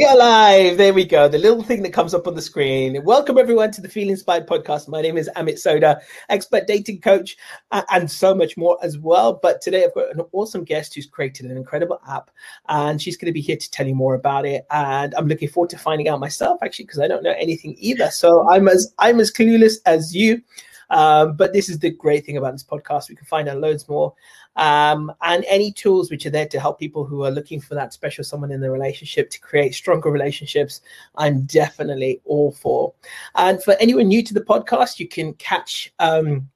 We 0.00 0.06
are 0.06 0.16
live. 0.16 0.78
There 0.78 0.94
we 0.94 1.04
go. 1.04 1.28
The 1.28 1.36
little 1.36 1.62
thing 1.62 1.82
that 1.82 1.92
comes 1.92 2.14
up 2.14 2.26
on 2.26 2.34
the 2.34 2.40
screen. 2.40 3.04
Welcome 3.04 3.36
everyone 3.36 3.70
to 3.72 3.82
the 3.82 3.88
Feel 3.90 4.08
Inspired 4.08 4.46
podcast. 4.46 4.88
My 4.88 5.02
name 5.02 5.18
is 5.18 5.28
Amit 5.36 5.56
Sodha, 5.56 6.00
expert 6.30 6.66
dating 6.66 7.02
coach, 7.02 7.36
and 7.70 8.10
so 8.10 8.34
much 8.34 8.56
more 8.56 8.78
as 8.82 8.96
well. 8.96 9.34
But 9.34 9.60
today 9.60 9.84
I've 9.84 9.94
got 9.94 10.14
an 10.14 10.22
awesome 10.32 10.64
guest 10.64 10.94
who's 10.94 11.04
created 11.04 11.50
an 11.50 11.56
incredible 11.58 12.00
app, 12.08 12.30
and 12.70 13.02
she's 13.02 13.18
going 13.18 13.26
to 13.26 13.34
be 13.34 13.42
here 13.42 13.58
to 13.58 13.70
tell 13.70 13.86
you 13.86 13.94
more 13.94 14.14
about 14.14 14.46
it. 14.46 14.64
And 14.70 15.14
I'm 15.16 15.28
looking 15.28 15.50
forward 15.50 15.68
to 15.68 15.78
finding 15.78 16.08
out 16.08 16.18
myself, 16.18 16.60
actually, 16.62 16.86
because 16.86 17.00
I 17.00 17.06
don't 17.06 17.22
know 17.22 17.34
anything 17.38 17.74
either. 17.76 18.08
So 18.10 18.48
I'm 18.48 18.68
as 18.68 18.94
I'm 18.98 19.20
as 19.20 19.30
clueless 19.30 19.80
as 19.84 20.16
you. 20.16 20.40
Um, 20.88 21.36
but 21.36 21.52
this 21.52 21.68
is 21.68 21.78
the 21.78 21.90
great 21.90 22.26
thing 22.26 22.36
about 22.36 22.52
this 22.52 22.64
podcast. 22.64 23.08
We 23.08 23.16
can 23.16 23.26
find 23.26 23.48
out 23.48 23.58
loads 23.58 23.88
more 23.88 24.14
um, 24.56 25.12
and 25.22 25.44
any 25.48 25.72
tools 25.72 26.10
which 26.10 26.26
are 26.26 26.30
there 26.30 26.46
to 26.48 26.60
help 26.60 26.78
people 26.78 27.04
who 27.04 27.24
are 27.24 27.30
looking 27.30 27.60
for 27.60 27.74
that 27.74 27.92
special 27.92 28.24
someone 28.24 28.50
in 28.50 28.60
the 28.60 28.70
relationship 28.70 29.30
to 29.30 29.40
create 29.40 29.74
stronger 29.74 30.10
relationships. 30.10 30.80
I'm 31.16 31.42
definitely 31.42 32.20
all 32.24 32.52
for. 32.52 32.92
And 33.36 33.62
for 33.62 33.76
anyone 33.80 34.08
new 34.08 34.22
to 34.22 34.34
the 34.34 34.40
podcast, 34.40 34.98
you 34.98 35.08
can 35.08 35.34
catch, 35.34 35.92
um, 35.98 36.48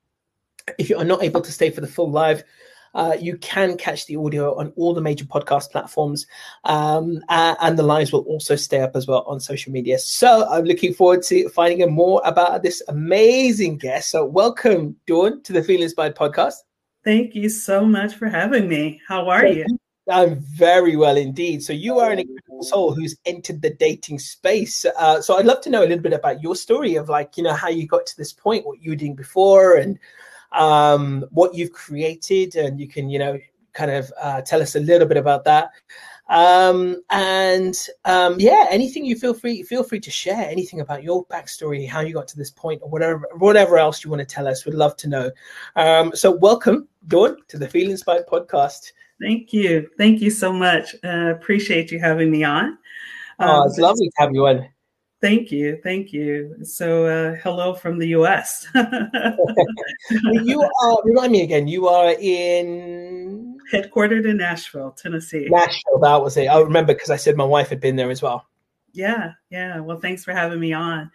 if 0.78 0.90
you 0.90 0.96
are 0.96 1.04
not 1.04 1.22
able 1.22 1.40
to 1.40 1.52
stay 1.52 1.70
for 1.70 1.80
the 1.80 1.86
full 1.86 2.10
live, 2.10 2.44
uh, 2.94 3.16
you 3.20 3.36
can 3.38 3.76
catch 3.76 4.06
the 4.06 4.16
audio 4.16 4.56
on 4.56 4.72
all 4.76 4.94
the 4.94 5.00
major 5.00 5.24
podcast 5.24 5.70
platforms, 5.72 6.26
um, 6.64 7.20
uh, 7.28 7.56
and 7.60 7.76
the 7.76 7.82
lives 7.82 8.12
will 8.12 8.20
also 8.20 8.54
stay 8.54 8.80
up 8.80 8.94
as 8.94 9.08
well 9.08 9.24
on 9.26 9.40
social 9.40 9.72
media. 9.72 9.98
So 9.98 10.48
I'm 10.48 10.64
looking 10.64 10.94
forward 10.94 11.22
to 11.24 11.48
finding 11.48 11.82
out 11.82 11.90
more 11.90 12.22
about 12.24 12.62
this 12.62 12.82
amazing 12.86 13.78
guest. 13.78 14.10
So 14.10 14.24
welcome, 14.24 14.94
Dawn, 15.06 15.42
to 15.42 15.52
the 15.52 15.62
Feel 15.62 15.82
Inspired 15.82 16.14
podcast. 16.14 16.54
Thank 17.04 17.34
you 17.34 17.50
so 17.50 17.84
much 17.84 18.14
for 18.14 18.28
having 18.28 18.66
me. 18.66 19.00
How 19.06 19.28
are 19.28 19.46
you? 19.46 19.66
I'm 20.08 20.36
very 20.36 20.96
well 20.96 21.16
indeed. 21.16 21.62
So 21.62 21.72
you 21.72 21.98
are 21.98 22.10
an 22.10 22.18
incredible 22.18 22.62
soul 22.62 22.94
who's 22.94 23.16
entered 23.24 23.62
the 23.62 23.70
dating 23.70 24.18
space. 24.18 24.84
Uh, 24.98 25.20
so 25.20 25.36
I'd 25.36 25.46
love 25.46 25.60
to 25.62 25.70
know 25.70 25.80
a 25.80 25.86
little 25.88 25.98
bit 25.98 26.12
about 26.12 26.42
your 26.42 26.56
story 26.56 26.96
of 26.96 27.08
like, 27.08 27.36
you 27.36 27.42
know, 27.42 27.54
how 27.54 27.68
you 27.68 27.86
got 27.86 28.06
to 28.06 28.16
this 28.16 28.32
point, 28.32 28.66
what 28.66 28.80
you 28.82 28.90
were 28.90 28.96
doing 28.96 29.14
before, 29.14 29.76
and 29.76 29.98
um, 30.52 31.24
what 31.30 31.54
you've 31.54 31.72
created, 31.72 32.54
and 32.56 32.80
you 32.80 32.88
can, 32.88 33.08
you 33.08 33.18
know, 33.18 33.38
kind 33.72 33.90
of 33.90 34.12
uh, 34.20 34.40
tell 34.42 34.62
us 34.62 34.76
a 34.76 34.80
little 34.80 35.08
bit 35.08 35.16
about 35.16 35.44
that. 35.44 35.70
Um, 36.28 37.02
and 37.10 37.76
um, 38.06 38.40
yeah, 38.40 38.66
anything 38.70 39.04
you 39.04 39.16
feel 39.16 39.34
free 39.34 39.62
feel 39.62 39.82
free 39.82 40.00
to 40.00 40.10
share. 40.10 40.48
Anything 40.48 40.80
about 40.80 41.02
your 41.02 41.26
backstory, 41.26 41.88
how 41.88 42.00
you 42.00 42.14
got 42.14 42.28
to 42.28 42.36
this 42.36 42.50
point, 42.50 42.80
or 42.82 42.88
whatever 42.88 43.28
whatever 43.38 43.78
else 43.78 44.02
you 44.02 44.10
want 44.10 44.20
to 44.20 44.26
tell 44.26 44.48
us. 44.48 44.64
We'd 44.64 44.74
love 44.74 44.96
to 44.98 45.08
know. 45.08 45.30
Um, 45.76 46.12
so 46.14 46.30
welcome, 46.30 46.88
Dawn, 47.08 47.36
to 47.48 47.58
the 47.58 47.68
Feel 47.68 47.90
Inspired 47.90 48.26
podcast. 48.26 48.92
Thank 49.20 49.52
you, 49.52 49.88
thank 49.98 50.20
you 50.20 50.30
so 50.30 50.52
much. 50.52 50.94
Uh, 51.04 51.32
appreciate 51.34 51.90
you 51.92 52.00
having 52.00 52.30
me 52.30 52.42
on. 52.42 52.78
oh, 53.38 53.64
it's 53.64 53.78
um, 53.78 53.82
lovely 53.82 54.08
to 54.08 54.14
have 54.18 54.32
you 54.32 54.46
on. 54.46 54.66
Thank 55.24 55.50
you, 55.50 55.80
thank 55.82 56.12
you. 56.12 56.54
So, 56.64 57.06
uh, 57.06 57.36
hello 57.42 57.72
from 57.72 57.98
the 57.98 58.08
U.S. 58.08 58.66
you 60.10 60.62
are. 60.82 60.98
Remind 61.02 61.32
me 61.32 61.40
again. 61.40 61.66
You 61.66 61.88
are 61.88 62.14
in 62.20 63.58
headquartered 63.72 64.28
in 64.28 64.36
Nashville, 64.36 64.90
Tennessee. 64.90 65.46
Nashville, 65.48 65.98
that 66.02 66.22
was 66.22 66.36
it. 66.36 66.48
I 66.48 66.60
remember 66.60 66.92
because 66.92 67.08
I 67.08 67.16
said 67.16 67.38
my 67.38 67.44
wife 67.44 67.70
had 67.70 67.80
been 67.80 67.96
there 67.96 68.10
as 68.10 68.20
well. 68.20 68.44
Yeah, 68.92 69.32
yeah. 69.48 69.80
Well, 69.80 69.98
thanks 69.98 70.24
for 70.24 70.34
having 70.34 70.60
me 70.60 70.74
on. 70.74 71.10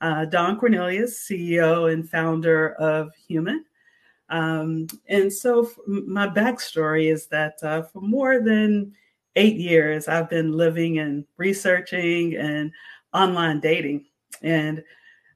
Uh, 0.00 0.24
Dawn 0.24 0.58
Cornelius, 0.58 1.24
CEO 1.24 1.92
and 1.92 2.10
founder 2.10 2.72
of 2.80 3.12
Human. 3.28 3.64
Um, 4.28 4.88
and 5.06 5.32
so, 5.32 5.70
my 5.86 6.26
backstory 6.26 7.12
is 7.12 7.28
that 7.28 7.62
uh, 7.62 7.82
for 7.82 8.00
more 8.00 8.40
than 8.40 8.92
eight 9.36 9.56
years, 9.56 10.08
I've 10.08 10.28
been 10.28 10.50
living 10.50 10.98
and 10.98 11.24
researching 11.36 12.34
and 12.34 12.72
online 13.12 13.60
dating. 13.60 14.06
And 14.42 14.82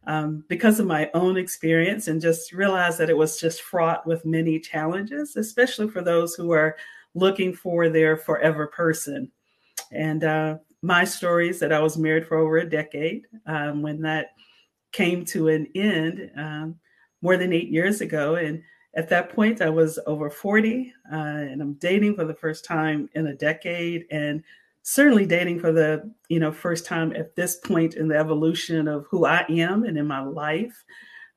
um, 0.06 0.44
because 0.48 0.78
of 0.78 0.87
my 0.87 1.10
own 1.14 1.37
experience 1.37 2.09
and 2.09 2.20
just 2.20 2.53
realized 2.53 2.98
that 2.98 3.10
it 3.10 3.16
was 3.16 3.41
just 3.41 3.62
fraught 3.62 4.06
with 4.06 4.25
many 4.25 4.60
challenges, 4.60 5.37
especially 5.37 5.88
for 5.88 6.00
those 6.00 6.34
who 6.34 6.53
are 6.53 6.76
looking 7.15 7.53
for 7.53 7.88
their 7.88 8.16
forever 8.16 8.69
person. 8.69 9.31
And 9.91 10.22
uh, 10.22 10.59
my 10.82 11.04
story 11.04 11.48
is 11.48 11.59
that 11.60 11.72
I 11.72 11.81
was 11.81 11.98
married 11.98 12.26
for 12.26 12.36
over 12.36 12.59
a 12.59 12.69
decade. 12.69 13.26
Um, 13.47 13.82
when 13.82 14.00
that 14.03 14.28
came 14.92 15.25
to 15.26 15.48
an 15.48 15.66
end 15.75 16.31
um, 16.36 16.76
more 17.22 17.36
than 17.36 17.53
eight 17.53 17.69
years 17.69 18.00
ago, 18.00 18.36
and 18.36 18.62
at 18.94 19.09
that 19.09 19.34
point 19.34 19.60
I 19.60 19.70
was 19.70 19.98
over 20.06 20.31
40, 20.31 20.92
uh, 21.12 21.16
and 21.16 21.60
I'm 21.60 21.75
dating 21.75 22.15
for 22.15 22.25
the 22.25 22.34
first 22.34 22.65
time 22.65 23.09
in 23.15 23.26
a 23.26 23.34
decade, 23.34 24.06
and 24.10 24.42
certainly 24.88 25.26
dating 25.26 25.58
for 25.58 25.72
the 25.72 26.08
you 26.28 26.38
know 26.38 26.52
first 26.52 26.86
time 26.86 27.12
at 27.16 27.34
this 27.34 27.56
point 27.56 27.94
in 27.94 28.06
the 28.06 28.16
evolution 28.16 28.86
of 28.86 29.04
who 29.10 29.26
I 29.26 29.44
am 29.48 29.82
and 29.82 29.98
in 29.98 30.06
my 30.06 30.22
life. 30.22 30.84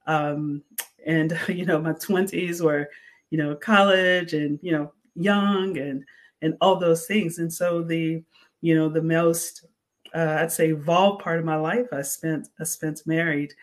Um, 0.06 0.62
and 1.06 1.38
you 1.48 1.66
know, 1.66 1.82
my 1.82 1.94
twenties 1.94 2.62
were 2.62 2.90
you 3.32 3.40
know 3.40 3.56
college 3.56 4.34
and 4.34 4.60
you 4.62 4.72
know 4.72 4.94
young 5.16 5.78
and 5.80 6.06
and 6.44 6.56
all 6.62 6.76
those 6.76 7.08
things. 7.08 7.40
And 7.40 7.52
so 7.52 7.82
the 7.82 8.24
you 8.62 8.76
know 8.76 8.88
the 8.88 9.02
most 9.02 9.66
uh, 10.14 10.38
I'd 10.42 10.52
say 10.52 10.70
evolved 10.70 11.24
part 11.24 11.40
of 11.40 11.46
my 11.46 11.56
life 11.56 11.88
I 11.92 12.04
spent 12.04 12.50
I 12.60 12.64
spent 12.66 13.02
married. 13.08 13.54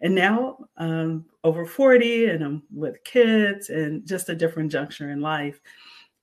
And 0.00 0.14
now 0.14 0.56
um, 0.78 1.26
over 1.44 1.64
40 1.66 2.26
and 2.26 2.42
I'm 2.42 2.62
with 2.74 3.04
kids 3.04 3.68
and 3.68 4.06
just 4.06 4.28
a 4.28 4.34
different 4.34 4.72
juncture 4.72 5.10
in 5.10 5.20
life. 5.20 5.60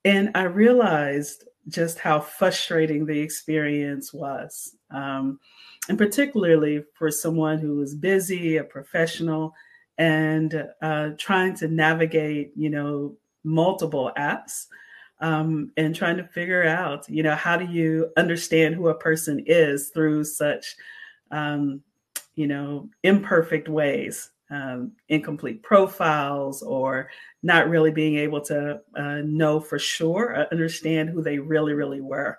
And 0.05 0.31
I 0.35 0.43
realized 0.43 1.45
just 1.67 1.99
how 1.99 2.19
frustrating 2.19 3.05
the 3.05 3.19
experience 3.19 4.13
was. 4.13 4.75
Um, 4.89 5.39
and 5.89 5.97
particularly 5.97 6.83
for 6.93 7.11
someone 7.11 7.59
who 7.59 7.77
was 7.77 7.95
busy, 7.95 8.57
a 8.57 8.63
professional, 8.63 9.53
and 9.97 10.67
uh, 10.81 11.09
trying 11.17 11.55
to 11.55 11.67
navigate, 11.67 12.51
you 12.55 12.69
know, 12.69 13.15
multiple 13.43 14.11
apps 14.17 14.65
um, 15.19 15.71
and 15.77 15.95
trying 15.95 16.17
to 16.17 16.23
figure 16.23 16.65
out, 16.65 17.07
you 17.07 17.23
know, 17.23 17.35
how 17.35 17.55
do 17.55 17.65
you 17.65 18.11
understand 18.17 18.75
who 18.75 18.89
a 18.89 18.95
person 18.95 19.43
is 19.45 19.89
through 19.89 20.23
such, 20.23 20.75
um, 21.29 21.81
you 22.35 22.47
know, 22.47 22.89
imperfect 23.03 23.69
ways 23.69 24.30
um, 24.51 24.91
incomplete 25.07 25.63
profiles 25.63 26.61
or 26.61 27.09
not 27.41 27.69
really 27.69 27.91
being 27.91 28.17
able 28.17 28.41
to 28.41 28.81
uh, 28.95 29.21
know 29.23 29.59
for 29.59 29.79
sure, 29.79 30.35
uh, 30.35 30.45
understand 30.51 31.09
who 31.09 31.23
they 31.23 31.39
really, 31.39 31.73
really 31.73 32.01
were. 32.01 32.37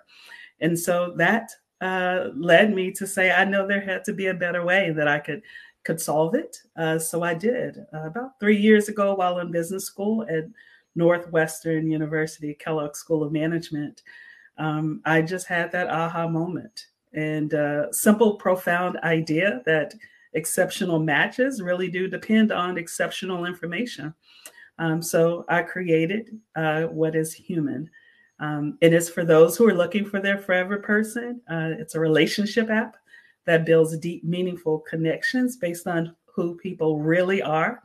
And 0.61 0.77
so 0.77 1.13
that 1.17 1.49
uh, 1.81 2.29
led 2.35 2.73
me 2.73 2.91
to 2.93 3.05
say, 3.05 3.31
I 3.31 3.43
know 3.43 3.67
there 3.67 3.81
had 3.81 4.05
to 4.05 4.13
be 4.13 4.27
a 4.27 4.33
better 4.33 4.63
way 4.63 4.91
that 4.91 5.07
I 5.07 5.19
could 5.19 5.41
could 5.83 5.99
solve 5.99 6.33
it. 6.33 6.59
Uh, 6.77 6.97
so 6.97 7.23
I 7.23 7.33
did. 7.33 7.79
Uh, 7.93 8.05
about 8.05 8.39
three 8.39 8.55
years 8.55 8.87
ago, 8.87 9.15
while 9.15 9.39
in 9.39 9.51
business 9.51 9.83
school 9.83 10.25
at 10.29 10.45
Northwestern 10.95 11.89
University 11.89 12.53
Kellogg 12.53 12.95
School 12.95 13.21
of 13.21 13.33
Management, 13.33 14.01
um, 14.57 15.01
I 15.03 15.21
just 15.21 15.45
had 15.45 15.73
that 15.73 15.89
aha 15.89 16.27
moment 16.27 16.87
and 17.13 17.53
uh, 17.53 17.91
simple, 17.91 18.35
profound 18.35 18.97
idea 19.03 19.61
that 19.65 19.93
exceptional 20.33 20.99
matches 20.99 21.61
really 21.61 21.89
do 21.89 22.07
depend 22.07 22.51
on 22.51 22.77
exceptional 22.77 23.45
information. 23.45 24.13
Um, 24.79 25.01
so 25.01 25.45
I 25.49 25.61
created 25.61 26.39
uh, 26.55 26.83
what 26.83 27.15
is 27.15 27.33
human. 27.33 27.89
Um, 28.39 28.77
it 28.81 28.93
is 28.93 29.09
for 29.09 29.23
those 29.23 29.55
who 29.55 29.67
are 29.67 29.73
looking 29.73 30.05
for 30.05 30.19
their 30.19 30.37
forever 30.37 30.77
person. 30.77 31.41
Uh, 31.49 31.71
it's 31.77 31.95
a 31.95 31.99
relationship 31.99 32.69
app 32.69 32.97
that 33.45 33.65
builds 33.65 33.97
deep, 33.97 34.23
meaningful 34.23 34.79
connections 34.79 35.57
based 35.57 35.87
on 35.87 36.15
who 36.25 36.55
people 36.55 36.99
really 36.99 37.41
are. 37.41 37.83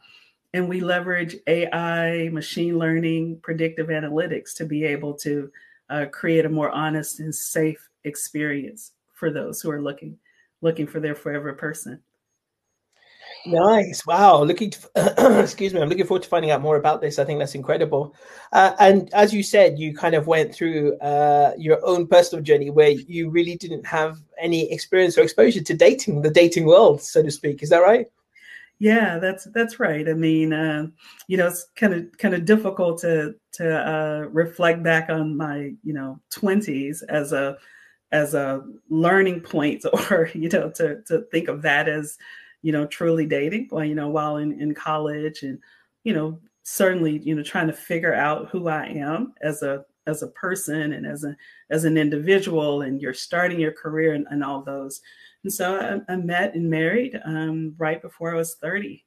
And 0.54 0.68
we 0.68 0.80
leverage 0.80 1.36
AI, 1.46 2.30
machine 2.30 2.78
learning, 2.78 3.40
predictive 3.42 3.88
analytics 3.88 4.54
to 4.56 4.64
be 4.64 4.84
able 4.84 5.14
to 5.14 5.50
uh, 5.90 6.06
create 6.10 6.46
a 6.46 6.50
more 6.50 6.70
honest 6.70 7.20
and 7.20 7.34
safe 7.34 7.88
experience 8.04 8.92
for 9.14 9.30
those 9.30 9.60
who 9.60 9.70
are 9.70 9.82
looking 9.82 10.18
looking 10.60 10.86
for 10.86 10.98
their 10.98 11.14
forever 11.14 11.52
person. 11.52 12.00
Nice. 13.46 14.06
Wow. 14.06 14.42
Looking 14.42 14.70
to, 14.70 15.40
excuse 15.42 15.72
me. 15.72 15.80
I'm 15.80 15.88
looking 15.88 16.06
forward 16.06 16.22
to 16.24 16.28
finding 16.28 16.50
out 16.50 16.60
more 16.60 16.76
about 16.76 17.00
this. 17.00 17.18
I 17.18 17.24
think 17.24 17.38
that's 17.38 17.54
incredible. 17.54 18.14
Uh, 18.52 18.72
and 18.78 19.12
as 19.14 19.32
you 19.32 19.42
said, 19.42 19.78
you 19.78 19.94
kind 19.94 20.14
of 20.14 20.26
went 20.26 20.54
through 20.54 20.96
uh, 20.98 21.52
your 21.56 21.84
own 21.84 22.06
personal 22.06 22.42
journey 22.42 22.70
where 22.70 22.90
you 22.90 23.30
really 23.30 23.56
didn't 23.56 23.86
have 23.86 24.18
any 24.40 24.70
experience 24.72 25.16
or 25.16 25.22
exposure 25.22 25.62
to 25.62 25.74
dating, 25.74 26.22
the 26.22 26.30
dating 26.30 26.66
world, 26.66 27.00
so 27.00 27.22
to 27.22 27.30
speak. 27.30 27.62
Is 27.62 27.70
that 27.70 27.78
right? 27.78 28.06
Yeah, 28.80 29.18
that's 29.18 29.44
that's 29.52 29.80
right. 29.80 30.08
I 30.08 30.12
mean, 30.12 30.52
uh, 30.52 30.86
you 31.26 31.36
know, 31.36 31.48
it's 31.48 31.66
kind 31.74 31.94
of 31.94 32.16
kind 32.18 32.34
of 32.34 32.44
difficult 32.44 33.00
to 33.00 33.34
to 33.54 33.88
uh, 33.88 34.28
reflect 34.28 34.84
back 34.84 35.10
on 35.10 35.36
my 35.36 35.72
you 35.82 35.92
know 35.92 36.20
twenties 36.30 37.02
as 37.02 37.32
a 37.32 37.58
as 38.12 38.34
a 38.34 38.62
learning 38.88 39.40
point, 39.40 39.84
or 40.10 40.30
you 40.32 40.48
know, 40.48 40.70
to 40.76 41.02
to 41.08 41.22
think 41.32 41.48
of 41.48 41.62
that 41.62 41.88
as 41.88 42.16
you 42.62 42.72
know, 42.72 42.86
truly 42.86 43.26
dating, 43.26 43.68
well, 43.70 43.84
you 43.84 43.94
know, 43.94 44.08
while 44.08 44.38
in, 44.38 44.60
in 44.60 44.74
college 44.74 45.42
and, 45.42 45.58
you 46.04 46.12
know, 46.12 46.40
certainly, 46.62 47.18
you 47.18 47.34
know, 47.34 47.42
trying 47.42 47.66
to 47.68 47.72
figure 47.72 48.14
out 48.14 48.48
who 48.50 48.68
I 48.68 48.86
am 48.86 49.34
as 49.40 49.62
a 49.62 49.84
as 50.06 50.22
a 50.22 50.28
person 50.28 50.94
and 50.94 51.06
as 51.06 51.22
a 51.24 51.36
as 51.70 51.84
an 51.84 51.96
individual 51.96 52.82
and 52.82 53.00
you're 53.00 53.14
starting 53.14 53.60
your 53.60 53.72
career 53.72 54.14
and, 54.14 54.26
and 54.30 54.42
all 54.42 54.62
those. 54.62 55.00
And 55.44 55.52
so 55.52 56.02
I, 56.08 56.12
I 56.12 56.16
met 56.16 56.54
and 56.54 56.68
married 56.68 57.20
um, 57.24 57.74
right 57.78 58.00
before 58.00 58.32
I 58.32 58.36
was 58.36 58.56
30 58.56 59.04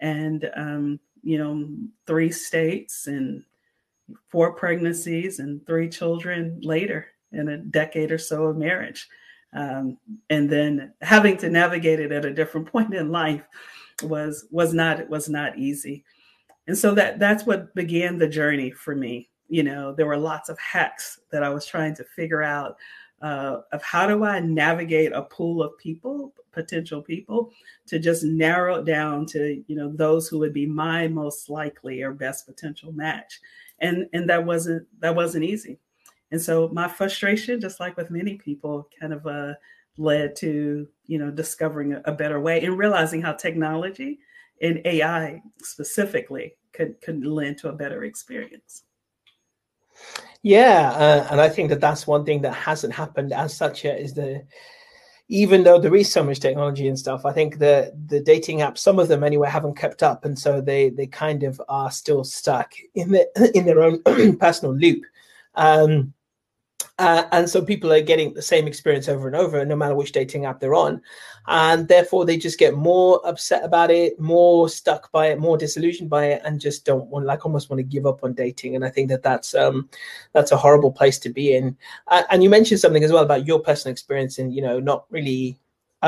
and 0.00 0.50
um, 0.56 1.00
you 1.22 1.38
know 1.38 1.68
three 2.06 2.30
states 2.30 3.06
and 3.06 3.44
four 4.28 4.52
pregnancies 4.54 5.38
and 5.38 5.64
three 5.66 5.88
children 5.88 6.60
later 6.62 7.06
in 7.32 7.48
a 7.48 7.58
decade 7.58 8.10
or 8.10 8.18
so 8.18 8.44
of 8.44 8.56
marriage 8.56 9.08
um, 9.52 9.98
and 10.28 10.48
then 10.48 10.92
having 11.02 11.36
to 11.38 11.50
navigate 11.50 12.00
it 12.00 12.12
at 12.12 12.24
a 12.24 12.34
different 12.34 12.66
point 12.72 12.94
in 12.94 13.10
life 13.10 13.46
was 14.02 14.46
was 14.50 14.72
not 14.72 15.08
was 15.08 15.28
not 15.28 15.58
easy. 15.58 16.04
And 16.66 16.76
so 16.76 16.94
that 16.94 17.18
that's 17.18 17.44
what 17.44 17.74
began 17.74 18.18
the 18.18 18.28
journey 18.28 18.70
for 18.70 18.94
me. 18.94 19.28
You 19.48 19.64
know 19.64 19.92
there 19.92 20.06
were 20.06 20.16
lots 20.16 20.48
of 20.48 20.56
hacks 20.60 21.18
that 21.32 21.42
i 21.42 21.48
was 21.48 21.66
trying 21.66 21.96
to 21.96 22.04
figure 22.04 22.42
out 22.42 22.76
uh, 23.20 23.62
of 23.72 23.82
how 23.82 24.06
do 24.06 24.22
i 24.22 24.38
navigate 24.38 25.10
a 25.12 25.22
pool 25.22 25.60
of 25.60 25.76
people 25.76 26.32
potential 26.52 27.02
people 27.02 27.50
to 27.86 27.98
just 27.98 28.24
narrow 28.24 28.76
it 28.76 28.84
down 28.84 29.26
to 29.26 29.62
you 29.66 29.76
know 29.76 29.92
those 29.94 30.28
who 30.28 30.38
would 30.38 30.52
be 30.52 30.66
my 30.66 31.08
most 31.08 31.48
likely 31.48 32.02
or 32.02 32.12
best 32.12 32.46
potential 32.46 32.92
match. 32.92 33.40
And 33.80 34.08
and 34.12 34.28
that 34.28 34.44
wasn't 34.44 34.86
that 35.00 35.14
wasn't 35.14 35.44
easy 35.44 35.78
and 36.30 36.40
so 36.40 36.68
my 36.72 36.88
frustration 36.88 37.60
just 37.60 37.80
like 37.80 37.96
with 37.96 38.10
many 38.10 38.36
people 38.36 38.88
kind 38.98 39.12
of 39.12 39.26
uh, 39.26 39.54
led 39.96 40.34
to 40.36 40.86
you 41.06 41.18
know 41.18 41.30
discovering 41.30 41.92
a, 41.92 42.02
a 42.04 42.12
better 42.12 42.40
way 42.40 42.64
and 42.64 42.78
realizing 42.78 43.20
how 43.20 43.32
technology 43.32 44.18
and 44.62 44.80
ai 44.84 45.42
specifically 45.62 46.54
could 46.72 47.00
could 47.00 47.24
lend 47.24 47.58
to 47.58 47.68
a 47.68 47.72
better 47.72 48.04
experience. 48.04 48.84
Yeah 50.42 50.92
uh, 50.92 51.28
and 51.30 51.40
i 51.40 51.48
think 51.48 51.68
that 51.68 51.80
that's 51.80 52.06
one 52.06 52.24
thing 52.24 52.40
that 52.42 52.54
hasn't 52.54 52.94
happened 52.94 53.32
as 53.32 53.54
such 53.54 53.84
yet 53.84 54.00
is 54.00 54.14
the 54.14 54.42
even 55.28 55.62
though 55.62 55.78
there 55.78 55.94
is 55.94 56.10
so 56.10 56.24
much 56.24 56.40
technology 56.40 56.88
and 56.88 56.98
stuff 56.98 57.26
i 57.26 57.32
think 57.32 57.58
the 57.58 57.92
the 58.06 58.20
dating 58.20 58.60
apps 58.60 58.78
some 58.78 58.98
of 58.98 59.08
them 59.08 59.22
anyway 59.22 59.48
haven't 59.48 59.76
kept 59.76 60.02
up. 60.02 60.24
And 60.24 60.38
so 60.38 60.60
they 60.62 60.88
they 60.88 61.06
kind 61.06 61.42
of 61.42 61.60
are 61.68 61.90
still 61.90 62.24
stuck 62.24 62.72
in 62.94 63.10
the 63.10 63.52
in 63.54 63.66
their 63.66 63.82
own 63.82 64.02
personal 64.38 64.74
loop. 64.74 65.02
Um 65.54 66.14
uh, 66.98 67.24
and 67.32 67.48
so 67.48 67.62
people 67.62 67.92
are 67.92 68.00
getting 68.00 68.34
the 68.34 68.42
same 68.42 68.66
experience 68.66 69.08
over 69.08 69.26
and 69.26 69.36
over, 69.36 69.64
no 69.64 69.76
matter 69.76 69.94
which 69.94 70.12
dating 70.12 70.44
app 70.44 70.60
they're 70.60 70.74
on. 70.74 71.00
And 71.46 71.88
therefore, 71.88 72.24
they 72.24 72.36
just 72.36 72.58
get 72.58 72.74
more 72.74 73.26
upset 73.26 73.64
about 73.64 73.90
it, 73.90 74.20
more 74.20 74.68
stuck 74.68 75.10
by 75.10 75.28
it, 75.28 75.38
more 75.38 75.56
disillusioned 75.56 76.10
by 76.10 76.26
it, 76.26 76.42
and 76.44 76.60
just 76.60 76.84
don't 76.84 77.06
want, 77.06 77.26
like, 77.26 77.44
almost 77.44 77.70
want 77.70 77.78
to 77.78 77.84
give 77.84 78.06
up 78.06 78.22
on 78.22 78.34
dating. 78.34 78.76
And 78.76 78.84
I 78.84 78.90
think 78.90 79.08
that 79.08 79.22
that's 79.22 79.54
um, 79.54 79.88
that's 80.32 80.52
a 80.52 80.56
horrible 80.56 80.92
place 80.92 81.18
to 81.20 81.30
be 81.30 81.54
in. 81.54 81.76
Uh, 82.08 82.22
and 82.30 82.42
you 82.42 82.50
mentioned 82.50 82.80
something 82.80 83.04
as 83.04 83.12
well 83.12 83.24
about 83.24 83.46
your 83.46 83.60
personal 83.60 83.92
experience 83.92 84.38
and 84.38 84.54
you 84.54 84.62
know 84.62 84.78
not 84.78 85.06
really 85.10 85.58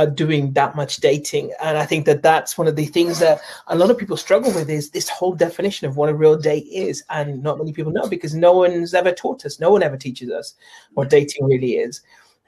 doing 0.07 0.53
that 0.53 0.75
much 0.75 0.97
dating. 0.99 1.53
And 1.63 1.77
I 1.77 1.85
think 1.85 2.07
that 2.07 2.23
that's 2.23 2.57
one 2.57 2.67
of 2.67 2.77
the 2.77 2.87
things 2.87 3.19
that 3.19 3.41
a 3.67 3.77
lot 3.77 3.91
of 3.91 3.99
people 3.99 4.17
struggle 4.17 4.53
with 4.53 4.71
is 4.71 4.91
this 4.91 5.09
whole 5.09 5.35
definition 5.35 5.87
of 5.87 5.97
what 5.97 6.09
a 6.09 6.15
real 6.15 6.37
date 6.37 6.67
is. 6.71 7.05
And 7.11 7.43
not 7.43 7.59
many 7.59 7.73
people 7.73 7.93
know 7.93 8.09
because 8.09 8.35
no 8.35 8.53
one's 8.53 8.95
ever 8.95 9.13
taught 9.13 9.45
us, 9.45 9.61
no 9.61 9.71
one 9.71 9.83
ever 9.83 9.97
teaches 9.97 10.31
us 10.31 10.55
what 10.95 11.11
dating 11.11 11.45
really 11.45 11.75
is. 11.75 12.01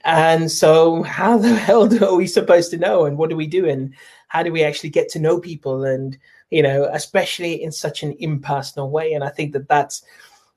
And 0.05 0.51
so, 0.51 1.03
how 1.03 1.39
the 1.39 1.55
hell 1.55 2.05
are 2.05 2.17
we 2.17 2.27
supposed 2.27 2.71
to 2.71 2.79
know? 2.79 3.05
And 3.05 3.19
what 3.19 3.31
do 3.31 3.37
we 3.37 3.47
do? 3.47 3.69
And 3.69 3.95
how 4.29 4.43
do 4.43 4.53
we 4.53 4.63
actually 4.63 4.91
get 4.91 5.09
to 5.11 5.19
know 5.19 5.41
people? 5.41 5.85
And, 5.85 6.17
you 6.51 6.63
know, 6.63 6.89
especially 6.93 7.63
in 7.63 7.73
such 7.73 8.03
an 8.03 8.15
impersonal 8.19 8.91
way. 8.91 9.13
And 9.13 9.25
I 9.25 9.31
think 9.31 9.53
that 9.53 9.69
that's, 9.69 10.03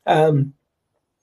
um, 0.05 0.53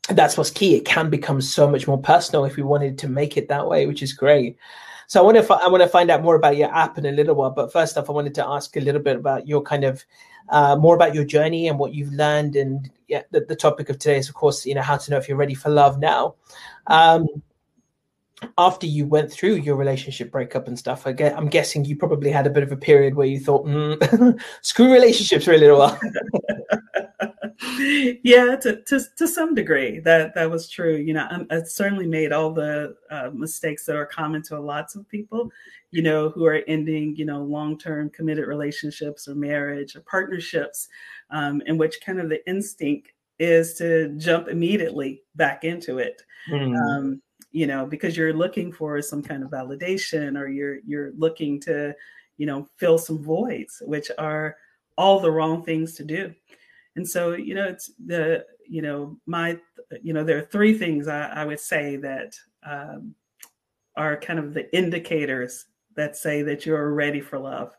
that's 0.09 0.37
what's 0.37 0.51
key. 0.51 0.75
It 0.75 0.85
can 0.85 1.09
become 1.09 1.41
so 1.41 1.71
much 1.71 1.87
more 1.87 2.01
personal 2.01 2.45
if 2.45 2.57
we 2.57 2.63
wanted 2.63 2.99
to 2.99 3.09
make 3.09 3.37
it 3.37 3.49
that 3.49 3.67
way, 3.67 3.87
which 3.87 4.03
is 4.03 4.13
great. 4.13 4.59
So 5.07 5.21
I 5.21 5.25
want 5.25 5.37
to 5.37 5.55
I 5.55 5.69
want 5.69 5.83
to 5.83 5.89
find 5.89 6.11
out 6.11 6.23
more 6.23 6.35
about 6.35 6.57
your 6.57 6.75
app 6.75 6.99
in 6.99 7.07
a 7.07 7.13
little 7.13 7.35
while. 7.35 7.51
But 7.51 7.73
first 7.73 7.97
off, 7.99 8.09
I 8.09 8.13
wanted 8.13 8.35
to 8.37 8.47
ask 8.47 8.77
a 8.77 8.81
little 8.81 9.01
bit 9.01 9.17
about 9.17 9.47
your 9.47 9.63
kind 9.63 9.85
of 9.85 10.05
uh, 10.49 10.77
more 10.77 10.95
about 10.95 11.15
your 11.15 11.25
journey 11.25 11.69
and 11.69 11.79
what 11.79 11.95
you've 11.95 12.13
learned. 12.13 12.57
And 12.57 12.91
yeah, 13.09 13.23
the, 13.31 13.41
the, 13.41 13.57
topic 13.57 13.89
of 13.89 13.99
today 13.99 14.19
is, 14.19 14.29
of 14.29 14.35
course, 14.35 14.67
you 14.67 14.75
know, 14.75 14.83
how 14.83 14.97
to 14.97 15.11
know 15.11 15.17
if 15.17 15.29
you're 15.29 15.39
ready 15.39 15.55
for 15.55 15.71
love 15.71 15.99
now. 15.99 16.35
Um, 16.87 17.27
after 18.59 18.87
you 18.87 19.07
went 19.07 19.33
through 19.33 19.55
your 19.55 19.77
relationship 19.77 20.31
breakup 20.31 20.69
and 20.69 20.79
stuff, 20.79 21.07
I 21.07 21.13
get, 21.13 21.37
I'm 21.37 21.49
guessing 21.49 21.85
you 21.85 21.97
probably 21.97 22.31
had 22.31 22.47
a 22.47 22.51
bit 22.51 22.63
of 22.63 22.73
a 22.73 22.77
period 22.77 23.15
where 23.15 23.27
you 23.27 23.41
thought, 23.41 23.65
mm, 23.65 24.41
screw 24.61 24.93
relationships 24.93 25.47
for 25.47 25.53
a 25.53 25.59
little 25.59 25.79
while. 25.79 25.99
yeah, 28.25 28.57
to, 28.57 28.83
to, 28.83 29.01
to 29.17 29.29
some 29.29 29.55
degree, 29.55 30.01
that 30.01 30.35
that 30.35 30.51
was 30.51 30.69
true. 30.69 30.97
You 30.97 31.15
know, 31.15 31.27
I, 31.31 31.57
I 31.57 31.63
certainly 31.63 32.07
made 32.07 32.33
all 32.33 32.53
the 32.53 32.97
uh, 33.11 33.31
mistakes 33.33 33.87
that 33.87 33.97
are 33.97 34.07
common 34.07 34.43
to 34.45 34.59
lots 34.59 34.95
of 34.95 35.09
people. 35.09 35.51
You 35.91 36.03
know, 36.03 36.29
who 36.29 36.45
are 36.47 36.63
ending, 36.67 37.15
you 37.17 37.25
know, 37.25 37.43
long 37.43 37.79
term 37.79 38.11
committed 38.11 38.47
relationships 38.47 39.29
or 39.29 39.35
marriage 39.35 39.95
or 39.95 40.01
partnerships, 40.01 40.89
um, 41.31 41.63
in 41.67 41.79
which 41.79 42.01
kind 42.05 42.21
of 42.21 42.29
the 42.29 42.47
instinct 42.49 43.13
is 43.39 43.75
to 43.75 44.09
jump 44.17 44.49
immediately 44.49 45.23
back 45.37 45.65
into 45.65 45.99
it. 45.99 46.23
Mm. 46.51 46.77
Um, 46.77 47.23
you 47.53 47.69
know, 47.69 47.87
because 47.87 48.17
you're 48.17 48.33
looking 48.33 48.73
for 48.73 49.01
some 49.01 49.23
kind 49.23 49.45
of 49.45 49.51
validation 49.51 50.39
or 50.39 50.49
you're 50.49 50.79
you're 50.87 51.13
looking 51.17 51.61
to, 51.61 51.95
you 52.37 52.47
know, 52.47 52.69
fill 52.77 52.99
some 52.99 53.23
voids, 53.23 53.81
which 53.87 54.11
are 54.19 54.57
all 54.97 55.21
the 55.21 55.31
wrong 55.31 55.63
things 55.63 55.95
to 55.95 56.05
do. 56.05 56.35
And 56.97 57.09
so, 57.09 57.33
you 57.33 57.55
know, 57.55 57.65
it's 57.65 57.91
the, 58.05 58.45
you 58.69 58.83
know, 58.83 59.19
my, 59.27 59.59
you 60.03 60.13
know, 60.13 60.25
there 60.25 60.39
are 60.39 60.47
three 60.47 60.77
things 60.77 61.09
I, 61.09 61.27
I 61.27 61.45
would 61.45 61.61
say 61.61 61.97
that 61.97 62.35
um, 62.65 63.15
are 63.97 64.17
kind 64.17 64.39
of 64.39 64.55
the 64.55 64.75
indicators 64.77 65.67
that 65.97 66.17
say 66.17 66.43
that 66.43 66.67
you're 66.67 66.93
ready 66.93 67.21
for 67.21 67.39
love. 67.39 67.75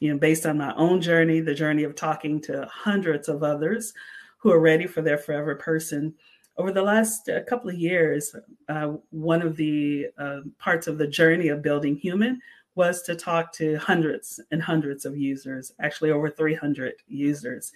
You 0.00 0.12
know, 0.12 0.18
based 0.18 0.44
on 0.44 0.58
my 0.58 0.74
own 0.74 1.00
journey, 1.00 1.40
the 1.40 1.54
journey 1.54 1.84
of 1.84 1.94
talking 1.94 2.40
to 2.42 2.68
hundreds 2.70 3.28
of 3.28 3.42
others 3.42 3.94
who 4.38 4.50
are 4.50 4.60
ready 4.60 4.86
for 4.86 5.00
their 5.00 5.18
forever 5.18 5.54
person. 5.54 6.14
Over 6.58 6.72
the 6.72 6.82
last 6.82 7.28
uh, 7.28 7.42
couple 7.44 7.70
of 7.70 7.76
years, 7.76 8.34
uh, 8.68 8.94
one 9.10 9.42
of 9.42 9.56
the 9.56 10.08
uh, 10.18 10.40
parts 10.58 10.86
of 10.86 10.98
the 10.98 11.06
journey 11.06 11.48
of 11.48 11.62
building 11.62 11.96
human 11.96 12.40
was 12.74 13.02
to 13.02 13.14
talk 13.14 13.52
to 13.54 13.76
hundreds 13.76 14.38
and 14.50 14.62
hundreds 14.62 15.06
of 15.06 15.16
users, 15.16 15.72
actually 15.80 16.10
over 16.10 16.30
300 16.30 16.92
users. 17.08 17.72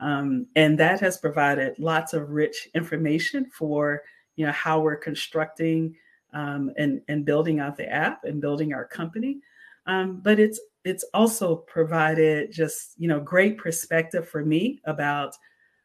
Um, 0.00 0.46
and 0.54 0.78
that 0.78 1.00
has 1.00 1.18
provided 1.18 1.78
lots 1.78 2.12
of 2.12 2.30
rich 2.30 2.68
information 2.74 3.46
for 3.46 4.02
you 4.36 4.46
know 4.46 4.52
how 4.52 4.80
we're 4.80 4.96
constructing 4.96 5.96
um, 6.32 6.70
and 6.76 7.00
and 7.08 7.24
building 7.24 7.58
out 7.60 7.76
the 7.76 7.88
app 7.90 8.24
and 8.24 8.40
building 8.40 8.72
our 8.72 8.84
company. 8.84 9.40
Um, 9.86 10.20
but 10.22 10.38
it's 10.38 10.60
it's 10.84 11.04
also 11.12 11.56
provided 11.56 12.52
just 12.52 12.94
you 12.98 13.08
know 13.08 13.20
great 13.20 13.58
perspective 13.58 14.28
for 14.28 14.44
me 14.44 14.80
about 14.84 15.34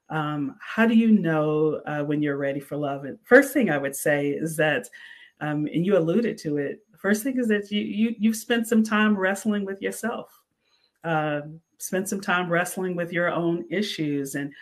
um, 0.10 0.55
how 0.60 0.86
do 0.86 0.93
you 0.93 1.12
know 1.12 1.82
uh, 1.86 2.03
when 2.03 2.22
you're 2.22 2.38
ready 2.38 2.60
for 2.60 2.77
love. 2.77 3.05
And 3.05 3.17
first 3.24 3.53
thing 3.53 3.70
I 3.70 3.77
would 3.77 3.96
say 3.96 4.29
is 4.29 4.55
that, 4.58 4.88
um, 5.41 5.67
and 5.74 5.86
you 5.86 5.98
alluded 5.98 6.38
to 6.39 6.58
it. 6.58 6.79
First 6.98 7.24
thing 7.24 7.39
is 7.39 7.48
that 7.48 7.72
you 7.72 7.82
you 7.82 8.15
you've 8.20 8.36
spent 8.36 8.67
some 8.67 8.84
time 8.84 9.17
wrestling 9.17 9.65
with 9.65 9.82
yourself. 9.82 10.29
Uh, 11.03 11.41
spend 11.83 12.07
some 12.07 12.21
time 12.21 12.49
wrestling 12.49 12.95
with 12.95 13.11
your 13.11 13.29
own 13.29 13.65
issues. 13.69 14.35
And 14.35 14.53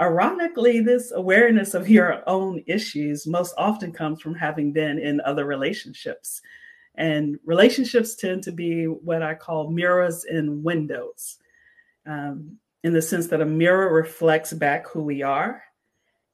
ironically, 0.00 0.80
this 0.80 1.10
awareness 1.12 1.74
of 1.74 1.88
your 1.88 2.22
own 2.28 2.62
issues 2.66 3.26
most 3.26 3.54
often 3.58 3.92
comes 3.92 4.22
from 4.22 4.34
having 4.34 4.72
been 4.72 4.98
in 4.98 5.20
other 5.22 5.44
relationships. 5.44 6.40
And 6.94 7.38
relationships 7.44 8.14
tend 8.14 8.42
to 8.44 8.52
be 8.52 8.84
what 8.84 9.22
I 9.22 9.34
call 9.34 9.70
mirrors 9.70 10.24
and 10.24 10.62
windows, 10.62 11.38
um, 12.06 12.58
in 12.84 12.92
the 12.92 13.02
sense 13.02 13.26
that 13.28 13.40
a 13.40 13.46
mirror 13.46 13.92
reflects 13.92 14.52
back 14.52 14.88
who 14.88 15.02
we 15.02 15.22
are, 15.22 15.62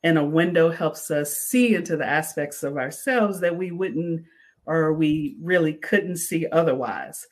and 0.02 0.18
a 0.18 0.24
window 0.24 0.70
helps 0.70 1.10
us 1.10 1.36
see 1.36 1.74
into 1.74 1.96
the 1.96 2.06
aspects 2.06 2.62
of 2.62 2.76
ourselves 2.76 3.40
that 3.40 3.56
we 3.56 3.70
wouldn't 3.70 4.24
or 4.66 4.92
we 4.92 5.36
really 5.40 5.74
couldn't 5.74 6.16
see 6.16 6.46
otherwise 6.52 7.26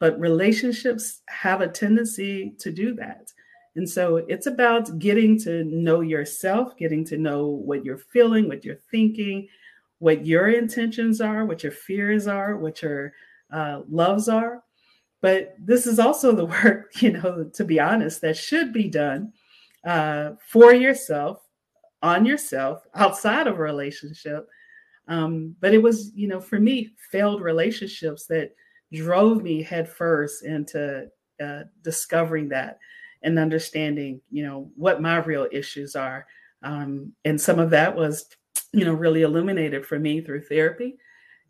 but 0.00 0.18
relationships 0.18 1.20
have 1.28 1.60
a 1.60 1.68
tendency 1.68 2.54
to 2.58 2.72
do 2.72 2.94
that. 2.94 3.32
And 3.76 3.88
so 3.88 4.16
it's 4.16 4.46
about 4.46 4.98
getting 4.98 5.38
to 5.40 5.62
know 5.64 6.00
yourself, 6.00 6.76
getting 6.76 7.04
to 7.04 7.16
know 7.16 7.46
what 7.46 7.84
you're 7.84 7.98
feeling, 7.98 8.48
what 8.48 8.64
you're 8.64 8.80
thinking, 8.90 9.46
what 9.98 10.26
your 10.26 10.48
intentions 10.48 11.20
are, 11.20 11.44
what 11.44 11.62
your 11.62 11.70
fears 11.70 12.26
are, 12.26 12.56
what 12.56 12.82
your 12.82 13.12
uh, 13.52 13.82
loves 13.88 14.28
are. 14.28 14.64
But 15.20 15.54
this 15.58 15.86
is 15.86 15.98
also 15.98 16.32
the 16.32 16.46
work, 16.64 17.00
you 17.00 17.12
know, 17.12 17.48
to 17.54 17.64
be 17.64 17.78
honest, 17.78 18.22
that 18.22 18.36
should 18.36 18.72
be 18.72 18.88
done 18.88 19.32
uh, 19.84 20.32
for 20.48 20.72
yourself, 20.72 21.46
on 22.02 22.24
yourself, 22.24 22.82
outside 22.94 23.46
of 23.46 23.58
a 23.58 23.62
relationship. 23.62 24.48
Um, 25.08 25.54
but 25.60 25.74
it 25.74 25.82
was, 25.82 26.12
you 26.14 26.26
know, 26.26 26.40
for 26.40 26.58
me, 26.58 26.94
failed 27.12 27.42
relationships 27.42 28.26
that 28.26 28.54
drove 28.92 29.42
me 29.42 29.62
headfirst 29.62 30.44
into 30.44 31.08
uh, 31.42 31.62
discovering 31.82 32.48
that 32.48 32.78
and 33.22 33.38
understanding, 33.38 34.20
you 34.30 34.44
know, 34.44 34.70
what 34.76 35.02
my 35.02 35.16
real 35.18 35.46
issues 35.52 35.94
are. 35.94 36.26
Um, 36.62 37.12
and 37.24 37.40
some 37.40 37.58
of 37.58 37.70
that 37.70 37.94
was, 37.94 38.26
you 38.72 38.84
know, 38.84 38.92
really 38.92 39.22
illuminated 39.22 39.84
for 39.86 39.98
me 39.98 40.20
through 40.20 40.42
therapy. 40.42 40.96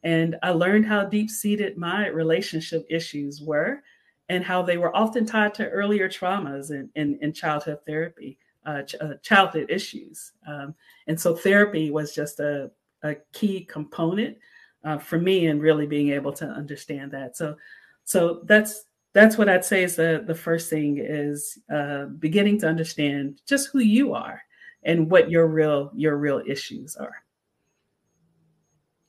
And 0.02 0.36
I 0.42 0.50
learned 0.50 0.86
how 0.86 1.04
deep 1.04 1.30
seated 1.30 1.76
my 1.76 2.08
relationship 2.08 2.86
issues 2.88 3.40
were 3.40 3.82
and 4.28 4.44
how 4.44 4.62
they 4.62 4.78
were 4.78 4.96
often 4.96 5.26
tied 5.26 5.54
to 5.54 5.68
earlier 5.68 6.08
traumas 6.08 6.70
in, 6.70 6.88
in, 6.94 7.18
in 7.20 7.32
childhood 7.32 7.78
therapy, 7.86 8.38
uh, 8.64 8.82
ch- 8.82 8.94
uh, 9.00 9.14
childhood 9.22 9.66
issues. 9.68 10.32
Um, 10.46 10.74
and 11.06 11.20
so 11.20 11.34
therapy 11.34 11.90
was 11.90 12.14
just 12.14 12.40
a, 12.40 12.70
a 13.02 13.16
key 13.32 13.64
component 13.64 14.38
uh, 14.84 14.98
for 14.98 15.18
me 15.18 15.46
and 15.46 15.60
really 15.60 15.86
being 15.86 16.10
able 16.10 16.32
to 16.34 16.46
understand 16.46 17.10
that. 17.12 17.36
So, 17.36 17.56
so 18.04 18.40
that's 18.44 18.84
that's 19.12 19.36
what 19.36 19.48
I'd 19.48 19.64
say 19.64 19.82
is 19.82 19.96
the 19.96 20.22
the 20.26 20.34
first 20.34 20.70
thing 20.70 20.98
is 20.98 21.58
uh, 21.72 22.06
beginning 22.06 22.58
to 22.60 22.68
understand 22.68 23.40
just 23.46 23.68
who 23.68 23.80
you 23.80 24.14
are 24.14 24.42
and 24.82 25.10
what 25.10 25.30
your 25.30 25.46
real 25.46 25.90
your 25.94 26.16
real 26.16 26.42
issues 26.46 26.96
are. 26.96 27.24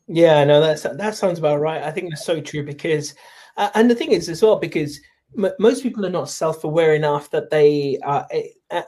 Yeah, 0.08 0.44
no, 0.44 0.60
that's 0.60 0.84
that 0.84 1.16
sounds 1.16 1.40
about 1.40 1.62
right. 1.62 1.84
I 1.84 1.92
think 1.92 2.10
that's 2.10 2.25
so 2.25 2.42
true 2.42 2.66
because, 2.66 3.16
uh, 3.58 3.70
and 3.75 3.90
the 3.90 3.96
thing 3.96 4.12
is 4.12 4.28
as 4.28 4.42
well 4.42 4.58
because 4.58 5.00
m- 5.38 5.54
most 5.60 5.84
people 5.84 6.06
are 6.06 6.10
not 6.10 6.30
self-aware 6.30 6.96
enough 6.96 7.30
that 7.32 7.50
they 7.50 7.98
are 8.04 8.28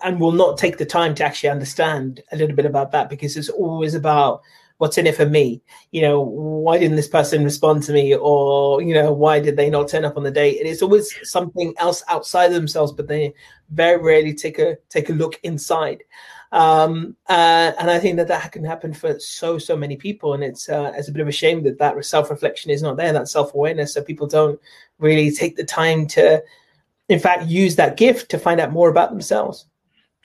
and 0.03 0.19
will 0.19 0.31
not 0.31 0.57
take 0.57 0.77
the 0.77 0.85
time 0.85 1.15
to 1.15 1.23
actually 1.23 1.49
understand 1.49 2.21
a 2.31 2.35
little 2.35 2.55
bit 2.55 2.65
about 2.65 2.91
that 2.91 3.09
because 3.09 3.37
it's 3.37 3.49
always 3.49 3.93
about 3.93 4.41
what's 4.77 4.97
in 4.97 5.07
it 5.07 5.15
for 5.15 5.25
me? 5.25 5.61
You 5.91 6.01
know 6.01 6.21
why 6.21 6.77
didn't 6.77 6.97
this 6.97 7.07
person 7.07 7.43
respond 7.43 7.83
to 7.83 7.93
me? 7.93 8.15
Or 8.15 8.81
you 8.81 8.93
know 8.93 9.13
why 9.13 9.39
did 9.39 9.55
they 9.55 9.69
not 9.69 9.87
turn 9.87 10.05
up 10.05 10.17
on 10.17 10.23
the 10.23 10.31
date? 10.31 10.59
And 10.59 10.67
it's 10.67 10.81
always 10.81 11.13
something 11.23 11.73
else 11.77 12.03
outside 12.07 12.47
of 12.47 12.53
themselves 12.53 12.91
but 12.91 13.07
they 13.07 13.33
very 13.69 14.01
rarely 14.01 14.33
take 14.33 14.59
a 14.59 14.77
take 14.89 15.09
a 15.09 15.13
look 15.13 15.39
inside. 15.43 16.03
Um, 16.53 17.15
uh, 17.29 17.71
and 17.79 17.89
I 17.89 17.97
think 17.97 18.17
that 18.17 18.27
that 18.27 18.51
can 18.51 18.63
happen 18.63 18.93
for 18.93 19.19
so 19.19 19.57
so 19.57 19.75
many 19.75 19.95
people, 19.95 20.35
and 20.35 20.43
it's 20.43 20.69
uh, 20.69 20.93
it's 20.95 21.07
a 21.07 21.11
bit 21.11 21.21
of 21.21 21.27
a 21.27 21.31
shame 21.31 21.63
that 21.63 21.79
that 21.79 22.05
self 22.05 22.29
reflection 22.29 22.69
is 22.69 22.83
not 22.83 22.95
there, 22.95 23.11
that 23.11 23.27
self 23.27 23.55
awareness, 23.55 23.93
so 23.93 24.03
people 24.03 24.27
don't 24.27 24.59
really 24.99 25.31
take 25.31 25.55
the 25.55 25.63
time 25.63 26.05
to, 26.07 26.43
in 27.09 27.19
fact, 27.19 27.47
use 27.47 27.75
that 27.77 27.97
gift 27.97 28.29
to 28.29 28.37
find 28.37 28.61
out 28.61 28.71
more 28.71 28.89
about 28.89 29.09
themselves. 29.09 29.65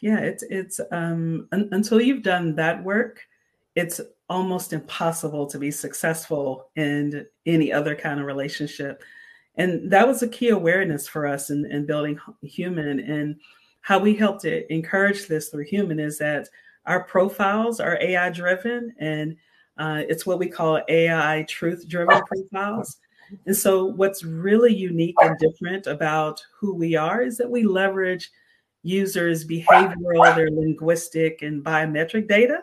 Yeah, 0.02 0.18
it's 0.18 0.42
it's 0.50 0.80
um, 0.92 1.48
un- 1.50 1.70
until 1.72 1.98
you've 1.98 2.22
done 2.22 2.54
that 2.56 2.84
work, 2.84 3.22
it's 3.78 4.00
almost 4.28 4.72
impossible 4.72 5.46
to 5.46 5.56
be 5.56 5.70
successful 5.70 6.68
in 6.74 7.24
any 7.46 7.72
other 7.72 7.94
kind 7.94 8.18
of 8.18 8.26
relationship. 8.26 9.04
And 9.54 9.88
that 9.92 10.06
was 10.06 10.20
a 10.20 10.28
key 10.28 10.48
awareness 10.48 11.06
for 11.06 11.28
us 11.28 11.50
in, 11.50 11.64
in 11.66 11.86
building 11.86 12.18
human. 12.42 12.98
And 12.98 13.36
how 13.80 14.00
we 14.00 14.16
helped 14.16 14.40
to 14.42 14.70
encourage 14.72 15.28
this 15.28 15.48
through 15.48 15.64
human 15.64 16.00
is 16.00 16.18
that 16.18 16.48
our 16.86 17.04
profiles 17.04 17.78
are 17.78 17.98
AI 18.00 18.30
driven 18.30 18.94
and 18.98 19.36
uh, 19.78 20.02
it's 20.08 20.26
what 20.26 20.40
we 20.40 20.48
call 20.48 20.82
AI 20.88 21.46
truth 21.48 21.88
driven 21.88 22.20
profiles. 22.22 22.96
And 23.46 23.56
so, 23.56 23.84
what's 23.84 24.24
really 24.24 24.74
unique 24.74 25.14
and 25.20 25.38
different 25.38 25.86
about 25.86 26.42
who 26.58 26.74
we 26.74 26.96
are 26.96 27.22
is 27.22 27.36
that 27.36 27.50
we 27.50 27.62
leverage 27.62 28.30
users' 28.82 29.46
behavioral, 29.46 30.34
their 30.34 30.50
linguistic, 30.50 31.42
and 31.42 31.62
biometric 31.62 32.26
data 32.26 32.62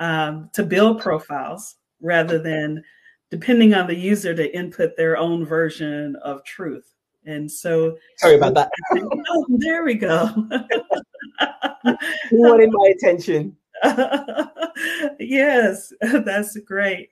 um, 0.00 0.50
to 0.54 0.64
build 0.64 1.00
profiles 1.00 1.76
rather 2.00 2.38
than 2.38 2.82
depending 3.30 3.74
on 3.74 3.86
the 3.86 3.94
user 3.94 4.34
to 4.34 4.56
input 4.56 4.96
their 4.96 5.16
own 5.16 5.44
version 5.44 6.16
of 6.24 6.42
truth. 6.42 6.92
And 7.26 7.48
so, 7.48 7.96
sorry 8.16 8.34
about 8.34 8.54
that. 8.54 8.70
oh, 9.30 9.46
there 9.50 9.84
we 9.84 9.94
go. 9.94 10.28
you 12.32 12.40
wanted 12.40 12.70
my 12.72 12.92
attention. 12.96 13.56
yes, 15.20 15.92
that's 16.00 16.56
great. 16.58 17.10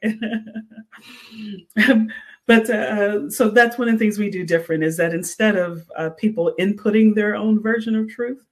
but 2.47 2.71
uh, 2.71 3.31
so 3.31 3.51
that's 3.51 3.79
one 3.79 3.89
of 3.89 3.95
the 3.95 3.99
things 3.99 4.19
we 4.19 4.31
do 4.31 4.45
different 4.45 4.83
is 4.83 4.97
that 4.97 5.13
instead 5.13 5.57
of 5.57 5.89
uh, 5.97 6.11
people 6.11 6.55
inputting 6.59 7.15
their 7.15 7.37
own 7.37 7.61
version 7.63 7.95
of 7.95 8.09
truth, 8.09 8.45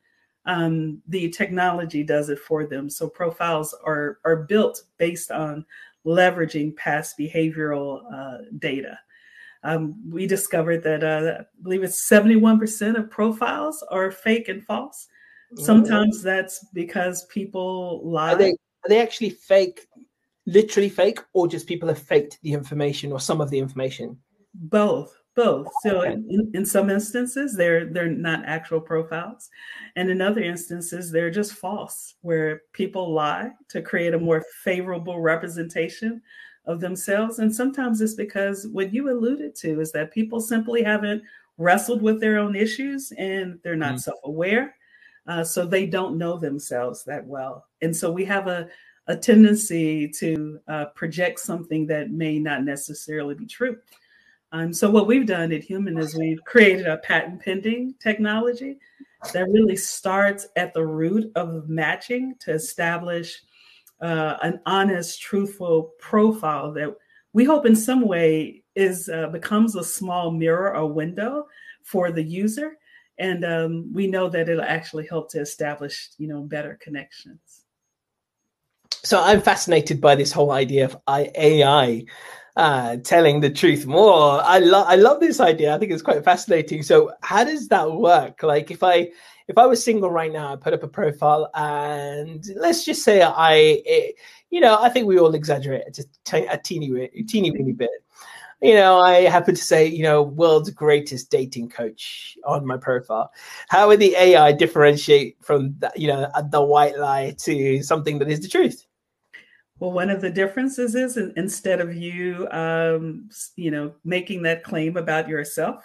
um, 0.47 1.03
the 1.09 1.29
technology 1.29 2.03
does 2.03 2.29
it 2.29 2.39
for 2.39 2.65
them. 2.65 2.89
So 2.89 3.09
profiles 3.09 3.75
are 3.85 4.19
are 4.25 4.37
built 4.37 4.83
based 4.97 5.31
on 5.31 5.67
leveraging 6.07 6.77
past 6.77 7.19
behavioral 7.19 8.03
uh, 8.13 8.39
data. 8.59 8.99
Um, 9.65 9.97
we 10.09 10.27
discovered 10.27 10.85
that 10.85 11.03
uh, 11.03 11.41
I 11.41 11.45
believe 11.63 11.83
it's 11.83 12.09
71% 12.09 12.97
of 12.97 13.11
profiles 13.11 13.85
are 13.91 14.13
fake 14.13 14.49
and 14.49 14.65
false. 14.65 15.09
Sometimes 15.57 16.23
that's 16.23 16.65
because 16.73 17.25
people 17.27 18.01
lie. 18.05 18.35
Are 18.35 18.39
they, 18.39 18.51
are 18.51 18.89
they 18.89 19.01
actually 19.01 19.31
fake, 19.31 19.89
literally 20.47 20.89
fake, 20.89 21.19
or 21.33 21.49
just 21.49 21.67
people 21.67 21.89
have 21.89 21.99
faked 21.99 22.39
the 22.43 22.53
information 22.53 23.11
or 23.11 23.19
some 23.19 23.41
of 23.41 23.51
the 23.51 23.59
information? 23.59 24.19
Both 24.55 25.17
both 25.37 25.69
so 25.83 26.01
okay. 26.01 26.13
in, 26.13 26.51
in 26.55 26.67
some 26.67 26.91
instances 26.91 27.55
they're 27.55 27.85
they're 27.87 28.09
not 28.09 28.45
actual 28.47 28.81
profiles 28.81 29.51
and 29.95 30.11
in 30.11 30.21
other 30.21 30.41
instances 30.41 31.13
they're 31.13 31.31
just 31.31 31.53
false 31.53 32.15
where 32.23 32.63
people 32.73 33.13
lie 33.13 33.51
to 33.69 33.83
create 33.83 34.15
a 34.15 34.19
more 34.19 34.43
favorable 34.65 35.21
representation 35.21 36.21
of 36.65 36.81
themselves 36.81 37.39
and 37.39 37.55
sometimes 37.55 38.01
it's 38.01 38.15
because 38.15 38.67
what 38.69 38.93
you 38.93 39.11
alluded 39.11 39.55
to 39.55 39.81
is 39.81 39.93
that 39.93 40.13
people 40.13 40.41
simply 40.41 40.83
haven't 40.83 41.23
wrestled 41.59 42.03
with 42.03 42.19
their 42.21 42.39
own 42.39 42.57
issues 42.57 43.13
and 43.19 43.59
they're 43.63 43.77
not 43.77 43.91
mm-hmm. 43.91 43.99
self-aware 43.99 44.75
uh, 45.29 45.45
so 45.45 45.67
they 45.67 45.87
don't 45.87 46.19
know 46.19 46.39
themselves 46.39 47.05
that 47.05 47.25
well 47.25 47.67
and 47.83 47.95
so 47.95 48.11
we 48.11 48.25
have 48.25 48.49
a 48.49 48.69
a 49.09 49.17
tendency 49.17 50.09
to 50.09 50.59
uh, 50.67 50.87
project 50.87 51.39
something 51.39 51.87
that 51.87 52.11
may 52.11 52.41
not 52.41 52.65
necessarily 52.65 53.37
be 53.37 53.47
true 53.47 53.77
um, 54.57 54.73
so 54.73 54.89
what 54.89 55.07
we've 55.07 55.27
done 55.27 55.53
at 55.53 55.63
Human 55.63 55.99
is 55.99 56.17
we've 56.17 56.43
created 56.45 56.87
a 56.87 56.97
patent 56.99 57.43
pending 57.43 57.95
technology 58.01 58.79
that 59.35 59.49
really 59.51 59.77
starts 59.77 60.47
at 60.57 60.73
the 60.73 60.87
root 60.87 61.31
of 61.35 61.69
matching 61.69 62.35
to 62.41 62.53
establish 62.53 63.43
uh, 64.01 64.37
an 64.43 64.61
honest, 64.65 65.21
truthful 65.21 65.93
profile 65.99 66.73
that 66.73 66.95
we 67.35 67.45
hope 67.45 67.67
in 67.67 67.77
some 67.77 68.09
way 68.09 68.63
is 68.75 69.11
uh, 69.11 69.27
becomes 69.29 69.77
a 69.77 69.85
small 69.85 70.31
mirror 70.31 70.75
or 70.75 70.91
window 70.91 71.47
for 71.83 72.11
the 72.11 72.23
user, 72.23 72.79
and 73.19 73.45
um, 73.45 73.93
we 73.93 74.07
know 74.07 74.31
that 74.31 74.49
it'll 74.49 74.63
actually 74.63 75.07
help 75.07 75.31
to 75.33 75.41
establish, 75.41 76.11
you 76.17 76.29
know, 76.29 76.43
better 76.43 76.79
connections. 76.81 77.63
So 79.03 79.21
I'm 79.23 79.43
fascinated 79.43 80.01
by 80.01 80.15
this 80.15 80.33
whole 80.33 80.51
idea 80.51 80.87
of 80.87 80.97
AI 81.09 82.07
uh, 82.57 82.97
telling 82.99 83.41
the 83.41 83.51
truth 83.51 83.87
more. 83.87 84.41
I 84.43 84.59
love 84.59 84.87
I 84.89 84.97
love 84.97 85.21
this 85.21 85.41
idea. 85.41 85.75
I 85.75 85.79
think 85.79 85.93
it's 85.93 86.03
quite 86.03 86.25
fascinating. 86.25 86.83
So 86.83 87.13
how 87.23 87.45
does 87.45 87.69
that 87.69 87.93
work? 87.93 88.43
Like 88.43 88.71
if 88.71 88.83
I 88.83 89.11
if 89.49 89.59
I 89.59 89.67
was 89.67 89.85
single 89.85 90.11
right 90.11 90.33
now, 90.33 90.53
I 90.53 90.57
put 90.57 90.75
up 90.75 90.83
a 90.83 90.89
profile 90.89 91.51
and 91.55 92.45
let's 92.57 92.85
just 92.85 93.05
say 93.05 93.23
I, 93.23 93.55
it, 93.55 94.17
you 94.51 94.61
know, 94.61 94.79
I 94.81 94.89
think 94.89 95.07
we 95.07 95.19
all 95.19 95.35
exaggerate 95.35 95.95
just 95.95 96.09
a 96.33 96.59
teeny, 96.59 97.09
teeny 97.29 97.51
weeny 97.51 97.73
bit. 97.73 97.91
You 98.63 98.75
know, 98.75 98.99
I 98.99 99.23
happen 99.23 99.55
to 99.55 99.63
say, 99.63 99.87
you 99.87 100.03
know, 100.03 100.23
world's 100.23 100.71
greatest 100.71 101.31
dating 101.31 101.69
coach 101.69 102.39
on 102.45 102.67
my 102.67 102.79
profile. 102.79 103.31
How 103.69 103.87
would 103.87 104.01
the 104.01 104.17
AI 104.17 104.53
differentiate 104.53 105.37
from, 105.43 105.75
the, 105.79 105.93
you 105.95 106.09
know, 106.09 106.29
the 106.51 106.63
white 106.63 106.99
lie 106.99 107.35
to 107.41 107.83
something 107.83 108.19
that 108.19 108.31
is 108.31 108.41
the 108.41 108.49
truth? 108.49 108.86
Well, 109.79 109.93
one 109.93 110.09
of 110.09 110.23
the 110.23 110.31
differences 110.31 110.95
is 110.95 111.19
instead 111.37 111.81
of 111.81 111.95
you, 111.95 112.49
um, 112.51 113.29
you 113.57 113.71
know, 113.71 113.95
making 114.05 114.43
that 114.43 114.65
claim 114.65 114.97
about 114.97 115.29
yourself, 115.29 115.85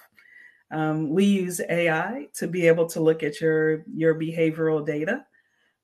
um, 0.71 1.09
we 1.09 1.25
use 1.25 1.59
AI 1.69 2.27
to 2.35 2.47
be 2.47 2.67
able 2.67 2.85
to 2.87 3.01
look 3.01 3.23
at 3.23 3.41
your 3.41 3.83
your 3.93 4.15
behavioral 4.15 4.85
data 4.85 5.25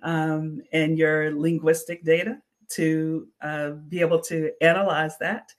um, 0.04 0.62
and 0.72 0.98
your 0.98 1.32
linguistic 1.38 2.06
data 2.06 2.40
to 2.70 3.28
uh, 3.42 3.72
be 3.90 4.00
able 4.00 4.22
to 4.22 4.52
analyze 4.62 5.18
that, 5.18 5.54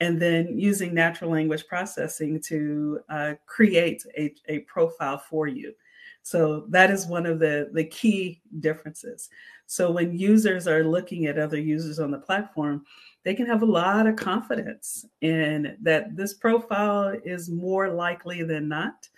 and 0.00 0.20
then 0.20 0.58
using 0.58 0.94
natural 0.94 1.30
language 1.30 1.66
processing 1.66 2.40
to 2.40 3.00
uh, 3.10 3.34
create 3.46 4.04
a, 4.16 4.34
a 4.48 4.60
profile 4.60 5.18
for 5.18 5.46
you. 5.46 5.74
So 6.22 6.66
that 6.68 6.90
is 6.90 7.06
one 7.06 7.26
of 7.26 7.38
the 7.38 7.70
the 7.72 7.84
key 7.84 8.42
differences. 8.60 9.28
So 9.66 9.90
when 9.90 10.18
users 10.18 10.66
are 10.66 10.84
looking 10.84 11.26
at 11.26 11.38
other 11.38 11.58
users 11.58 11.98
on 11.98 12.10
the 12.10 12.18
platform, 12.18 12.84
they 13.24 13.34
can 13.34 13.46
have 13.46 13.62
a 13.62 13.66
lot 13.66 14.06
of 14.06 14.16
confidence 14.16 15.06
in 15.20 15.76
that 15.82 16.16
this 16.16 16.34
profile 16.34 17.16
is 17.24 17.48
more 17.48 17.88
likely 17.88 18.42
than 18.42 18.68
not 18.68 19.08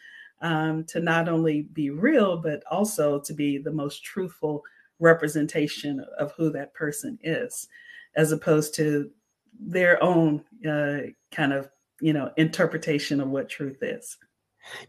um, 0.42 0.84
to 0.84 1.00
not 1.00 1.28
only 1.28 1.62
be 1.72 1.90
real, 1.90 2.36
but 2.36 2.62
also 2.70 3.20
to 3.20 3.32
be 3.32 3.58
the 3.58 3.72
most 3.72 4.04
truthful 4.04 4.62
representation 4.98 6.04
of 6.18 6.32
who 6.32 6.50
that 6.50 6.74
person 6.74 7.18
is, 7.22 7.68
as 8.16 8.32
opposed 8.32 8.74
to 8.74 9.10
their 9.58 10.02
own 10.02 10.44
uh, 10.68 10.98
kind 11.30 11.52
of 11.52 11.70
you 12.00 12.12
know 12.12 12.30
interpretation 12.36 13.20
of 13.20 13.28
what 13.28 13.48
truth 13.48 13.78
is. 13.82 14.18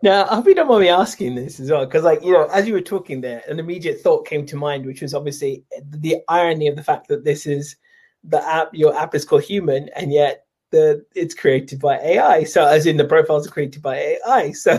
Now, 0.01 0.25
I 0.25 0.35
hope 0.35 0.47
you 0.47 0.55
don't 0.55 0.67
mind 0.67 0.81
me 0.81 0.89
asking 0.89 1.35
this 1.35 1.59
as 1.59 1.71
well, 1.71 1.85
because, 1.85 2.03
like, 2.03 2.23
you 2.23 2.33
know, 2.33 2.45
as 2.45 2.67
you 2.67 2.73
were 2.73 2.81
talking 2.81 3.21
there, 3.21 3.43
an 3.47 3.59
immediate 3.59 4.01
thought 4.01 4.27
came 4.27 4.45
to 4.47 4.55
mind, 4.55 4.85
which 4.85 5.01
was 5.01 5.13
obviously 5.13 5.63
the 5.89 6.17
irony 6.27 6.67
of 6.67 6.75
the 6.75 6.83
fact 6.83 7.07
that 7.07 7.23
this 7.23 7.45
is 7.45 7.75
the 8.23 8.45
app, 8.47 8.69
your 8.73 8.95
app 8.97 9.15
is 9.15 9.25
called 9.25 9.43
Human, 9.43 9.89
and 9.95 10.11
yet 10.11 10.45
the 10.71 11.05
it's 11.15 11.35
created 11.35 11.79
by 11.79 11.97
AI. 11.99 12.43
So, 12.43 12.65
as 12.65 12.85
in 12.85 12.97
the 12.97 13.05
profiles 13.05 13.47
are 13.47 13.51
created 13.51 13.81
by 13.81 14.17
AI. 14.25 14.51
So, 14.51 14.77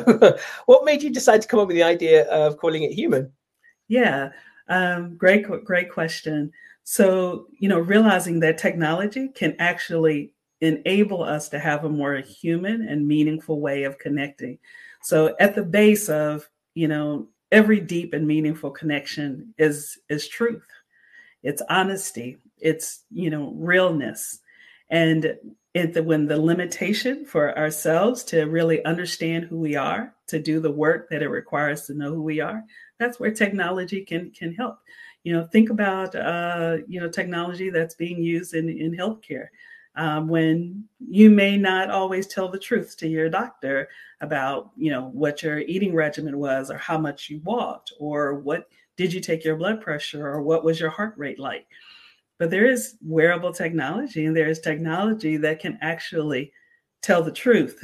what 0.66 0.84
made 0.84 1.02
you 1.02 1.10
decide 1.10 1.42
to 1.42 1.48
come 1.48 1.60
up 1.60 1.68
with 1.68 1.76
the 1.76 1.82
idea 1.82 2.24
of 2.28 2.58
calling 2.58 2.82
it 2.82 2.92
Human? 2.92 3.32
Yeah, 3.88 4.30
um, 4.68 5.16
great, 5.16 5.46
great 5.64 5.90
question. 5.90 6.52
So, 6.84 7.46
you 7.58 7.68
know, 7.68 7.78
realizing 7.78 8.40
that 8.40 8.58
technology 8.58 9.28
can 9.28 9.56
actually 9.58 10.32
enable 10.60 11.22
us 11.22 11.48
to 11.50 11.58
have 11.58 11.84
a 11.84 11.88
more 11.88 12.14
human 12.16 12.86
and 12.88 13.06
meaningful 13.06 13.60
way 13.60 13.84
of 13.84 13.98
connecting. 13.98 14.58
So, 15.04 15.34
at 15.38 15.54
the 15.54 15.62
base 15.62 16.08
of, 16.08 16.48
you 16.74 16.88
know, 16.88 17.28
every 17.52 17.78
deep 17.78 18.14
and 18.14 18.26
meaningful 18.26 18.70
connection 18.70 19.54
is 19.58 19.98
is 20.08 20.28
truth. 20.28 20.66
It's 21.42 21.62
honesty. 21.68 22.38
It's, 22.58 23.04
you 23.10 23.28
know, 23.28 23.52
realness. 23.54 24.40
And 24.88 25.36
it, 25.74 26.04
when 26.04 26.26
the 26.26 26.40
limitation 26.40 27.26
for 27.26 27.56
ourselves 27.58 28.24
to 28.24 28.44
really 28.44 28.82
understand 28.84 29.44
who 29.44 29.58
we 29.58 29.76
are, 29.76 30.14
to 30.28 30.38
do 30.38 30.58
the 30.58 30.70
work 30.70 31.10
that 31.10 31.22
it 31.22 31.28
requires 31.28 31.82
to 31.86 31.94
know 31.94 32.14
who 32.14 32.22
we 32.22 32.40
are, 32.40 32.64
that's 32.98 33.20
where 33.20 33.30
technology 33.30 34.04
can 34.04 34.30
can 34.30 34.54
help 34.54 34.78
you 35.24 35.32
know 35.32 35.44
think 35.44 35.70
about 35.70 36.14
uh, 36.14 36.76
you 36.86 37.00
know 37.00 37.08
technology 37.08 37.70
that's 37.70 37.94
being 37.94 38.22
used 38.22 38.54
in 38.54 38.68
in 38.68 38.92
healthcare 38.92 39.48
um, 39.96 40.28
when 40.28 40.84
you 40.98 41.30
may 41.30 41.56
not 41.56 41.90
always 41.90 42.26
tell 42.26 42.48
the 42.48 42.58
truth 42.58 42.96
to 42.98 43.08
your 43.08 43.28
doctor 43.28 43.88
about 44.20 44.70
you 44.76 44.90
know 44.90 45.10
what 45.12 45.42
your 45.42 45.58
eating 45.60 45.94
regimen 45.94 46.38
was 46.38 46.70
or 46.70 46.78
how 46.78 46.98
much 46.98 47.30
you 47.30 47.40
walked 47.44 47.92
or 47.98 48.34
what 48.34 48.68
did 48.96 49.12
you 49.12 49.20
take 49.20 49.44
your 49.44 49.56
blood 49.56 49.80
pressure 49.80 50.26
or 50.26 50.42
what 50.42 50.64
was 50.64 50.78
your 50.78 50.90
heart 50.90 51.14
rate 51.16 51.38
like. 51.38 51.66
But 52.38 52.50
there 52.50 52.66
is 52.66 52.96
wearable 53.04 53.52
technology 53.52 54.26
and 54.26 54.36
there 54.36 54.48
is 54.48 54.60
technology 54.60 55.36
that 55.38 55.60
can 55.60 55.78
actually 55.80 56.52
tell 57.02 57.22
the 57.22 57.32
truth 57.32 57.82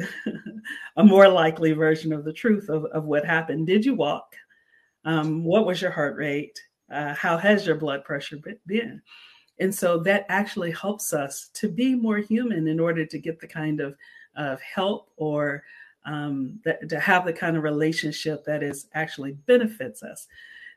a 0.97 1.05
more 1.05 1.29
likely 1.29 1.73
version 1.73 2.13
of 2.13 2.25
the 2.25 2.33
truth 2.33 2.69
of, 2.69 2.85
of 2.87 3.05
what 3.05 3.25
happened. 3.25 3.67
Did 3.67 3.85
you 3.85 3.95
walk? 3.95 4.35
Um, 5.05 5.45
what 5.45 5.67
was 5.67 5.81
your 5.81 5.91
heart 5.91 6.17
rate? 6.17 6.59
Uh, 6.91 7.15
how 7.15 7.37
has 7.37 7.67
your 7.67 7.77
blood 7.77 8.05
pressure 8.05 8.39
been? 8.67 9.03
And 9.61 9.75
so 9.75 9.99
that 9.99 10.27
actually 10.29 10.71
helps 10.73 11.13
us 11.13 11.51
to 11.55 11.69
be 11.69 11.95
more 11.95 12.19
human 12.19 12.67
in 12.67 12.81
order 12.81 13.05
to 13.07 13.19
get 13.19 13.41
the 13.41 13.47
kind 13.47 13.81
of, 13.81 13.95
of 14.37 14.61
help 14.61 15.11
or 15.17 15.63
um, 16.07 16.59
that, 16.65 16.89
to 16.89 16.99
have 16.99 17.25
the 17.25 17.33
kind 17.33 17.57
of 17.57 17.63
relationship 17.63 18.45
that 18.45 18.63
is 18.63 18.87
actually 18.95 19.33
benefits 19.47 20.03
us. 20.03 20.27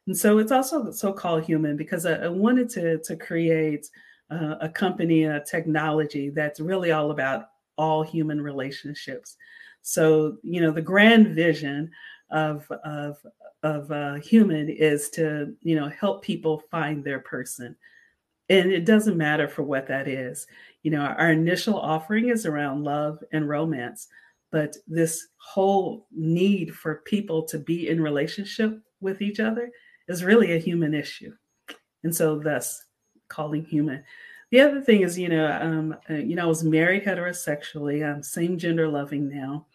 And 0.05 0.17
so 0.17 0.37
it's 0.37 0.51
also 0.51 0.91
so-called 0.91 1.45
human 1.45 1.77
because 1.77 2.05
I, 2.05 2.25
I 2.25 2.27
wanted 2.27 2.69
to, 2.71 2.97
to 2.99 3.15
create 3.15 3.89
uh, 4.29 4.55
a 4.59 4.67
company, 4.67 5.23
a 5.23 5.39
technology 5.39 6.29
that's 6.29 6.59
really 6.59 6.91
all 6.91 7.11
about 7.11 7.51
all 7.77 8.03
human 8.03 8.41
relationships. 8.41 9.37
So, 9.81 10.37
you 10.43 10.59
know, 10.61 10.71
the 10.71 10.81
grand 10.81 11.27
vision 11.27 11.89
of, 12.31 12.69
of 12.83 13.17
of 13.63 13.89
uh, 13.91 14.15
human 14.15 14.69
is 14.69 15.09
to 15.09 15.55
you 15.61 15.75
know 15.75 15.89
help 15.89 16.21
people 16.21 16.63
find 16.69 17.03
their 17.03 17.19
person 17.19 17.75
and 18.49 18.71
it 18.71 18.85
doesn't 18.85 19.17
matter 19.17 19.47
for 19.47 19.63
what 19.63 19.87
that 19.87 20.07
is. 20.07 20.47
You 20.83 20.91
know 20.91 21.01
our 21.01 21.31
initial 21.31 21.79
offering 21.79 22.29
is 22.29 22.45
around 22.45 22.83
love 22.83 23.19
and 23.31 23.47
romance 23.47 24.07
but 24.53 24.77
this 24.87 25.29
whole 25.37 26.05
need 26.11 26.75
for 26.75 27.01
people 27.05 27.41
to 27.41 27.57
be 27.57 27.89
in 27.89 27.99
relationship 27.99 28.79
with 29.01 29.19
each 29.19 29.39
other 29.39 29.71
is 30.07 30.23
really 30.23 30.53
a 30.53 30.59
human 30.59 30.93
issue. 30.93 31.33
And 32.03 32.15
so 32.15 32.37
thus 32.37 32.85
calling 33.29 33.65
human. 33.65 34.03
The 34.51 34.59
other 34.59 34.79
thing 34.79 35.01
is 35.01 35.17
you 35.17 35.27
know 35.29 35.51
um, 35.59 35.97
uh, 36.07 36.13
you 36.13 36.35
know 36.35 36.43
i 36.43 36.45
was 36.45 36.63
married 36.63 37.03
heterosexually 37.03 38.07
i'm 38.07 38.21
same 38.21 38.59
gender 38.59 38.87
loving 38.87 39.27
now. 39.27 39.65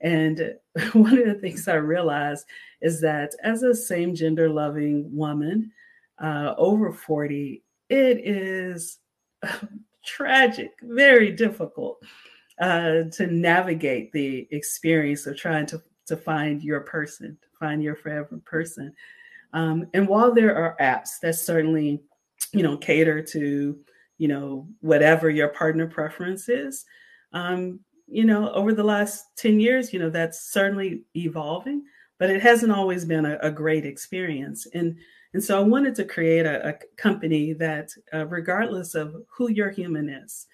And 0.00 0.56
one 0.92 1.16
of 1.18 1.26
the 1.26 1.34
things 1.40 1.68
I 1.68 1.74
realized 1.74 2.46
is 2.82 3.00
that 3.02 3.32
as 3.44 3.62
a 3.62 3.74
same 3.76 4.12
gender 4.12 4.48
loving 4.48 5.16
woman 5.16 5.70
uh, 6.18 6.54
over 6.58 6.92
40, 6.92 7.62
it 7.88 8.18
is 8.26 8.98
tragic, 10.04 10.72
very 10.82 11.32
difficult 11.32 11.98
uh, 12.60 13.04
to 13.12 13.26
navigate 13.26 14.12
the 14.12 14.48
experience 14.50 15.26
of 15.26 15.36
trying 15.36 15.66
to, 15.66 15.82
to 16.06 16.16
find 16.16 16.62
your 16.62 16.80
person, 16.80 17.36
to 17.42 17.48
find 17.58 17.82
your 17.82 17.96
forever 17.96 18.40
person. 18.44 18.92
Um, 19.52 19.86
and 19.94 20.08
while 20.08 20.32
there 20.32 20.56
are 20.56 20.76
apps 20.80 21.20
that 21.22 21.34
certainly, 21.34 22.00
you 22.52 22.62
know, 22.62 22.76
cater 22.76 23.22
to, 23.22 23.78
you 24.18 24.28
know, 24.28 24.66
whatever 24.80 25.30
your 25.30 25.48
partner 25.48 25.86
preference 25.86 26.48
is, 26.48 26.84
um, 27.32 27.80
you 28.06 28.24
know, 28.24 28.52
over 28.52 28.72
the 28.72 28.84
last 28.84 29.24
10 29.36 29.60
years, 29.60 29.92
you 29.92 29.98
know, 29.98 30.10
that's 30.10 30.52
certainly 30.52 31.02
evolving, 31.14 31.84
but 32.18 32.30
it 32.30 32.42
hasn't 32.42 32.72
always 32.72 33.04
been 33.04 33.26
a, 33.26 33.38
a 33.42 33.50
great 33.50 33.84
experience. 33.84 34.66
And 34.74 34.96
and 35.32 35.44
so 35.44 35.58
I 35.58 35.62
wanted 35.62 35.94
to 35.96 36.04
create 36.04 36.46
a, 36.46 36.68
a 36.70 36.74
company 36.96 37.52
that, 37.54 37.90
uh, 38.14 38.26
regardless 38.26 38.94
of 38.94 39.16
who 39.28 39.50
your 39.50 39.68
human 39.68 40.08
is, 40.08 40.46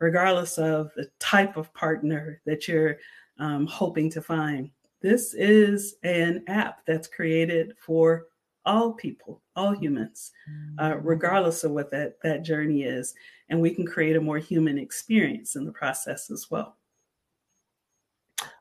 regardless 0.00 0.58
of 0.58 0.90
the 0.96 1.08
type 1.20 1.56
of 1.56 1.72
partner 1.72 2.40
that 2.44 2.66
you're 2.66 2.96
um, 3.38 3.66
hoping 3.66 4.10
to 4.10 4.20
find, 4.20 4.70
this 5.02 5.34
is 5.34 5.96
an 6.02 6.42
app 6.48 6.84
that's 6.84 7.06
created 7.06 7.74
for 7.78 8.26
all 8.66 8.94
people, 8.94 9.40
all 9.54 9.72
humans, 9.72 10.32
uh, 10.78 10.94
mm. 10.94 11.00
regardless 11.02 11.62
of 11.62 11.72
what 11.72 11.90
that, 11.90 12.14
that 12.22 12.42
journey 12.42 12.82
is. 12.82 13.14
And 13.50 13.60
we 13.60 13.70
can 13.70 13.86
create 13.86 14.16
a 14.16 14.20
more 14.20 14.38
human 14.38 14.78
experience 14.78 15.54
in 15.54 15.64
the 15.64 15.72
process 15.72 16.30
as 16.30 16.50
well. 16.50 16.76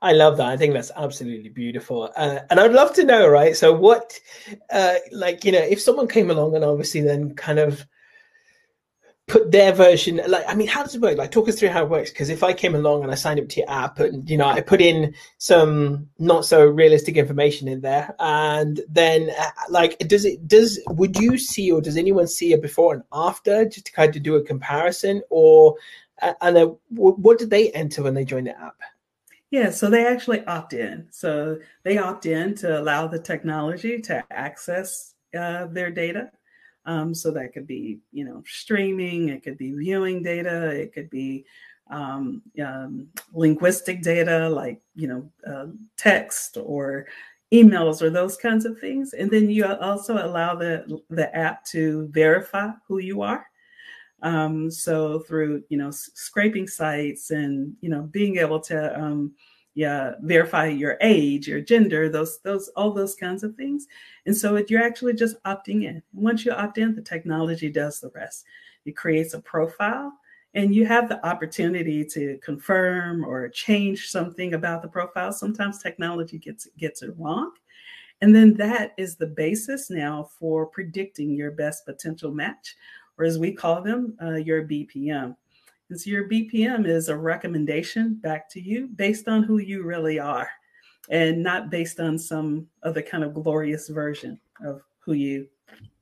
I 0.03 0.11
love 0.11 0.35
that. 0.35 0.47
I 0.47 0.57
think 0.57 0.73
that's 0.73 0.91
absolutely 0.97 1.47
beautiful. 1.47 2.11
Uh, 2.17 2.39
and 2.49 2.59
I'd 2.59 2.73
love 2.73 2.93
to 2.95 3.05
know, 3.05 3.25
right? 3.25 3.55
So, 3.55 3.71
what, 3.71 4.19
uh, 4.69 4.95
like, 5.13 5.45
you 5.45 5.53
know, 5.53 5.59
if 5.61 5.79
someone 5.79 6.09
came 6.09 6.29
along 6.29 6.55
and 6.55 6.65
obviously 6.65 6.99
then 6.99 7.35
kind 7.35 7.57
of 7.57 7.87
put 9.27 9.49
their 9.49 9.71
version, 9.71 10.19
like, 10.27 10.43
I 10.45 10.55
mean, 10.55 10.67
how 10.67 10.83
does 10.83 10.93
it 10.93 11.01
work? 11.01 11.17
Like, 11.17 11.31
talk 11.31 11.47
us 11.47 11.57
through 11.57 11.69
how 11.69 11.83
it 11.83 11.89
works. 11.89 12.09
Because 12.09 12.27
if 12.27 12.43
I 12.43 12.51
came 12.51 12.75
along 12.75 13.03
and 13.03 13.13
I 13.13 13.15
signed 13.15 13.39
up 13.39 13.47
to 13.47 13.61
your 13.61 13.71
app 13.71 13.97
and, 14.01 14.29
you 14.29 14.35
know, 14.35 14.45
I 14.45 14.59
put 14.59 14.81
in 14.81 15.15
some 15.37 16.09
not 16.19 16.43
so 16.43 16.65
realistic 16.65 17.15
information 17.15 17.69
in 17.69 17.79
there, 17.79 18.13
and 18.19 18.81
then, 18.89 19.31
uh, 19.39 19.51
like, 19.69 19.97
does 19.99 20.25
it, 20.25 20.45
does, 20.49 20.81
would 20.89 21.15
you 21.15 21.37
see 21.37 21.71
or 21.71 21.79
does 21.79 21.95
anyone 21.95 22.27
see 22.27 22.51
a 22.51 22.57
before 22.57 22.93
and 22.93 23.03
after 23.13 23.63
just 23.63 23.85
to 23.85 23.93
kind 23.93 24.13
of 24.13 24.21
do 24.21 24.35
a 24.35 24.43
comparison? 24.43 25.21
Or, 25.29 25.77
uh, 26.21 26.33
and 26.41 26.57
then 26.57 26.77
what 26.89 27.39
did 27.39 27.51
they 27.51 27.71
enter 27.71 28.03
when 28.03 28.15
they 28.15 28.25
joined 28.25 28.47
the 28.47 28.59
app? 28.59 28.75
Yeah, 29.53 29.69
so 29.69 29.87
they 29.87 30.07
actually 30.07 30.43
opt 30.45 30.73
in. 30.73 31.05
So 31.11 31.59
they 31.83 31.99
opt 31.99 32.25
in 32.25 32.55
to 32.55 32.79
allow 32.79 33.05
the 33.05 33.19
technology 33.19 34.01
to 34.01 34.23
access 34.31 35.13
uh, 35.37 35.67
their 35.67 35.91
data. 35.91 36.31
Um, 36.87 37.13
so 37.13 37.29
that 37.29 37.53
could 37.53 37.67
be, 37.67 37.99
you 38.11 38.25
know, 38.25 38.41
streaming, 38.47 39.29
it 39.29 39.43
could 39.43 39.59
be 39.59 39.71
viewing 39.71 40.23
data, 40.23 40.69
it 40.69 40.91
could 40.91 41.07
be 41.11 41.45
um, 41.91 42.41
um, 42.65 43.09
linguistic 43.31 44.01
data 44.01 44.49
like, 44.49 44.81
you 44.95 45.07
know, 45.07 45.29
uh, 45.45 45.67
text 45.97 46.57
or 46.59 47.05
emails 47.53 48.01
or 48.01 48.09
those 48.09 48.35
kinds 48.35 48.65
of 48.65 48.79
things. 48.79 49.13
And 49.13 49.29
then 49.29 49.51
you 49.51 49.67
also 49.67 50.15
allow 50.15 50.55
the, 50.55 50.99
the 51.11 51.33
app 51.35 51.63
to 51.65 52.07
verify 52.07 52.71
who 52.87 52.97
you 52.97 53.21
are. 53.21 53.45
Um, 54.23 54.71
so 54.71 55.19
through 55.19 55.63
you 55.69 55.77
know 55.77 55.91
scraping 55.91 56.67
sites 56.67 57.31
and 57.31 57.73
you 57.81 57.89
know 57.89 58.03
being 58.03 58.37
able 58.37 58.59
to 58.61 58.99
um, 58.99 59.33
yeah 59.75 60.13
verify 60.21 60.67
your 60.67 60.97
age, 61.01 61.47
your 61.47 61.61
gender, 61.61 62.09
those 62.09 62.39
those 62.39 62.69
all 62.75 62.91
those 62.91 63.15
kinds 63.15 63.43
of 63.43 63.55
things. 63.55 63.87
And 64.25 64.35
so 64.35 64.55
it, 64.55 64.69
you're 64.71 64.83
actually 64.83 65.13
just 65.13 65.41
opting 65.43 65.83
in. 65.83 66.01
Once 66.13 66.45
you 66.45 66.51
opt 66.51 66.77
in, 66.77 66.95
the 66.95 67.01
technology 67.01 67.69
does 67.69 67.99
the 67.99 68.11
rest. 68.15 68.45
It 68.85 68.95
creates 68.97 69.33
a 69.33 69.41
profile 69.41 70.13
and 70.55 70.75
you 70.75 70.85
have 70.85 71.09
the 71.09 71.25
opportunity 71.25 72.05
to 72.05 72.37
confirm 72.43 73.25
or 73.25 73.49
change 73.49 74.09
something 74.09 74.53
about 74.53 74.81
the 74.81 74.87
profile 74.87 75.31
sometimes 75.31 75.81
technology 75.81 76.37
gets 76.37 76.67
gets 76.77 77.01
it 77.01 77.13
wrong 77.17 77.51
and 78.21 78.33
then 78.35 78.53
that 78.53 78.93
is 78.97 79.15
the 79.15 79.27
basis 79.27 79.89
now 79.89 80.29
for 80.39 80.65
predicting 80.65 81.31
your 81.31 81.51
best 81.51 81.85
potential 81.85 82.31
match 82.31 82.75
or 83.17 83.25
as 83.25 83.37
we 83.37 83.51
call 83.51 83.81
them, 83.81 84.17
uh, 84.21 84.35
your 84.35 84.63
BPM. 84.63 85.35
And 85.89 85.99
so 85.99 86.09
your 86.09 86.27
BPM 86.27 86.87
is 86.87 87.09
a 87.09 87.17
recommendation 87.17 88.15
back 88.15 88.49
to 88.51 88.61
you 88.61 88.87
based 88.87 89.27
on 89.27 89.43
who 89.43 89.59
you 89.59 89.83
really 89.83 90.19
are 90.19 90.49
and 91.09 91.43
not 91.43 91.69
based 91.69 91.99
on 91.99 92.17
some 92.17 92.67
other 92.83 93.01
kind 93.01 93.23
of 93.23 93.33
glorious 93.33 93.89
version 93.89 94.39
of 94.65 94.81
who 94.99 95.13
you 95.13 95.47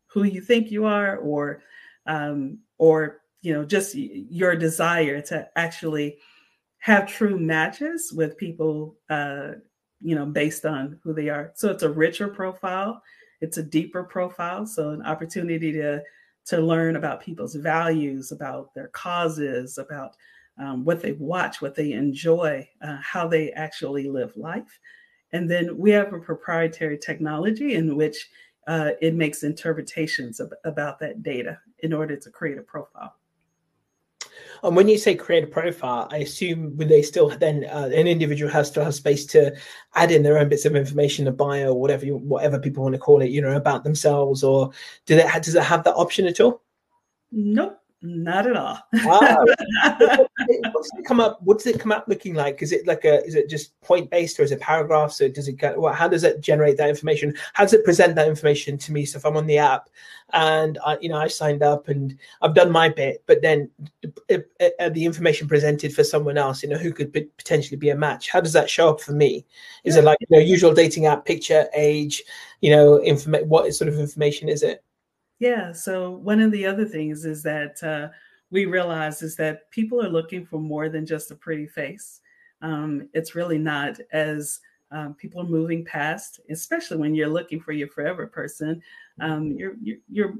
who 0.05 0.23
you 0.23 0.41
think 0.41 0.69
you 0.69 0.85
are 0.85 1.17
or 1.17 1.63
um, 2.05 2.59
or 2.77 3.21
you 3.41 3.53
know 3.53 3.65
just 3.65 3.95
your 3.95 4.55
desire 4.55 5.21
to 5.21 5.47
actually 5.55 6.17
have 6.77 7.07
true 7.07 7.37
matches 7.39 8.13
with 8.15 8.37
people 8.37 8.95
uh, 9.09 9.51
you 10.01 10.15
know, 10.15 10.25
based 10.25 10.65
on 10.65 10.99
who 11.03 11.13
they 11.13 11.29
are. 11.29 11.51
So 11.55 11.69
it's 11.69 11.83
a 11.83 11.89
richer 11.89 12.27
profile, 12.27 13.01
it's 13.39 13.57
a 13.57 13.63
deeper 13.63 14.03
profile. 14.03 14.65
So 14.65 14.89
an 14.89 15.03
opportunity 15.03 15.71
to 15.73 16.03
to 16.45 16.59
learn 16.59 16.95
about 16.95 17.21
people's 17.21 17.55
values, 17.55 18.31
about 18.31 18.73
their 18.73 18.87
causes, 18.89 19.77
about 19.77 20.15
um, 20.57 20.83
what 20.83 21.01
they 21.01 21.13
watch, 21.13 21.61
what 21.61 21.75
they 21.75 21.93
enjoy, 21.93 22.67
uh, 22.81 22.97
how 23.01 23.27
they 23.27 23.51
actually 23.51 24.09
live 24.09 24.35
life. 24.35 24.79
And 25.33 25.49
then 25.49 25.77
we 25.77 25.91
have 25.91 26.13
a 26.13 26.19
proprietary 26.19 26.97
technology 26.97 27.75
in 27.75 27.95
which 27.95 28.29
uh, 28.67 28.91
it 29.01 29.15
makes 29.15 29.43
interpretations 29.43 30.41
about 30.65 30.99
that 30.99 31.23
data 31.23 31.59
in 31.79 31.93
order 31.93 32.15
to 32.15 32.29
create 32.29 32.57
a 32.57 32.63
profile. 32.63 33.15
And 34.63 34.75
when 34.75 34.87
you 34.87 34.97
say 34.97 35.15
create 35.15 35.43
a 35.43 35.47
profile, 35.47 36.07
I 36.11 36.17
assume 36.17 36.77
would 36.77 36.89
they 36.89 37.01
still 37.01 37.29
then 37.29 37.65
uh, 37.65 37.89
an 37.93 38.07
individual 38.07 38.51
has 38.51 38.69
to 38.71 38.83
have 38.83 38.93
space 38.93 39.25
to 39.27 39.55
add 39.95 40.11
in 40.11 40.23
their 40.23 40.37
own 40.37 40.49
bits 40.49 40.65
of 40.65 40.75
information, 40.75 41.27
a 41.27 41.31
bio, 41.31 41.73
whatever 41.73 42.05
you, 42.05 42.17
whatever 42.17 42.59
people 42.59 42.83
want 42.83 42.93
to 42.93 42.99
call 42.99 43.21
it, 43.21 43.31
you 43.31 43.41
know, 43.41 43.55
about 43.55 43.83
themselves, 43.83 44.43
or 44.43 44.71
do 45.05 45.15
that 45.15 45.43
does 45.43 45.55
it 45.55 45.63
have 45.63 45.83
that 45.83 45.95
option 45.95 46.27
at 46.27 46.39
all? 46.39 46.61
Nope. 47.31 47.80
Not 48.03 48.47
at 48.47 48.57
all. 48.57 48.79
wow. 49.05 49.45
What 49.45 50.29
does 50.47 50.91
it 50.97 51.05
come 51.05 51.19
up? 51.19 51.39
What 51.43 51.59
does 51.59 51.67
it 51.67 51.79
come 51.79 51.91
up 51.91 52.05
looking 52.07 52.33
like? 52.33 52.63
Is 52.63 52.71
it 52.71 52.87
like 52.87 53.05
a? 53.05 53.23
Is 53.23 53.35
it 53.35 53.47
just 53.47 53.79
point 53.81 54.09
based, 54.09 54.39
or 54.39 54.43
is 54.43 54.51
it 54.51 54.59
paragraphs? 54.59 55.17
So 55.17 55.27
does 55.27 55.47
it 55.47 55.57
get? 55.57 55.79
Well, 55.79 55.93
how 55.93 56.07
does 56.07 56.23
it 56.23 56.41
generate 56.41 56.77
that 56.77 56.89
information? 56.89 57.35
How 57.53 57.63
does 57.63 57.73
it 57.73 57.85
present 57.85 58.15
that 58.15 58.27
information 58.27 58.79
to 58.79 58.91
me? 58.91 59.05
So 59.05 59.17
if 59.17 59.25
I'm 59.25 59.37
on 59.37 59.45
the 59.45 59.59
app, 59.59 59.87
and 60.33 60.79
I, 60.83 60.97
you 60.99 61.09
know 61.09 61.17
I 61.17 61.27
signed 61.27 61.61
up 61.61 61.89
and 61.89 62.17
I've 62.41 62.55
done 62.55 62.71
my 62.71 62.89
bit, 62.89 63.21
but 63.27 63.43
then 63.43 63.69
if, 64.01 64.11
if, 64.27 64.43
if 64.59 64.93
the 64.93 65.05
information 65.05 65.47
presented 65.47 65.93
for 65.93 66.03
someone 66.03 66.39
else, 66.39 66.63
you 66.63 66.69
know, 66.69 66.79
who 66.79 66.93
could 66.93 67.13
potentially 67.13 67.77
be 67.77 67.89
a 67.89 67.95
match? 67.95 68.31
How 68.31 68.41
does 68.41 68.53
that 68.53 68.69
show 68.69 68.89
up 68.89 68.99
for 69.01 69.13
me? 69.13 69.45
Is 69.83 69.93
yeah. 69.93 70.01
it 70.01 70.05
like 70.05 70.17
you 70.21 70.27
know 70.31 70.43
usual 70.43 70.73
dating 70.73 71.05
app 71.05 71.23
picture, 71.23 71.67
age, 71.75 72.23
you 72.61 72.71
know, 72.71 72.95
inform- 72.97 73.47
What 73.47 73.71
sort 73.75 73.89
of 73.89 73.99
information 73.99 74.49
is 74.49 74.63
it? 74.63 74.83
Yeah. 75.41 75.71
So 75.71 76.11
one 76.11 76.39
of 76.39 76.51
the 76.51 76.67
other 76.67 76.85
things 76.85 77.25
is 77.25 77.41
that 77.41 77.81
uh, 77.81 78.09
we 78.51 78.65
realize 78.67 79.23
is 79.23 79.35
that 79.37 79.71
people 79.71 79.99
are 79.99 80.07
looking 80.07 80.45
for 80.45 80.59
more 80.59 80.87
than 80.87 81.03
just 81.03 81.31
a 81.31 81.35
pretty 81.35 81.65
face. 81.65 82.21
Um, 82.61 83.09
it's 83.15 83.33
really 83.33 83.57
not 83.57 83.99
as 84.13 84.59
um, 84.91 85.15
people 85.15 85.41
are 85.41 85.45
moving 85.45 85.83
past, 85.83 86.41
especially 86.51 86.97
when 86.97 87.15
you're 87.15 87.27
looking 87.27 87.59
for 87.59 87.71
your 87.71 87.87
forever 87.87 88.27
person. 88.27 88.83
Um, 89.19 89.53
you're, 89.53 89.73
you're, 89.81 89.97
you're 90.11 90.35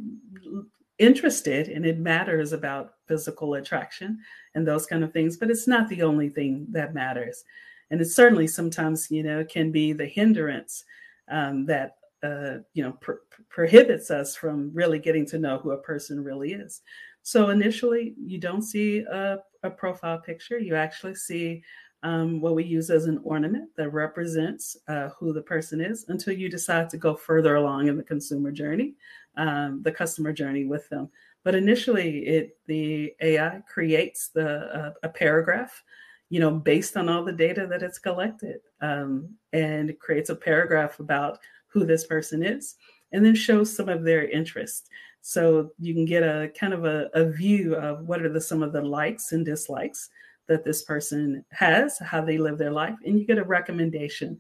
interested, 1.00 1.70
and 1.70 1.84
it 1.84 1.98
matters 1.98 2.54
about 2.54 2.94
physical 3.08 3.56
attraction 3.56 4.20
and 4.54 4.68
those 4.68 4.86
kind 4.86 5.04
of 5.04 5.12
things. 5.12 5.36
But 5.36 5.50
it's 5.50 5.68
not 5.68 5.90
the 5.90 6.04
only 6.04 6.30
thing 6.30 6.68
that 6.70 6.94
matters, 6.94 7.44
and 7.90 8.00
it 8.02 8.06
certainly 8.06 8.46
sometimes 8.46 9.10
you 9.10 9.24
know 9.24 9.44
can 9.46 9.72
be 9.72 9.94
the 9.94 10.06
hindrance 10.06 10.84
um, 11.28 11.66
that 11.66 11.96
uh, 12.24 12.58
you 12.74 12.84
know 12.84 12.94
pr- 13.00 13.24
prohibits 13.50 14.12
us 14.12 14.36
from 14.36 14.72
really 14.74 15.00
getting 15.00 15.26
to 15.28 15.40
know 15.40 15.58
who 15.58 15.72
a 15.72 15.82
person 15.82 16.24
really 16.24 16.54
is. 16.54 16.82
So 17.24 17.50
initially, 17.50 18.16
you 18.18 18.40
don't 18.40 18.64
see 18.64 19.00
a, 19.00 19.38
a 19.64 19.70
profile 19.70 20.20
picture. 20.20 20.58
You 20.58 20.76
actually 20.76 21.16
see 21.16 21.64
um, 22.04 22.42
what 22.42 22.56
we 22.56 22.64
use 22.64 22.90
as 22.90 23.06
an 23.06 23.20
ornament 23.24 23.70
that 23.78 23.90
represents 23.90 24.76
uh, 24.88 25.10
who 25.10 25.34
the 25.34 25.42
person 25.42 25.80
is 25.82 26.06
until 26.08 26.34
you 26.34 26.50
decide 26.50 26.90
to 26.90 26.98
go 26.98 27.14
further 27.16 27.56
along 27.56 27.88
in 27.88 27.98
the 27.98 28.04
consumer 28.04 28.52
journey, 28.52 28.96
um, 29.38 29.82
the 29.84 29.92
customer 29.92 30.34
journey 30.34 30.66
with 30.66 30.90
them. 30.90 31.10
But 31.44 31.56
initially, 31.56 32.20
it 32.26 32.58
the 32.68 33.14
AI 33.22 33.62
creates 33.72 34.30
the 34.30 34.48
uh, 34.76 34.94
a 35.04 35.10
paragraph, 35.10 35.84
you 36.30 36.40
know, 36.40 36.52
based 36.52 36.98
on 36.98 37.10
all 37.10 37.24
the 37.24 37.32
data 37.32 37.68
that 37.68 37.84
it's 37.84 38.00
collected, 38.00 38.62
um, 38.82 39.30
and 39.54 39.98
creates 40.00 40.30
a 40.30 40.36
paragraph 40.36 41.00
about 41.00 41.40
who 41.72 41.86
this 41.86 42.06
person 42.06 42.44
is, 42.44 42.76
and 43.12 43.26
then 43.26 43.36
shows 43.36 43.76
some 43.76 43.90
of 43.90 44.04
their 44.04 44.30
interests. 44.30 44.90
So 45.22 45.72
you 45.80 45.94
can 45.94 46.06
get 46.06 46.24
a 46.24 46.52
kind 46.60 46.74
of 46.74 46.86
a, 46.86 47.10
a 47.14 47.26
view 47.30 47.76
of 47.76 48.08
what 48.08 48.22
are 48.22 48.30
the 48.30 48.42
some 48.42 48.64
of 48.64 48.74
the 48.74 48.82
likes 48.82 49.32
and 49.32 49.46
dislikes 49.46 50.10
that 50.48 50.64
this 50.64 50.84
person 50.84 51.46
has, 51.52 51.98
how 52.00 52.22
they 52.24 52.38
live 52.38 52.58
their 52.58 52.72
life, 52.72 52.96
and 53.06 53.20
you 53.20 53.26
get 53.26 53.38
a 53.38 53.44
recommendation 53.44 54.40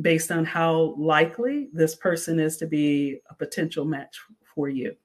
based 0.00 0.32
on 0.32 0.44
how 0.44 0.94
likely 0.98 1.68
this 1.72 1.94
person 1.94 2.40
is 2.40 2.56
to 2.56 2.66
be 2.66 3.20
a 3.30 3.34
potential 3.34 3.84
match 3.84 4.18
for 4.54 4.68
you. 4.68 4.96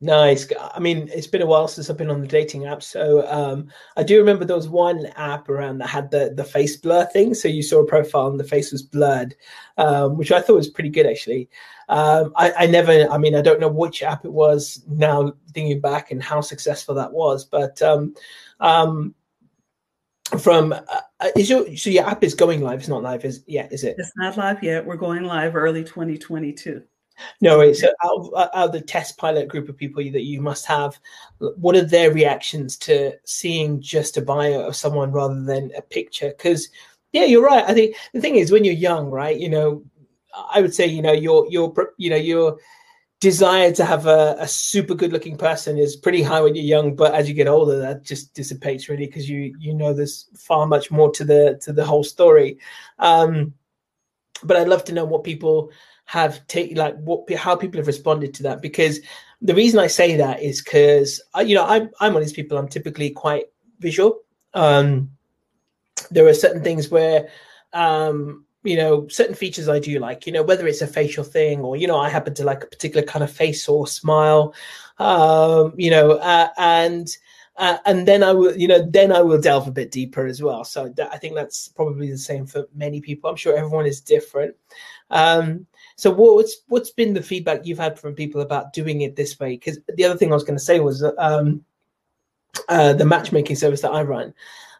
Nice. 0.00 0.46
I 0.74 0.78
mean, 0.78 1.08
it's 1.14 1.26
been 1.26 1.40
a 1.40 1.46
while 1.46 1.68
since 1.68 1.88
I've 1.88 1.96
been 1.96 2.10
on 2.10 2.20
the 2.20 2.26
dating 2.26 2.66
app, 2.66 2.82
so 2.82 3.26
um, 3.28 3.68
I 3.96 4.02
do 4.02 4.18
remember 4.18 4.44
there 4.44 4.54
was 4.54 4.68
one 4.68 5.06
app 5.16 5.48
around 5.48 5.78
that 5.78 5.88
had 5.88 6.10
the 6.10 6.34
the 6.36 6.44
face 6.44 6.76
blur 6.76 7.06
thing. 7.06 7.32
So 7.32 7.48
you 7.48 7.62
saw 7.62 7.80
a 7.80 7.86
profile 7.86 8.26
and 8.26 8.38
the 8.38 8.44
face 8.44 8.72
was 8.72 8.82
blurred, 8.82 9.34
um, 9.78 10.18
which 10.18 10.32
I 10.32 10.42
thought 10.42 10.56
was 10.56 10.68
pretty 10.68 10.90
good 10.90 11.06
actually. 11.06 11.48
Um, 11.88 12.32
I, 12.36 12.52
I, 12.58 12.66
never, 12.66 13.08
I 13.10 13.16
mean, 13.16 13.36
I 13.36 13.42
don't 13.42 13.60
know 13.60 13.68
which 13.68 14.02
app 14.02 14.24
it 14.24 14.32
was 14.32 14.82
now 14.88 15.32
thinking 15.54 15.80
back 15.80 16.10
and 16.10 16.22
how 16.22 16.40
successful 16.40 16.96
that 16.96 17.12
was, 17.12 17.44
but 17.44 17.80
um, 17.80 18.14
um, 18.58 19.14
from 20.40 20.72
uh, 20.72 21.28
is 21.36 21.48
your 21.48 21.74
so 21.76 21.88
your 21.88 22.06
app 22.06 22.22
is 22.22 22.34
going 22.34 22.60
live? 22.60 22.80
It's 22.80 22.88
not 22.88 23.02
live, 23.02 23.24
is 23.24 23.44
yeah, 23.46 23.68
is 23.70 23.84
it? 23.84 23.94
It's 23.98 24.12
not 24.16 24.36
live 24.36 24.62
yet. 24.62 24.84
We're 24.84 24.96
going 24.96 25.22
live 25.22 25.56
early 25.56 25.84
2022. 25.84 26.82
No, 27.40 27.60
it's 27.60 27.82
out 27.82 28.30
out 28.34 28.50
of 28.54 28.72
the 28.72 28.80
test 28.80 29.16
pilot 29.16 29.48
group 29.48 29.68
of 29.68 29.76
people 29.76 30.02
that 30.02 30.22
you 30.22 30.40
must 30.40 30.66
have. 30.66 30.98
What 31.38 31.76
are 31.76 31.84
their 31.84 32.12
reactions 32.12 32.76
to 32.78 33.12
seeing 33.24 33.80
just 33.80 34.16
a 34.16 34.22
bio 34.22 34.66
of 34.66 34.76
someone 34.76 35.12
rather 35.12 35.42
than 35.42 35.70
a 35.76 35.82
picture? 35.82 36.28
Because 36.28 36.68
yeah, 37.12 37.24
you're 37.24 37.44
right. 37.44 37.64
I 37.64 37.74
think 37.74 37.96
the 38.12 38.20
thing 38.20 38.36
is 38.36 38.50
when 38.50 38.64
you're 38.64 38.74
young, 38.74 39.10
right? 39.10 39.38
You 39.38 39.48
know, 39.48 39.84
I 40.52 40.60
would 40.60 40.74
say 40.74 40.86
you 40.86 41.02
know 41.02 41.12
your 41.12 41.46
your 41.50 41.72
you 41.96 42.10
know 42.10 42.16
your 42.16 42.58
desire 43.20 43.72
to 43.72 43.84
have 43.84 44.06
a, 44.06 44.36
a 44.38 44.46
super 44.46 44.94
good 44.94 45.12
looking 45.12 45.36
person 45.38 45.78
is 45.78 45.96
pretty 45.96 46.22
high 46.22 46.40
when 46.40 46.54
you're 46.54 46.64
young, 46.64 46.94
but 46.94 47.14
as 47.14 47.28
you 47.28 47.34
get 47.34 47.48
older, 47.48 47.78
that 47.78 48.02
just 48.02 48.34
dissipates 48.34 48.88
really 48.88 49.06
because 49.06 49.28
you 49.28 49.54
you 49.58 49.74
know 49.74 49.92
there's 49.92 50.28
far 50.36 50.66
much 50.66 50.90
more 50.90 51.10
to 51.12 51.24
the 51.24 51.58
to 51.62 51.72
the 51.72 51.84
whole 51.84 52.04
story. 52.04 52.58
Um, 52.98 53.54
but 54.42 54.56
I'd 54.56 54.68
love 54.68 54.84
to 54.84 54.92
know 54.92 55.04
what 55.04 55.24
people 55.24 55.70
have 56.06 56.46
taken 56.46 56.76
like 56.76 56.96
what 56.98 57.30
how 57.34 57.56
people 57.56 57.78
have 57.78 57.86
responded 57.86 58.32
to 58.32 58.42
that 58.44 58.62
because 58.62 59.00
the 59.42 59.54
reason 59.54 59.78
I 59.78 59.88
say 59.88 60.16
that 60.16 60.42
is 60.42 60.62
because 60.62 61.20
you 61.44 61.54
know 61.54 61.66
I'm 61.66 61.90
I'm 62.00 62.14
one 62.14 62.22
of 62.22 62.28
these 62.28 62.32
people 62.32 62.56
I'm 62.56 62.68
typically 62.68 63.10
quite 63.10 63.46
visual. 63.80 64.20
Um, 64.54 65.10
there 66.10 66.26
are 66.26 66.34
certain 66.34 66.62
things 66.62 66.90
where 66.90 67.28
um, 67.72 68.44
you 68.62 68.76
know 68.76 69.08
certain 69.08 69.34
features 69.34 69.68
I 69.68 69.80
do 69.80 69.98
like 69.98 70.26
you 70.26 70.32
know 70.32 70.44
whether 70.44 70.66
it's 70.66 70.80
a 70.80 70.86
facial 70.86 71.24
thing 71.24 71.60
or 71.60 71.76
you 71.76 71.88
know 71.88 71.98
I 71.98 72.08
happen 72.08 72.34
to 72.34 72.44
like 72.44 72.62
a 72.62 72.68
particular 72.68 73.04
kind 73.04 73.24
of 73.24 73.30
face 73.30 73.68
or 73.68 73.86
smile 73.86 74.54
um, 74.98 75.74
you 75.76 75.90
know 75.90 76.12
uh, 76.12 76.48
and 76.56 77.08
uh, 77.58 77.78
and 77.86 78.06
then 78.06 78.22
I 78.22 78.32
will, 78.32 78.54
you 78.54 78.68
know, 78.68 78.86
then 78.86 79.10
I 79.10 79.22
will 79.22 79.40
delve 79.40 79.66
a 79.66 79.72
bit 79.72 79.90
deeper 79.90 80.26
as 80.26 80.42
well. 80.42 80.62
So 80.62 80.90
that, 80.90 81.10
I 81.12 81.16
think 81.16 81.34
that's 81.34 81.68
probably 81.68 82.10
the 82.10 82.18
same 82.18 82.46
for 82.46 82.66
many 82.74 83.00
people. 83.00 83.30
I'm 83.30 83.36
sure 83.36 83.56
everyone 83.56 83.86
is 83.86 84.02
different. 84.02 84.54
Um, 85.10 85.66
so 85.96 86.10
what's 86.10 86.58
what's 86.68 86.90
been 86.90 87.14
the 87.14 87.22
feedback 87.22 87.64
you've 87.64 87.78
had 87.78 87.98
from 87.98 88.14
people 88.14 88.42
about 88.42 88.74
doing 88.74 89.00
it 89.00 89.16
this 89.16 89.40
way? 89.40 89.54
Because 89.54 89.78
the 89.94 90.04
other 90.04 90.16
thing 90.16 90.30
I 90.30 90.34
was 90.34 90.44
going 90.44 90.58
to 90.58 90.64
say 90.64 90.78
was 90.78 91.02
um, 91.16 91.64
uh, 92.68 92.92
the 92.92 93.06
matchmaking 93.06 93.56
service 93.56 93.80
that 93.80 93.92
I 93.92 94.02
run, 94.02 94.34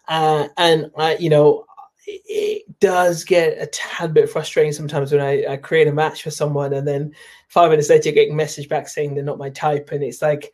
uh, 0.09 0.48
and 0.59 0.90
I, 0.98 1.16
you 1.16 1.31
know, 1.31 1.64
it 2.07 2.64
does 2.81 3.24
get 3.24 3.61
a 3.61 3.66
tad 3.66 4.12
bit 4.12 4.29
frustrating 4.29 4.72
sometimes 4.72 5.11
when 5.11 5.22
I, 5.22 5.55
I, 5.55 5.57
create 5.57 5.88
a 5.88 5.92
match 5.92 6.22
for 6.22 6.31
someone 6.31 6.72
and 6.72 6.87
then 6.87 7.12
five 7.48 7.70
minutes 7.70 7.90
later 7.90 8.12
get 8.12 8.31
a 8.31 8.35
message 8.35 8.68
back 8.68 8.87
saying 8.87 9.14
they're 9.14 9.24
not 9.24 9.38
my 9.38 9.50
type, 9.50 9.92
and 9.92 10.05
it's 10.05 10.20
like, 10.20 10.52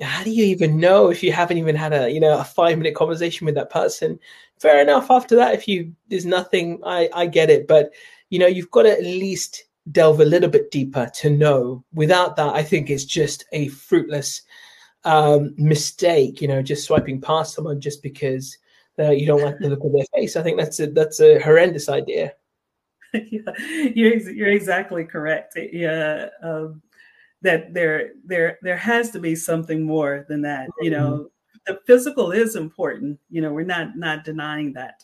how 0.00 0.22
do 0.22 0.30
you 0.30 0.44
even 0.44 0.78
know 0.78 1.10
if 1.10 1.20
you 1.20 1.32
haven't 1.32 1.58
even 1.58 1.74
had 1.74 1.92
a 1.92 2.08
you 2.08 2.20
know 2.20 2.38
a 2.38 2.44
five 2.44 2.78
minute 2.78 2.94
conversation 2.94 3.44
with 3.44 3.56
that 3.56 3.70
person? 3.70 4.20
Fair 4.60 4.80
enough. 4.80 5.10
After 5.10 5.34
that, 5.34 5.54
if 5.54 5.66
you 5.66 5.92
there's 6.08 6.24
nothing, 6.26 6.80
I 6.86 7.08
I 7.12 7.26
get 7.26 7.50
it, 7.50 7.66
but 7.66 7.90
you 8.30 8.38
know 8.38 8.46
you've 8.46 8.70
got 8.70 8.82
to 8.82 8.92
at 8.92 9.02
least 9.02 9.64
delve 9.92 10.20
a 10.20 10.24
little 10.24 10.50
bit 10.50 10.70
deeper 10.70 11.10
to 11.14 11.30
know. 11.30 11.84
Without 11.92 12.36
that, 12.36 12.54
I 12.54 12.62
think 12.62 12.90
it's 12.90 13.04
just 13.04 13.44
a 13.52 13.68
fruitless 13.68 14.42
um, 15.04 15.54
mistake. 15.56 16.40
You 16.40 16.48
know, 16.48 16.62
just 16.62 16.84
swiping 16.84 17.20
past 17.20 17.54
someone 17.54 17.80
just 17.80 18.02
because 18.02 18.56
uh, 18.98 19.10
you 19.10 19.26
don't 19.26 19.42
like 19.42 19.58
the 19.58 19.68
look 19.68 19.84
of 19.84 19.92
their 19.92 20.06
face. 20.14 20.36
I 20.36 20.42
think 20.42 20.58
that's 20.58 20.80
a 20.80 20.88
that's 20.88 21.20
a 21.20 21.38
horrendous 21.40 21.88
idea. 21.88 22.32
yeah, 23.12 23.52
you're 23.94 24.16
you're 24.16 24.48
exactly 24.48 25.04
correct. 25.04 25.56
Yeah, 25.56 26.28
um, 26.42 26.82
that 27.42 27.72
there 27.72 28.12
there 28.24 28.58
there 28.62 28.76
has 28.76 29.10
to 29.12 29.20
be 29.20 29.34
something 29.34 29.82
more 29.82 30.26
than 30.28 30.42
that. 30.42 30.68
You 30.80 30.90
know, 30.90 31.10
mm-hmm. 31.10 31.72
the 31.72 31.80
physical 31.86 32.32
is 32.32 32.56
important. 32.56 33.18
You 33.30 33.42
know, 33.42 33.52
we're 33.52 33.64
not 33.64 33.96
not 33.96 34.24
denying 34.24 34.72
that. 34.74 35.02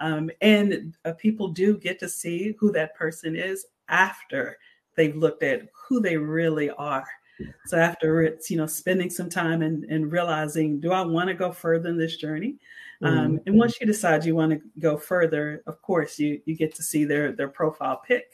Um, 0.00 0.28
and 0.40 0.96
uh, 1.04 1.12
people 1.12 1.48
do 1.48 1.78
get 1.78 2.00
to 2.00 2.08
see 2.08 2.56
who 2.58 2.72
that 2.72 2.96
person 2.96 3.36
is 3.36 3.64
after 3.94 4.58
they've 4.96 5.16
looked 5.16 5.42
at 5.42 5.68
who 5.88 6.00
they 6.00 6.16
really 6.16 6.70
are. 6.70 7.06
So 7.66 7.78
after 7.78 8.22
it's, 8.22 8.50
you 8.50 8.56
know, 8.56 8.66
spending 8.66 9.10
some 9.10 9.28
time 9.28 9.62
and, 9.62 9.84
and 9.84 10.12
realizing, 10.12 10.80
do 10.80 10.92
I 10.92 11.02
want 11.02 11.28
to 11.28 11.34
go 11.34 11.50
further 11.50 11.88
in 11.88 11.98
this 11.98 12.16
journey? 12.16 12.56
Um, 13.02 13.40
and 13.46 13.58
once 13.58 13.78
you 13.80 13.86
decide 13.86 14.24
you 14.24 14.34
want 14.34 14.52
to 14.52 14.60
go 14.78 14.96
further, 14.96 15.62
of 15.66 15.82
course, 15.82 16.18
you 16.18 16.40
you 16.46 16.56
get 16.56 16.74
to 16.76 16.82
see 16.82 17.04
their 17.04 17.32
their 17.32 17.48
profile 17.48 18.00
pic, 18.06 18.24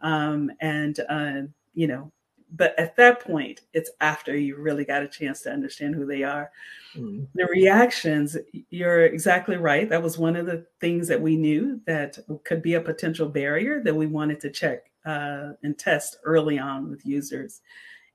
um, 0.00 0.52
and 0.60 1.00
uh, 1.08 1.40
you 1.74 1.88
know, 1.88 2.12
but 2.54 2.78
at 2.78 2.94
that 2.96 3.20
point, 3.20 3.62
it's 3.72 3.90
after 4.00 4.36
you 4.36 4.56
really 4.56 4.84
got 4.84 5.02
a 5.02 5.08
chance 5.08 5.40
to 5.42 5.50
understand 5.50 5.96
who 5.96 6.06
they 6.06 6.22
are. 6.22 6.52
Mm. 6.94 7.26
The 7.34 7.46
reactions, 7.46 8.36
you're 8.70 9.06
exactly 9.06 9.56
right. 9.56 9.88
That 9.88 10.02
was 10.02 10.18
one 10.18 10.36
of 10.36 10.46
the 10.46 10.66
things 10.78 11.08
that 11.08 11.20
we 11.20 11.36
knew 11.36 11.80
that 11.86 12.18
could 12.44 12.62
be 12.62 12.74
a 12.74 12.80
potential 12.80 13.28
barrier 13.28 13.82
that 13.82 13.96
we 13.96 14.06
wanted 14.06 14.40
to 14.42 14.50
check 14.50 14.91
uh, 15.04 15.50
and 15.62 15.78
test 15.78 16.18
early 16.24 16.58
on 16.58 16.90
with 16.90 17.04
users. 17.04 17.60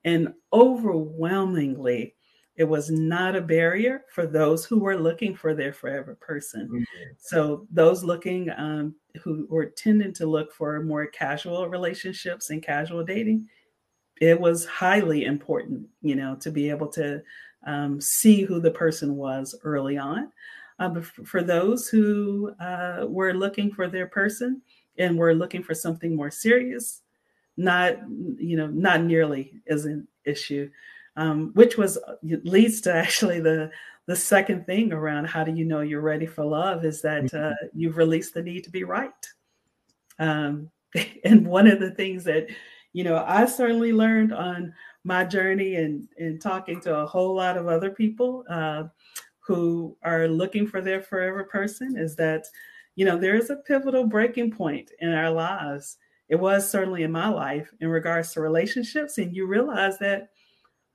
And 0.03 0.33
overwhelmingly, 0.53 2.15
it 2.55 2.63
was 2.63 2.89
not 2.89 3.35
a 3.35 3.41
barrier 3.41 4.05
for 4.09 4.25
those 4.25 4.65
who 4.65 4.79
were 4.79 4.97
looking 4.97 5.35
for 5.35 5.53
their 5.53 5.71
forever 5.71 6.15
person. 6.15 6.67
Mm-hmm. 6.67 6.83
So 7.19 7.67
those 7.71 8.03
looking 8.03 8.49
um, 8.57 8.95
who 9.21 9.45
were 9.49 9.67
tending 9.67 10.13
to 10.13 10.25
look 10.25 10.51
for 10.51 10.81
more 10.81 11.05
casual 11.05 11.69
relationships 11.69 12.49
and 12.49 12.63
casual 12.63 13.03
dating, 13.03 13.47
it 14.19 14.39
was 14.39 14.65
highly 14.65 15.25
important, 15.25 15.87
you 16.01 16.15
know, 16.15 16.35
to 16.37 16.49
be 16.49 16.69
able 16.69 16.87
to 16.87 17.21
um, 17.67 18.01
see 18.01 18.41
who 18.41 18.59
the 18.59 18.71
person 18.71 19.15
was 19.15 19.55
early 19.63 19.97
on. 19.97 20.31
Uh, 20.79 20.89
but 20.89 21.05
for 21.05 21.43
those 21.43 21.87
who 21.87 22.51
uh, 22.59 23.05
were 23.07 23.33
looking 23.33 23.71
for 23.71 23.87
their 23.87 24.07
person 24.07 24.61
and 24.97 25.17
we're 25.17 25.33
looking 25.33 25.63
for 25.63 25.73
something 25.73 26.15
more 26.15 26.31
serious, 26.31 27.01
not 27.55 27.97
you 28.37 28.57
know 28.57 28.67
not 28.67 29.03
nearly 29.03 29.61
as 29.67 29.85
an 29.85 30.07
issue 30.25 30.69
um, 31.17 31.51
which 31.55 31.77
was 31.77 31.97
leads 32.23 32.79
to 32.81 32.93
actually 32.95 33.41
the 33.41 33.69
the 34.05 34.15
second 34.15 34.65
thing 34.65 34.93
around 34.93 35.25
how 35.25 35.43
do 35.43 35.51
you 35.51 35.65
know 35.65 35.81
you're 35.81 35.99
ready 35.99 36.25
for 36.25 36.45
love 36.45 36.85
is 36.85 37.01
that 37.01 37.23
mm-hmm. 37.23 37.51
uh, 37.51 37.67
you've 37.73 37.97
released 37.97 38.33
the 38.33 38.41
need 38.41 38.63
to 38.63 38.69
be 38.69 38.85
right. 38.85 39.11
Um, 40.17 40.69
and 41.25 41.45
one 41.45 41.67
of 41.67 41.81
the 41.81 41.91
things 41.91 42.23
that 42.23 42.47
you 42.93 43.03
know 43.03 43.25
I 43.27 43.45
certainly 43.45 43.91
learned 43.91 44.33
on 44.33 44.73
my 45.03 45.25
journey 45.25 45.75
and 45.75 46.07
and 46.17 46.39
talking 46.39 46.79
to 46.81 46.99
a 46.99 47.05
whole 47.05 47.35
lot 47.35 47.57
of 47.57 47.67
other 47.67 47.89
people 47.89 48.45
uh, 48.49 48.83
who 49.39 49.97
are 50.03 50.27
looking 50.27 50.67
for 50.67 50.81
their 50.81 51.01
forever 51.01 51.43
person 51.43 51.97
is 51.97 52.15
that 52.15 52.45
you 52.97 53.05
know 53.05 53.17
there 53.17 53.35
is 53.35 53.49
a 53.49 53.55
pivotal 53.55 54.05
breaking 54.05 54.51
point 54.51 54.91
in 54.99 55.13
our 55.13 55.31
lives. 55.31 55.97
It 56.27 56.35
was 56.35 56.69
certainly 56.69 57.03
in 57.03 57.11
my 57.11 57.29
life 57.29 57.71
in 57.79 57.87
regards 57.87 58.33
to 58.33 58.41
relationships, 58.41 59.19
and 59.19 59.33
you 59.33 59.45
realize 59.45 59.97
that 59.99 60.29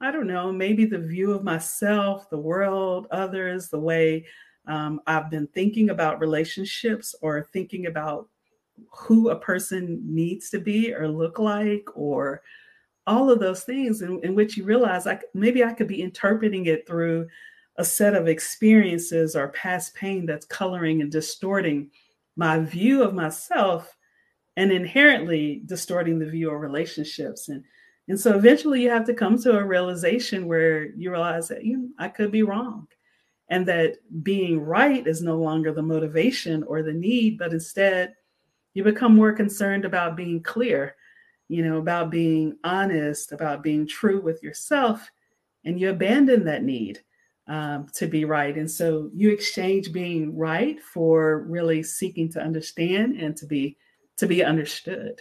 I 0.02 0.10
don't 0.10 0.26
know, 0.26 0.52
maybe 0.52 0.84
the 0.84 0.98
view 0.98 1.32
of 1.32 1.44
myself, 1.44 2.28
the 2.28 2.36
world, 2.36 3.06
others, 3.12 3.68
the 3.68 3.78
way 3.78 4.26
um, 4.66 5.00
I've 5.06 5.30
been 5.30 5.46
thinking 5.46 5.90
about 5.90 6.20
relationships 6.20 7.14
or 7.22 7.48
thinking 7.52 7.86
about 7.86 8.28
who 8.90 9.30
a 9.30 9.38
person 9.38 10.02
needs 10.04 10.50
to 10.50 10.58
be 10.58 10.92
or 10.92 11.06
look 11.06 11.38
like 11.38 11.86
or 11.94 12.42
all 13.06 13.30
of 13.30 13.38
those 13.38 13.62
things 13.62 14.02
in, 14.02 14.18
in 14.24 14.34
which 14.34 14.56
you 14.56 14.64
realize 14.64 15.06
like 15.06 15.22
maybe 15.34 15.62
I 15.62 15.72
could 15.72 15.88
be 15.88 16.02
interpreting 16.02 16.66
it 16.66 16.84
through 16.86 17.28
a 17.76 17.84
set 17.84 18.14
of 18.14 18.28
experiences 18.28 19.34
or 19.34 19.48
past 19.48 19.94
pain 19.94 20.26
that's 20.26 20.46
coloring 20.46 21.00
and 21.00 21.10
distorting 21.10 21.90
my 22.36 22.58
view 22.58 23.02
of 23.02 23.14
myself 23.14 23.96
and 24.56 24.70
inherently 24.70 25.62
distorting 25.66 26.18
the 26.18 26.28
view 26.28 26.50
of 26.50 26.60
relationships. 26.60 27.48
And 27.48 27.64
and 28.08 28.18
so 28.18 28.36
eventually 28.36 28.82
you 28.82 28.90
have 28.90 29.06
to 29.06 29.14
come 29.14 29.40
to 29.40 29.56
a 29.56 29.64
realization 29.64 30.46
where 30.46 30.86
you 30.86 31.10
realize 31.10 31.48
that 31.48 31.64
you 31.64 31.90
I 31.98 32.08
could 32.08 32.30
be 32.32 32.42
wrong 32.42 32.88
and 33.48 33.66
that 33.66 33.96
being 34.22 34.60
right 34.60 35.06
is 35.06 35.22
no 35.22 35.36
longer 35.36 35.72
the 35.72 35.82
motivation 35.82 36.62
or 36.64 36.82
the 36.82 36.92
need, 36.92 37.38
but 37.38 37.52
instead 37.52 38.14
you 38.74 38.82
become 38.82 39.14
more 39.14 39.32
concerned 39.32 39.84
about 39.84 40.16
being 40.16 40.42
clear, 40.42 40.96
you 41.48 41.64
know, 41.64 41.78
about 41.78 42.10
being 42.10 42.56
honest, 42.64 43.32
about 43.32 43.62
being 43.62 43.86
true 43.86 44.20
with 44.20 44.42
yourself, 44.42 45.10
and 45.64 45.78
you 45.78 45.90
abandon 45.90 46.44
that 46.44 46.64
need 46.64 47.00
um, 47.52 47.86
to 47.92 48.06
be 48.06 48.24
right. 48.24 48.56
And 48.56 48.68
so 48.68 49.10
you 49.14 49.30
exchange 49.30 49.92
being 49.92 50.34
right 50.38 50.80
for 50.82 51.44
really 51.46 51.82
seeking 51.82 52.32
to 52.32 52.40
understand 52.40 53.20
and 53.20 53.36
to 53.36 53.46
be 53.46 53.76
to 54.16 54.26
be 54.26 54.42
understood. 54.42 55.20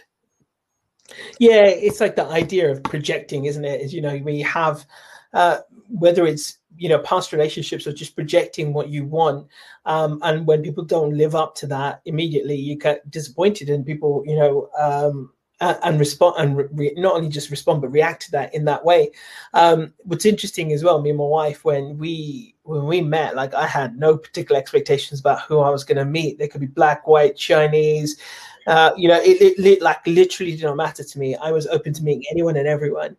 Yeah, 1.38 1.66
it's 1.66 2.00
like 2.00 2.16
the 2.16 2.24
idea 2.24 2.70
of 2.70 2.82
projecting, 2.84 3.44
isn't 3.44 3.66
it? 3.66 3.82
Is 3.82 3.92
you 3.92 4.00
know 4.00 4.16
we 4.16 4.40
have 4.40 4.86
uh, 5.34 5.58
whether 5.88 6.24
it's 6.26 6.56
you 6.74 6.88
know 6.88 7.00
past 7.00 7.34
relationships 7.34 7.86
or 7.86 7.92
just 7.92 8.16
projecting 8.16 8.72
what 8.72 8.88
you 8.88 9.04
want, 9.04 9.46
um, 9.84 10.18
and 10.22 10.46
when 10.46 10.62
people 10.62 10.84
don't 10.84 11.14
live 11.14 11.34
up 11.34 11.54
to 11.56 11.66
that 11.66 12.00
immediately, 12.06 12.56
you 12.56 12.78
get 12.78 13.10
disappointed, 13.10 13.68
and 13.68 13.84
people 13.84 14.22
you 14.24 14.36
know 14.36 14.70
um, 14.80 15.30
and 15.62 15.98
respond 15.98 16.34
and 16.38 16.78
re- 16.78 16.94
not 16.96 17.14
only 17.14 17.28
just 17.28 17.50
respond 17.50 17.80
but 17.80 17.92
react 17.92 18.22
to 18.22 18.30
that 18.32 18.54
in 18.54 18.64
that 18.64 18.84
way. 18.84 19.10
Um, 19.54 19.92
what's 19.98 20.26
interesting 20.26 20.72
as 20.72 20.82
well, 20.82 21.00
me 21.00 21.10
and 21.10 21.18
my 21.18 21.24
wife, 21.24 21.64
when 21.64 21.98
we 21.98 22.54
when 22.64 22.86
we 22.86 23.00
met, 23.00 23.34
like 23.34 23.54
I 23.54 23.66
had 23.66 23.98
no 23.98 24.16
particular 24.16 24.60
expectations 24.60 25.20
about 25.20 25.42
who 25.42 25.60
I 25.60 25.70
was 25.70 25.84
going 25.84 25.98
to 25.98 26.04
meet. 26.04 26.38
They 26.38 26.48
could 26.48 26.60
be 26.60 26.66
black, 26.66 27.06
white, 27.06 27.36
Chinese. 27.36 28.20
Uh, 28.66 28.92
you 28.96 29.08
know, 29.08 29.20
it, 29.20 29.58
it, 29.58 29.82
like 29.82 30.06
literally 30.06 30.52
did 30.52 30.62
not 30.62 30.76
matter 30.76 31.02
to 31.02 31.18
me. 31.18 31.34
I 31.36 31.50
was 31.50 31.66
open 31.66 31.92
to 31.94 32.02
meeting 32.04 32.24
anyone 32.30 32.56
and 32.56 32.68
everyone. 32.68 33.16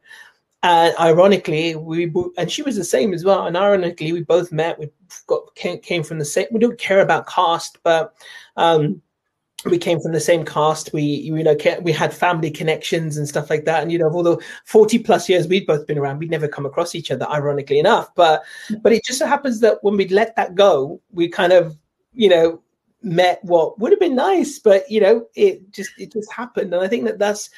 And 0.64 0.96
ironically, 0.98 1.76
we 1.76 2.12
and 2.38 2.50
she 2.50 2.62
was 2.62 2.78
the 2.78 2.86
same 2.86 3.14
as 3.14 3.26
well. 3.26 3.48
And 3.48 3.58
ironically, 3.58 4.14
we 4.14 4.24
both 4.24 4.54
met. 4.54 4.80
We 4.80 4.90
got 5.28 5.54
came 5.56 6.04
from 6.04 6.20
the 6.20 6.26
same. 6.26 6.48
We 6.52 6.60
don't 6.60 6.80
care 6.80 7.02
about 7.02 7.28
caste, 7.28 7.80
but 7.84 8.16
um, 8.56 9.02
we 9.70 9.78
came 9.78 10.00
from 10.00 10.12
the 10.12 10.20
same 10.20 10.46
cast. 10.46 10.94
We 10.94 11.04
you 11.04 11.44
know 11.44 11.56
we 11.82 11.92
had 11.92 12.14
family 12.14 12.52
connections 12.52 13.18
and 13.18 13.28
stuff 13.28 13.50
like 13.50 13.66
that. 13.66 13.84
And 13.84 13.92
you 13.92 13.98
know, 13.98 14.10
although 14.10 14.42
forty 14.66 15.00
plus 15.00 15.30
years 15.30 15.48
we'd 15.48 15.68
both 15.68 15.88
been 15.88 15.98
around, 15.98 16.20
we'd 16.20 16.32
never 16.32 16.48
come 16.48 16.66
across 16.66 16.96
each 16.96 17.12
other. 17.12 17.28
Ironically 17.30 17.80
enough, 17.80 18.14
but 18.16 18.44
but 18.82 18.94
it 18.94 19.04
just 19.06 19.20
so 19.20 19.26
happens 19.26 19.60
that 19.62 19.84
when 19.84 19.98
we 19.98 20.08
let 20.08 20.36
that 20.36 20.56
go, 20.56 21.02
we 21.12 21.28
kind 21.28 21.54
of 21.54 21.78
you 22.14 22.30
know 22.30 22.62
met 23.04 23.40
what 23.44 23.78
would 23.80 23.92
have 23.92 24.00
been 24.00 24.16
nice, 24.16 24.60
but 24.60 24.90
you 24.90 25.02
know, 25.02 25.28
it 25.36 25.72
just 25.72 25.92
it 25.98 26.12
just 26.14 26.32
happened, 26.32 26.74
and 26.74 26.84
I 26.84 26.88
think 26.88 27.06
that 27.06 27.20
that's 27.20 27.50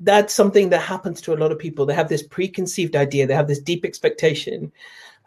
that's 0.00 0.34
something 0.34 0.70
that 0.70 0.80
happens 0.80 1.20
to 1.22 1.32
a 1.32 1.36
lot 1.36 1.52
of 1.52 1.58
people. 1.58 1.86
They 1.86 1.94
have 1.94 2.08
this 2.08 2.26
preconceived 2.26 2.96
idea, 2.96 3.26
they 3.26 3.34
have 3.34 3.48
this 3.48 3.60
deep 3.60 3.84
expectation, 3.84 4.72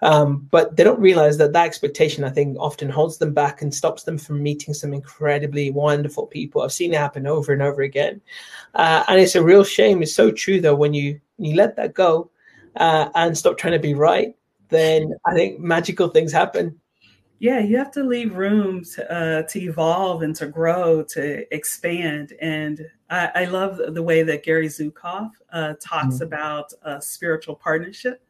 um, 0.02 0.48
but 0.52 0.76
they 0.76 0.84
don't 0.84 1.00
realize 1.00 1.38
that 1.38 1.54
that 1.54 1.66
expectation, 1.66 2.24
I 2.24 2.30
think, 2.30 2.58
often 2.60 2.90
holds 2.90 3.18
them 3.18 3.34
back 3.34 3.62
and 3.62 3.74
stops 3.74 4.04
them 4.04 4.18
from 4.18 4.42
meeting 4.42 4.74
some 4.74 4.94
incredibly 4.94 5.72
wonderful 5.72 6.28
people. 6.28 6.62
I've 6.62 6.72
seen 6.72 6.94
it 6.94 6.98
happen 6.98 7.28
over 7.28 7.54
and 7.54 7.62
over 7.62 7.82
again, 7.82 8.22
uh, 8.76 9.04
and 9.08 9.20
it's 9.20 9.36
a 9.36 9.44
real 9.44 9.64
shame. 9.64 10.02
It's 10.02 10.16
so 10.16 10.32
true, 10.32 10.62
though, 10.62 10.76
when 10.76 10.94
you 10.94 11.20
you 11.38 11.56
let 11.56 11.76
that 11.76 11.94
go 11.94 12.30
uh, 12.76 13.10
and 13.16 13.38
stop 13.38 13.58
trying 13.58 13.74
to 13.74 13.80
be 13.80 13.94
right, 13.94 14.36
then 14.70 15.14
I 15.26 15.34
think 15.34 15.60
magical 15.60 16.10
things 16.10 16.32
happen 16.32 16.80
yeah 17.40 17.60
you 17.60 17.78
have 17.78 17.92
to 17.92 18.04
leave 18.04 18.36
room 18.36 18.84
to, 18.84 19.12
uh, 19.12 19.42
to 19.44 19.60
evolve 19.62 20.22
and 20.22 20.36
to 20.36 20.46
grow 20.46 21.02
to 21.02 21.54
expand 21.54 22.34
and 22.42 22.86
i, 23.10 23.32
I 23.34 23.46
love 23.46 23.80
the 23.94 24.04
way 24.04 24.24
that 24.24 24.44
gary 24.44 24.68
zukav 24.68 25.32
uh, 25.52 25.74
talks 25.82 26.16
mm-hmm. 26.16 26.24
about 26.24 26.72
a 26.84 27.02
spiritual 27.02 27.56
partnership 27.56 28.22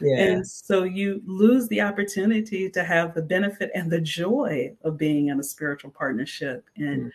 yeah. 0.00 0.24
and 0.24 0.46
so 0.46 0.84
you 0.84 1.22
lose 1.24 1.68
the 1.68 1.80
opportunity 1.80 2.68
to 2.70 2.84
have 2.84 3.14
the 3.14 3.22
benefit 3.22 3.70
and 3.74 3.90
the 3.90 4.00
joy 4.00 4.74
of 4.82 4.96
being 4.96 5.28
in 5.28 5.40
a 5.40 5.44
spiritual 5.44 5.90
partnership 5.90 6.64
and 6.76 7.00
mm-hmm. 7.00 7.08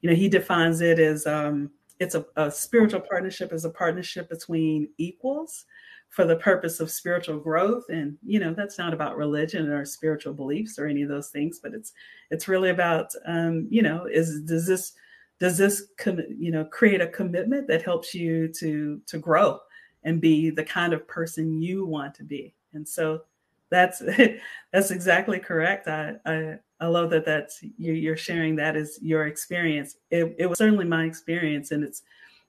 you 0.00 0.10
know 0.10 0.16
he 0.16 0.28
defines 0.28 0.80
it 0.80 0.98
as 0.98 1.26
um, 1.26 1.70
it's 2.00 2.14
a, 2.14 2.24
a 2.36 2.50
spiritual 2.50 3.00
partnership 3.00 3.52
is 3.52 3.64
a 3.64 3.70
partnership 3.70 4.28
between 4.28 4.88
equals 4.98 5.66
for 6.10 6.24
the 6.24 6.36
purpose 6.36 6.78
of 6.78 6.90
spiritual 6.90 7.38
growth 7.38 7.84
and 7.88 8.16
you 8.24 8.38
know 8.38 8.54
that's 8.54 8.78
not 8.78 8.94
about 8.94 9.16
religion 9.16 9.68
or 9.68 9.84
spiritual 9.84 10.32
beliefs 10.32 10.78
or 10.78 10.86
any 10.86 11.02
of 11.02 11.08
those 11.08 11.30
things 11.30 11.58
but 11.60 11.74
it's 11.74 11.92
it's 12.30 12.46
really 12.46 12.70
about 12.70 13.10
um, 13.26 13.66
you 13.68 13.82
know 13.82 14.06
is 14.06 14.40
does 14.42 14.66
this 14.66 14.92
does 15.40 15.58
this 15.58 15.88
com- 15.98 16.20
you 16.38 16.52
know 16.52 16.64
create 16.66 17.00
a 17.00 17.08
commitment 17.08 17.66
that 17.66 17.82
helps 17.82 18.14
you 18.14 18.48
to 18.48 19.00
to 19.06 19.18
grow 19.18 19.58
and 20.04 20.20
be 20.20 20.50
the 20.50 20.64
kind 20.64 20.92
of 20.92 21.08
person 21.08 21.60
you 21.60 21.86
want 21.86 22.14
to 22.14 22.24
be. 22.24 22.54
And 22.72 22.86
so 22.86 23.22
that's 23.70 24.02
that's 24.72 24.90
exactly 24.90 25.38
correct. 25.38 25.88
I 25.88 26.14
i, 26.26 26.58
I 26.80 26.86
love 26.86 27.10
that 27.10 27.24
that's 27.24 27.60
you're 27.78 28.16
sharing 28.16 28.56
that 28.56 28.76
as 28.76 28.98
your 29.00 29.26
experience. 29.26 29.96
It, 30.10 30.34
it 30.38 30.46
was 30.46 30.58
certainly 30.58 30.84
my 30.84 31.04
experience 31.04 31.70
and 31.70 31.82
it's 31.82 32.02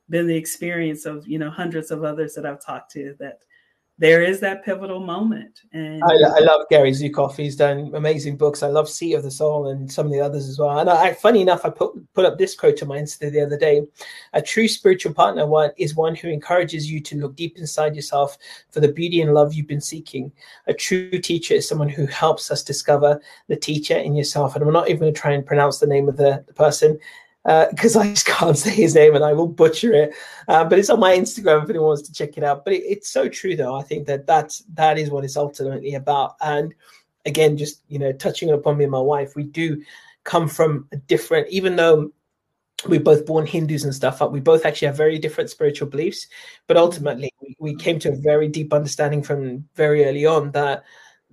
been 0.10 0.28
the 0.28 0.36
experience 0.36 1.06
of 1.06 1.28
you 1.28 1.39
know 1.39 1.50
hundreds 1.50 1.91
of 1.91 2.04
others 2.04 2.36
that 2.36 2.46
i've 2.46 2.63
talked 2.63 2.91
to 2.91 3.15
that 3.20 3.39
there 3.97 4.21
is 4.21 4.41
that 4.41 4.65
pivotal 4.65 4.99
moment. 4.99 5.62
And 5.71 6.03
I, 6.03 6.13
I, 6.13 6.39
love 6.39 6.62
Gary 6.69 6.91
Zukav. 6.91 7.36
He's 7.38 7.55
done 7.55 7.91
amazing 7.95 8.36
books. 8.36 8.62
I 8.62 8.67
love 8.67 8.89
Seat 8.89 9.13
of 9.13 9.23
the 9.23 9.31
Soul 9.31 9.69
and 9.69 9.89
some 9.89 10.05
of 10.05 10.12
the 10.12 10.19
others 10.19 10.49
as 10.49 10.60
well. 10.60 10.79
And 10.79 10.89
I, 10.89 11.13
funny 11.13 11.41
enough, 11.41 11.63
I 11.63 11.69
put 11.69 11.93
put 12.13 12.25
up 12.25 12.38
this 12.38 12.55
quote 12.55 12.81
on 12.81 12.89
my 12.89 12.97
Insta 12.97 13.31
the 13.31 13.41
other 13.41 13.58
day: 13.58 13.84
"A 14.34 14.41
true 14.41 14.67
spiritual 14.67 15.13
partner 15.13 15.47
one 15.47 15.71
is 15.77 15.95
one 15.95 16.13
who 16.13 16.27
encourages 16.27 16.91
you 16.91 16.99
to 17.01 17.17
look 17.17 17.38
deep 17.38 17.58
inside 17.58 17.95
yourself 17.95 18.38
for 18.69 18.81
the 18.81 18.91
beauty 18.91 19.21
and 19.21 19.34
love 19.34 19.53
you've 19.53 19.67
been 19.67 19.79
seeking. 19.79 20.29
A 20.67 20.73
true 20.73 21.17
teacher 21.19 21.53
is 21.53 21.67
someone 21.67 21.89
who 21.89 22.05
helps 22.05 22.51
us 22.51 22.63
discover 22.63 23.21
the 23.47 23.55
teacher 23.55 23.97
in 23.97 24.13
yourself." 24.13 24.55
And 24.55 24.63
I'm 24.65 24.73
not 24.73 24.89
even 24.89 24.99
going 24.99 25.13
to 25.13 25.19
try 25.19 25.31
and 25.31 25.45
pronounce 25.45 25.79
the 25.79 25.88
name 25.88 26.10
of 26.10 26.17
the, 26.17 26.43
the 26.47 26.53
person 26.53 26.99
because 27.45 27.95
uh, 27.95 27.99
I 27.99 28.08
just 28.10 28.25
can't 28.25 28.58
say 28.58 28.71
his 28.71 28.95
name 28.95 29.15
and 29.15 29.23
I 29.23 29.34
will 29.34 29.47
butcher 29.47 29.93
it. 29.93 30.15
Uh, 30.47 30.65
but 30.65 30.79
it's 30.79 30.89
on 30.89 30.99
my 30.99 31.15
Instagram 31.15 31.63
if 31.63 31.69
anyone 31.69 31.89
wants 31.89 32.01
to 32.03 32.13
check 32.13 32.38
it 32.38 32.43
out. 32.43 32.65
But 32.65 32.73
it, 32.73 32.84
it's 32.84 33.10
so 33.10 33.29
true, 33.29 33.55
though. 33.55 33.75
I 33.75 33.84
think 33.84 34.08
that 34.08 34.25
that's 34.25 34.63
that 34.73 34.97
is 34.97 35.12
what 35.12 35.23
it's 35.23 35.38
ultimately 35.38 35.93
about. 35.93 36.36
And 36.41 36.73
again, 37.25 37.55
just 37.55 37.84
you 37.88 37.99
know, 37.99 38.12
touching 38.12 38.49
upon 38.49 38.77
me 38.77 38.86
and 38.86 38.91
my 38.91 38.99
wife, 38.99 39.36
we 39.36 39.43
do 39.43 39.84
come 40.23 40.47
from 40.47 40.88
a 40.91 40.97
different, 40.97 41.47
even 41.49 41.75
though 41.75 42.12
we're 42.88 42.99
both 42.99 43.25
born 43.27 43.45
Hindus 43.45 43.84
and 43.84 43.93
stuff, 43.93 44.19
but 44.19 44.31
we 44.31 44.39
both 44.39 44.65
actually 44.65 44.88
have 44.88 44.97
very 44.97 45.19
different 45.19 45.51
spiritual 45.51 45.88
beliefs. 45.88 46.27
But 46.67 46.77
ultimately, 46.77 47.31
we, 47.41 47.55
we 47.60 47.75
came 47.75 47.99
to 47.99 48.10
a 48.10 48.15
very 48.15 48.47
deep 48.47 48.73
understanding 48.73 49.21
from 49.21 49.67
very 49.75 50.03
early 50.05 50.25
on 50.25 50.51
that 50.51 50.84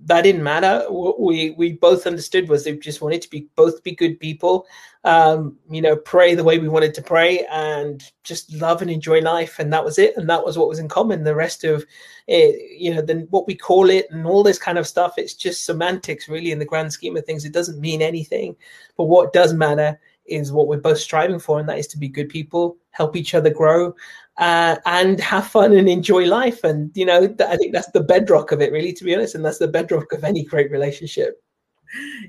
that 0.05 0.23
didn't 0.23 0.43
matter. 0.43 0.85
What 0.89 1.19
we 1.19 1.51
we 1.51 1.73
both 1.73 2.07
understood 2.07 2.49
was 2.49 2.63
they 2.63 2.75
just 2.77 3.01
wanted 3.01 3.21
to 3.21 3.29
be 3.29 3.47
both 3.55 3.83
be 3.83 3.95
good 3.95 4.19
people, 4.19 4.65
um, 5.03 5.57
you 5.69 5.81
know, 5.81 5.95
pray 5.95 6.35
the 6.35 6.43
way 6.43 6.59
we 6.59 6.67
wanted 6.67 6.93
to 6.95 7.01
pray, 7.01 7.45
and 7.51 8.03
just 8.23 8.53
love 8.53 8.81
and 8.81 8.91
enjoy 8.91 9.21
life, 9.21 9.59
and 9.59 9.71
that 9.71 9.83
was 9.83 9.99
it. 9.99 10.17
And 10.17 10.29
that 10.29 10.43
was 10.43 10.57
what 10.57 10.67
was 10.67 10.79
in 10.79 10.89
common. 10.89 11.23
The 11.23 11.35
rest 11.35 11.63
of 11.63 11.85
it, 12.27 12.79
you 12.79 12.93
know, 12.93 13.01
then 13.01 13.27
what 13.29 13.47
we 13.47 13.55
call 13.55 13.89
it 13.89 14.07
and 14.09 14.25
all 14.25 14.43
this 14.43 14.59
kind 14.59 14.77
of 14.77 14.87
stuff, 14.87 15.13
it's 15.17 15.35
just 15.35 15.65
semantics, 15.65 16.27
really, 16.27 16.51
in 16.51 16.59
the 16.59 16.65
grand 16.65 16.91
scheme 16.91 17.15
of 17.15 17.25
things. 17.25 17.45
It 17.45 17.53
doesn't 17.53 17.79
mean 17.79 18.01
anything. 18.01 18.55
But 18.97 19.05
what 19.05 19.33
does 19.33 19.53
matter 19.53 19.99
is 20.25 20.51
what 20.51 20.67
we're 20.67 20.77
both 20.77 20.99
striving 20.99 21.39
for, 21.39 21.59
and 21.59 21.67
that 21.69 21.77
is 21.77 21.87
to 21.87 21.97
be 21.97 22.07
good 22.07 22.29
people, 22.29 22.77
help 22.91 23.15
each 23.15 23.33
other 23.33 23.49
grow, 23.49 23.95
uh, 24.37 24.77
and 24.85 25.19
have 25.19 25.47
fun 25.47 25.73
and 25.73 25.89
enjoy 25.89 26.25
life. 26.25 26.63
And 26.63 26.91
you 26.95 27.05
know, 27.05 27.35
I 27.47 27.57
think 27.57 27.73
that's 27.73 27.91
the 27.91 28.03
bedrock 28.03 28.51
of 28.51 28.61
it, 28.61 28.71
really, 28.71 28.93
to 28.93 29.03
be 29.03 29.15
honest, 29.15 29.35
and 29.35 29.43
that's 29.43 29.59
the 29.59 29.67
bedrock 29.67 30.11
of 30.13 30.23
any 30.23 30.43
great 30.43 30.71
relationship. 30.71 31.41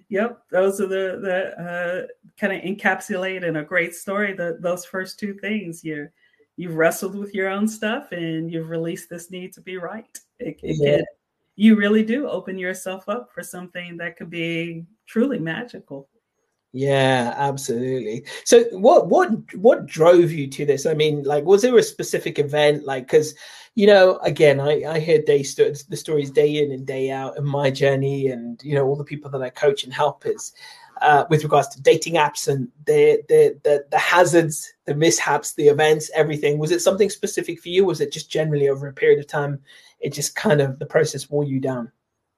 Yep, 0.09 0.43
those 0.51 0.81
are 0.81 0.87
the 0.87 1.19
the 1.23 1.63
uh, 1.63 2.07
kind 2.39 2.53
of 2.53 2.63
encapsulate 2.63 3.45
in 3.45 3.57
a 3.57 3.65
great 3.65 3.95
story. 3.95 4.35
The 4.35 4.59
those 4.61 4.85
first 4.85 5.19
two 5.19 5.35
things 5.35 5.83
you 5.83 6.09
you've 6.57 6.77
wrestled 6.77 7.17
with 7.17 7.35
your 7.35 7.49
own 7.49 7.67
stuff 7.67 8.13
and 8.13 8.51
you've 8.51 8.71
released 8.71 9.11
this 9.11 9.31
need 9.31 9.53
to 9.53 9.61
be 9.61 9.77
right. 9.77 10.19
It, 10.39 10.61
it 10.63 10.77
yeah. 10.79 10.97
can, 10.97 11.05
you 11.57 11.77
really 11.77 12.05
do 12.05 12.29
open 12.29 12.59
yourself 12.59 13.09
up 13.09 13.31
for 13.33 13.43
something 13.43 13.97
that 13.99 14.17
could 14.17 14.31
be 14.31 14.85
truly 15.07 15.39
magical. 15.39 16.09
Yeah, 16.77 17.35
absolutely. 17.37 18.25
So 18.45 18.65
what 18.73 19.07
what 19.09 19.31
what 19.55 19.87
drove 19.87 20.33
you 20.33 20.49
to 20.49 20.67
this? 20.67 20.87
I 20.87 20.95
mean, 20.95 21.23
like 21.23 21.45
was 21.45 21.63
there 21.63 21.77
a 21.79 21.83
specific 21.83 22.39
event 22.41 22.85
like 22.85 23.07
cuz 23.07 23.35
you 23.77 23.87
know, 23.87 24.19
again, 24.19 24.59
I 24.61 24.83
I 24.85 24.99
hear 24.99 25.23
day 25.23 25.45
st- 25.45 25.85
the 25.89 25.97
stories 25.97 26.31
day 26.33 26.57
in 26.63 26.73
and 26.73 26.85
day 26.85 27.11
out 27.13 27.37
in 27.39 27.45
my 27.45 27.71
journey 27.71 28.27
and 28.29 28.61
you 28.65 28.75
know 28.75 28.87
all 28.87 28.97
the 28.97 29.05
people 29.05 29.31
that 29.31 29.43
I 29.43 29.51
coach 29.51 29.85
and 29.85 29.93
help 29.95 30.27
is 30.27 30.53
uh, 31.01 31.25
with 31.31 31.45
regards 31.45 31.69
to 31.69 31.83
dating 31.83 32.15
apps 32.15 32.49
and 32.49 32.69
the, 32.87 33.23
the 33.29 33.57
the 33.63 33.87
the 33.93 33.99
hazards, 33.99 34.73
the 34.87 34.95
mishaps, 34.97 35.55
the 35.55 35.69
events, 35.69 36.11
everything. 36.15 36.59
Was 36.59 36.73
it 36.73 36.83
something 36.83 37.09
specific 37.11 37.61
for 37.61 37.69
you? 37.69 37.85
Was 37.85 38.01
it 38.01 38.11
just 38.13 38.31
generally 38.31 38.69
over 38.69 38.89
a 38.89 38.93
period 38.93 39.21
of 39.21 39.29
time? 39.29 39.61
It 40.01 40.13
just 40.13 40.35
kind 40.35 40.61
of 40.61 40.81
the 40.81 40.87
process 40.87 41.31
wore 41.31 41.45
you 41.45 41.61
down. 41.61 41.93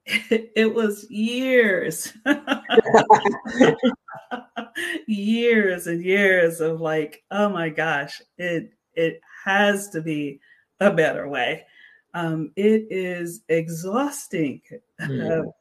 It 0.29 0.73
was 0.73 1.09
years. 1.09 2.13
years 5.07 5.87
and 5.87 6.03
years 6.03 6.61
of 6.61 6.81
like, 6.81 7.23
oh 7.31 7.49
my 7.49 7.69
gosh, 7.69 8.21
it 8.37 8.71
it 8.93 9.21
has 9.45 9.89
to 9.89 10.01
be 10.01 10.39
a 10.79 10.91
better 10.91 11.27
way. 11.27 11.65
Um, 12.13 12.51
it 12.55 12.87
is 12.89 13.41
exhausting. 13.49 14.61
Mm. 15.01 15.51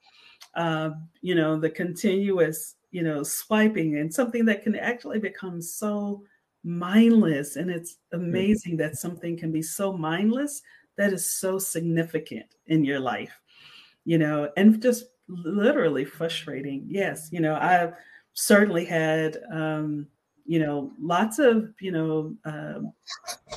Uh, 0.55 0.91
you 1.21 1.35
know, 1.35 1.59
the 1.59 1.69
continuous, 1.69 2.77
you 2.91 3.03
know, 3.03 3.23
swiping 3.23 3.99
and 3.99 4.13
something 4.13 4.47
that 4.47 4.63
can 4.63 4.75
actually 4.75 5.19
become 5.19 5.61
so 5.61 6.23
mindless. 6.65 7.57
And 7.57 7.71
it's 7.71 7.99
mm. 8.15 8.21
amazing 8.21 8.79
that 8.79 8.97
something 8.97 9.37
can 9.37 9.53
be 9.53 9.63
so 9.63 9.93
mindless 9.93 10.63
that 10.97 11.13
is 11.13 11.31
so 11.31 11.59
significant 11.59 12.47
in 12.69 12.85
your 12.85 13.01
life, 13.01 13.39
you 14.07 14.17
know, 14.17 14.51
and 14.57 14.81
just 14.81 15.05
literally 15.29 16.07
frustrating. 16.07 16.87
Yes, 16.89 17.29
you 17.31 17.41
know, 17.41 17.57
I've 17.61 17.93
certainly 18.33 18.87
had 18.87 19.39
um, 19.53 20.07
you 20.47 20.61
know 20.61 20.93
lots 21.01 21.39
of 21.39 21.75
you 21.81 21.91
know 21.91 22.35
uh, 22.45 22.81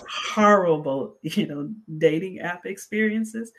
horrible 0.10 1.18
you 1.22 1.48
know 1.48 1.70
dating 1.98 2.40
app 2.40 2.66
experiences 2.66 3.52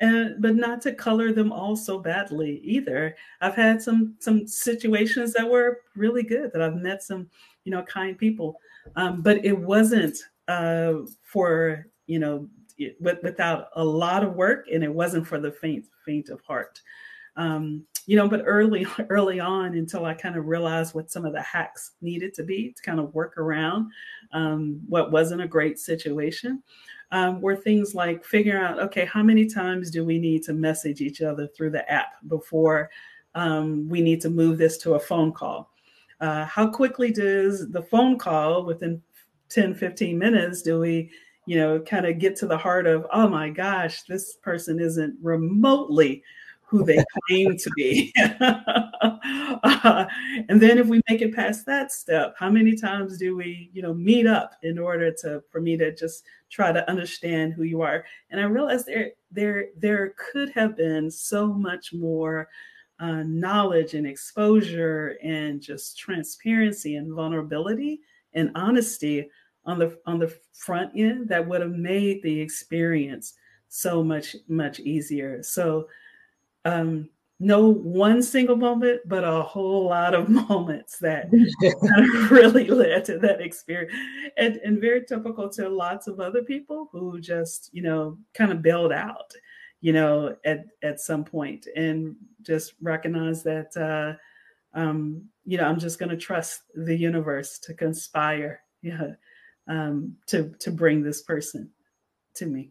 and 0.00 0.40
but 0.40 0.56
not 0.56 0.80
to 0.80 0.92
color 0.92 1.32
them 1.32 1.52
all 1.52 1.76
so 1.76 1.98
badly 1.98 2.60
either 2.64 3.14
i've 3.40 3.54
had 3.54 3.82
some 3.82 4.14
some 4.18 4.46
situations 4.46 5.32
that 5.32 5.48
were 5.48 5.80
really 5.94 6.22
good 6.22 6.50
that 6.52 6.62
i've 6.62 6.76
met 6.76 7.02
some 7.02 7.28
you 7.64 7.70
know 7.70 7.82
kind 7.82 8.16
people 8.16 8.56
um, 8.96 9.20
but 9.20 9.44
it 9.44 9.56
wasn't 9.56 10.16
uh, 10.48 10.94
for 11.22 11.86
you 12.06 12.18
know 12.18 12.48
with, 13.00 13.18
without 13.22 13.68
a 13.76 13.84
lot 13.84 14.22
of 14.22 14.34
work 14.34 14.66
and 14.72 14.82
it 14.82 14.92
wasn't 14.92 15.26
for 15.26 15.38
the 15.38 15.52
faint 15.52 15.84
faint 16.04 16.28
of 16.28 16.40
heart 16.42 16.80
um, 17.36 17.84
you 18.06 18.16
know, 18.16 18.28
but 18.28 18.42
early, 18.44 18.86
early 19.08 19.40
on, 19.40 19.74
until 19.74 20.04
I 20.04 20.14
kind 20.14 20.36
of 20.36 20.46
realized 20.46 20.94
what 20.94 21.10
some 21.10 21.24
of 21.24 21.32
the 21.32 21.42
hacks 21.42 21.92
needed 22.02 22.34
to 22.34 22.42
be 22.42 22.72
to 22.72 22.82
kind 22.82 23.00
of 23.00 23.14
work 23.14 23.38
around 23.38 23.90
um, 24.32 24.80
what 24.88 25.12
wasn't 25.12 25.42
a 25.42 25.48
great 25.48 25.78
situation, 25.78 26.62
um, 27.12 27.40
were 27.40 27.56
things 27.56 27.94
like 27.94 28.24
figuring 28.24 28.62
out, 28.62 28.78
okay, 28.78 29.04
how 29.04 29.22
many 29.22 29.46
times 29.46 29.90
do 29.90 30.04
we 30.04 30.18
need 30.18 30.42
to 30.44 30.52
message 30.52 31.00
each 31.00 31.22
other 31.22 31.48
through 31.48 31.70
the 31.70 31.90
app 31.90 32.14
before 32.28 32.90
um, 33.34 33.88
we 33.88 34.00
need 34.00 34.20
to 34.20 34.30
move 34.30 34.58
this 34.58 34.78
to 34.78 34.94
a 34.94 35.00
phone 35.00 35.32
call? 35.32 35.70
Uh, 36.20 36.44
how 36.44 36.68
quickly 36.68 37.10
does 37.10 37.70
the 37.70 37.82
phone 37.82 38.18
call 38.18 38.64
within 38.64 39.00
10, 39.48 39.74
15 39.74 40.18
minutes 40.18 40.62
do 40.62 40.78
we 40.78 41.10
you 41.50 41.56
know, 41.56 41.80
kind 41.80 42.06
of 42.06 42.20
get 42.20 42.36
to 42.36 42.46
the 42.46 42.56
heart 42.56 42.86
of, 42.86 43.04
oh 43.12 43.26
my 43.26 43.50
gosh, 43.50 44.02
this 44.02 44.34
person 44.34 44.78
isn't 44.78 45.18
remotely 45.20 46.22
who 46.60 46.84
they 46.84 47.02
claim 47.28 47.56
to 47.56 47.68
be. 47.74 48.12
uh, 48.40 50.04
and 50.48 50.60
then 50.60 50.78
if 50.78 50.86
we 50.86 51.00
make 51.08 51.22
it 51.22 51.34
past 51.34 51.66
that 51.66 51.90
step, 51.90 52.36
how 52.38 52.48
many 52.48 52.76
times 52.76 53.18
do 53.18 53.36
we, 53.36 53.68
you 53.72 53.82
know, 53.82 53.92
meet 53.92 54.28
up 54.28 54.52
in 54.62 54.78
order 54.78 55.10
to 55.10 55.42
for 55.50 55.60
me 55.60 55.76
to 55.76 55.92
just 55.92 56.22
try 56.50 56.70
to 56.70 56.88
understand 56.88 57.52
who 57.52 57.64
you 57.64 57.82
are? 57.82 58.04
And 58.30 58.40
I 58.40 58.44
realized 58.44 58.86
there 58.86 59.10
there 59.32 59.70
there 59.76 60.14
could 60.32 60.50
have 60.50 60.76
been 60.76 61.10
so 61.10 61.48
much 61.48 61.92
more 61.92 62.46
uh, 63.00 63.24
knowledge 63.24 63.94
and 63.94 64.06
exposure 64.06 65.16
and 65.20 65.60
just 65.60 65.98
transparency 65.98 66.94
and 66.94 67.12
vulnerability 67.12 68.02
and 68.34 68.52
honesty 68.54 69.28
on 69.70 69.78
the 69.78 69.98
on 70.06 70.18
the 70.18 70.34
front 70.52 70.92
end 70.96 71.28
that 71.28 71.46
would 71.46 71.60
have 71.60 71.72
made 71.72 72.22
the 72.22 72.40
experience 72.40 73.34
so 73.68 74.02
much 74.02 74.36
much 74.48 74.80
easier. 74.80 75.42
So 75.42 75.88
um, 76.64 77.08
no 77.42 77.72
one 77.72 78.22
single 78.22 78.56
moment, 78.56 79.00
but 79.06 79.24
a 79.24 79.42
whole 79.42 79.86
lot 79.86 80.12
of 80.12 80.28
moments 80.48 80.98
that 81.00 81.30
really 82.30 82.66
led 82.66 83.06
to 83.06 83.18
that 83.18 83.40
experience. 83.40 83.92
And, 84.36 84.56
and 84.56 84.80
very 84.80 85.04
typical 85.04 85.48
to 85.50 85.68
lots 85.68 86.06
of 86.06 86.20
other 86.20 86.42
people 86.42 86.90
who 86.92 87.18
just, 87.18 87.70
you 87.72 87.82
know, 87.82 88.18
kind 88.34 88.52
of 88.52 88.60
bailed 88.60 88.92
out, 88.92 89.32
you 89.80 89.94
know, 89.94 90.36
at, 90.44 90.66
at 90.82 91.00
some 91.00 91.24
point 91.24 91.66
and 91.74 92.14
just 92.42 92.74
recognize 92.82 93.42
that, 93.44 93.74
uh, 93.74 94.78
um, 94.78 95.24
you 95.46 95.56
know, 95.56 95.64
I'm 95.64 95.80
just 95.80 95.98
going 95.98 96.10
to 96.10 96.16
trust 96.16 96.60
the 96.74 96.96
universe 96.96 97.58
to 97.60 97.74
conspire, 97.74 98.60
yeah, 98.82 99.12
um, 99.68 100.16
to, 100.26 100.54
to 100.60 100.70
bring 100.70 101.02
this 101.02 101.22
person 101.22 101.70
to 102.34 102.46
me. 102.46 102.70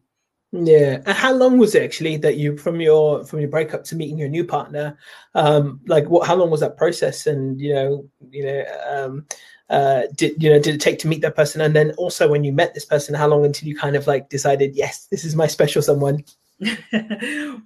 Yeah. 0.51 1.01
And 1.05 1.15
how 1.15 1.33
long 1.33 1.57
was 1.59 1.75
it 1.75 1.83
actually 1.83 2.17
that 2.17 2.37
you 2.37 2.57
from 2.57 2.81
your 2.81 3.23
from 3.23 3.39
your 3.39 3.49
breakup 3.49 3.83
to 3.85 3.95
meeting 3.95 4.17
your 4.17 4.29
new 4.29 4.43
partner? 4.43 4.97
Um, 5.35 5.79
like 5.85 6.09
what 6.09 6.25
how 6.25 6.35
long 6.35 6.49
was 6.49 6.61
that 6.61 6.77
process? 6.77 7.27
And 7.27 7.61
you 7.61 7.73
know, 7.73 8.09
you 8.31 8.45
know, 8.45 8.65
um 8.89 9.25
uh 9.69 10.03
did 10.15 10.41
you 10.41 10.49
know 10.49 10.59
did 10.59 10.73
it 10.73 10.81
take 10.81 10.97
to 10.99 11.07
meet 11.07 11.21
that 11.21 11.35
person? 11.35 11.61
And 11.61 11.75
then 11.75 11.91
also 11.97 12.27
when 12.27 12.43
you 12.43 12.51
met 12.51 12.73
this 12.73 12.85
person, 12.85 13.13
how 13.13 13.27
long 13.27 13.45
until 13.45 13.67
you 13.67 13.77
kind 13.77 13.95
of 13.95 14.07
like 14.07 14.29
decided, 14.29 14.75
yes, 14.75 15.05
this 15.11 15.23
is 15.23 15.35
my 15.35 15.45
special 15.45 15.83
someone? 15.83 16.23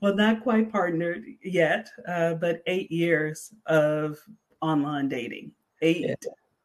well, 0.02 0.14
not 0.14 0.43
quite 0.43 0.72
partnered 0.72 1.24
yet, 1.41 1.88
uh, 2.08 2.34
but 2.34 2.62
eight 2.68 2.91
years 2.91 3.54
of 3.66 4.20
online 4.62 5.08
dating. 5.08 5.52
Eight 5.82 6.02
yeah. 6.02 6.16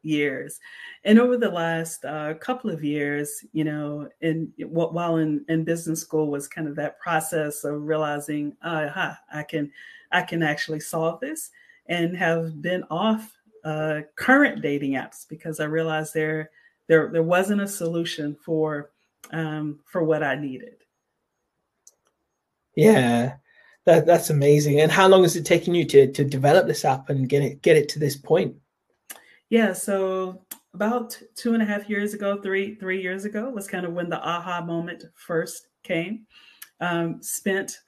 Years. 0.01 0.59
And 1.03 1.19
over 1.19 1.37
the 1.37 1.49
last 1.49 2.05
uh, 2.05 2.33
couple 2.35 2.69
of 2.69 2.83
years, 2.83 3.45
you 3.51 3.63
know, 3.63 4.09
in 4.21 4.51
what 4.59 4.93
while 4.93 5.17
in, 5.17 5.45
in 5.49 5.63
business 5.63 6.01
school 6.01 6.27
was 6.27 6.47
kind 6.47 6.67
of 6.67 6.75
that 6.75 6.99
process 6.99 7.63
of 7.63 7.83
realizing, 7.83 8.55
uh, 8.61 9.13
I 9.33 9.43
can, 9.43 9.71
I 10.11 10.21
can 10.21 10.43
actually 10.43 10.79
solve 10.79 11.19
this, 11.19 11.51
and 11.87 12.15
have 12.15 12.61
been 12.61 12.83
off 12.89 13.35
uh, 13.63 14.01
current 14.15 14.61
dating 14.61 14.93
apps 14.93 15.27
because 15.27 15.59
I 15.59 15.65
realized 15.65 16.13
there, 16.13 16.51
there, 16.87 17.09
there 17.11 17.23
wasn't 17.23 17.61
a 17.61 17.67
solution 17.67 18.37
for, 18.43 18.91
um, 19.31 19.79
for 19.85 20.03
what 20.03 20.23
I 20.23 20.35
needed. 20.35 20.75
Yeah, 22.75 23.33
that, 23.85 24.05
that's 24.05 24.29
amazing. 24.29 24.79
And 24.79 24.91
how 24.91 25.07
long 25.07 25.23
has 25.23 25.35
it 25.35 25.45
taken 25.45 25.73
you 25.75 25.83
to 25.85 26.11
to 26.11 26.23
develop 26.23 26.67
this 26.67 26.85
app 26.85 27.09
and 27.09 27.27
get 27.27 27.41
it 27.41 27.61
get 27.61 27.75
it 27.75 27.89
to 27.89 27.99
this 27.99 28.15
point? 28.15 28.55
Yeah, 29.49 29.73
so 29.73 30.45
about 30.75 31.19
two 31.35 31.53
and 31.53 31.63
a 31.63 31.65
half 31.65 31.89
years 31.89 32.13
ago, 32.13 32.39
three 32.41 32.75
three 32.75 33.01
years 33.01 33.25
ago 33.25 33.49
was 33.49 33.67
kind 33.67 33.85
of 33.85 33.93
when 33.93 34.09
the 34.09 34.21
aha 34.21 34.61
moment 34.61 35.05
first 35.15 35.67
came. 35.83 36.25
Um, 36.81 37.21
spent 37.21 37.79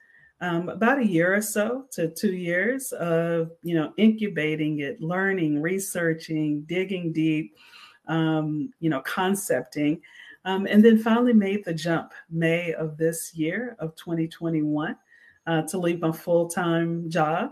um, 0.41 0.69
about 0.69 0.99
a 0.99 1.05
year 1.05 1.35
or 1.35 1.41
so 1.41 1.85
to 1.91 2.09
two 2.09 2.33
years 2.33 2.91
of 2.93 3.51
you 3.61 3.75
know 3.75 3.93
incubating 3.97 4.79
it, 4.79 5.01
learning, 5.01 5.61
researching, 5.61 6.63
digging 6.63 7.13
deep, 7.13 7.55
um, 8.07 8.71
you 8.79 8.89
know, 8.89 9.01
concepting, 9.01 10.01
um, 10.45 10.65
and 10.65 10.83
then 10.83 10.97
finally 10.97 11.33
made 11.33 11.63
the 11.63 11.73
jump 11.73 12.11
May 12.31 12.73
of 12.73 12.97
this 12.97 13.35
year 13.35 13.75
of 13.77 13.95
2021 13.97 14.95
uh, 15.45 15.61
to 15.63 15.77
leave 15.77 16.01
my 16.01 16.11
full 16.11 16.49
time 16.49 17.07
job 17.07 17.51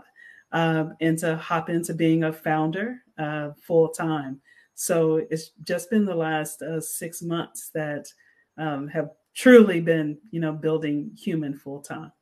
uh, 0.50 0.86
and 1.00 1.16
to 1.18 1.36
hop 1.36 1.70
into 1.70 1.94
being 1.94 2.24
a 2.24 2.32
founder 2.32 3.02
uh, 3.20 3.50
full 3.60 3.88
time. 3.88 4.40
So 4.74 5.26
it's 5.30 5.50
just 5.64 5.90
been 5.90 6.04
the 6.04 6.14
last 6.14 6.62
uh, 6.62 6.80
six 6.80 7.22
months 7.22 7.70
that 7.74 8.06
um, 8.58 8.88
have 8.88 9.10
truly 9.34 9.80
been, 9.80 10.18
you 10.30 10.40
know, 10.40 10.52
building 10.52 11.10
human 11.16 11.54
full 11.54 11.80
time. 11.80 12.12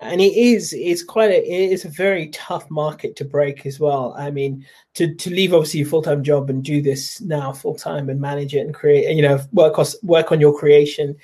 And 0.00 0.20
it 0.20 0.36
is 0.36 0.74
it's 0.74 1.02
quite 1.02 1.30
a 1.30 1.38
it 1.38 1.72
is 1.72 1.86
a 1.86 1.88
very 1.88 2.28
tough 2.28 2.70
market 2.70 3.16
to 3.16 3.24
break 3.24 3.64
as 3.64 3.80
well. 3.80 4.14
I 4.18 4.30
mean, 4.30 4.66
to 4.94 5.14
to 5.14 5.30
leave 5.30 5.54
obviously 5.54 5.80
a 5.80 5.86
full 5.86 6.02
time 6.02 6.22
job 6.22 6.50
and 6.50 6.62
do 6.62 6.82
this 6.82 7.20
now 7.22 7.52
full 7.52 7.74
time 7.74 8.10
and 8.10 8.20
manage 8.20 8.54
it 8.54 8.60
and 8.60 8.74
create, 8.74 9.14
you 9.14 9.22
know, 9.22 9.40
work 9.52 9.78
on 9.78 9.86
work 10.02 10.30
on 10.30 10.40
your 10.40 10.58
creation 10.58 11.16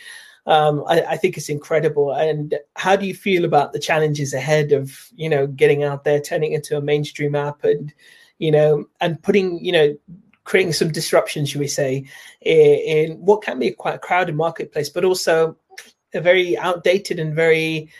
um, 0.48 0.82
I, 0.86 1.02
I, 1.02 1.16
think 1.18 1.36
it's 1.36 1.50
incredible. 1.50 2.12
And 2.14 2.58
how 2.74 2.96
do 2.96 3.06
you 3.06 3.14
feel 3.14 3.44
about 3.44 3.74
the 3.74 3.78
challenges 3.78 4.32
ahead 4.32 4.72
of 4.72 4.90
you 5.14 5.28
know 5.28 5.46
getting 5.46 5.84
out 5.84 6.04
there, 6.04 6.20
turning 6.20 6.54
into 6.54 6.78
a 6.78 6.80
mainstream 6.80 7.34
app, 7.34 7.64
and 7.64 7.92
you 8.38 8.50
know, 8.50 8.84
and 9.00 9.22
putting 9.22 9.64
you 9.64 9.72
know 9.72 9.96
creating 10.44 10.72
some 10.72 10.90
disruption, 10.90 11.44
should 11.44 11.60
we 11.60 11.68
say, 11.68 12.04
in, 12.40 13.10
in 13.10 13.12
what 13.18 13.42
can 13.42 13.58
be 13.58 13.70
quite 13.70 13.96
a 13.96 13.98
crowded 13.98 14.34
marketplace, 14.34 14.88
but 14.88 15.04
also 15.04 15.56
a 16.14 16.20
very 16.20 16.56
outdated 16.56 17.18
and 17.18 17.34
very 17.34 17.90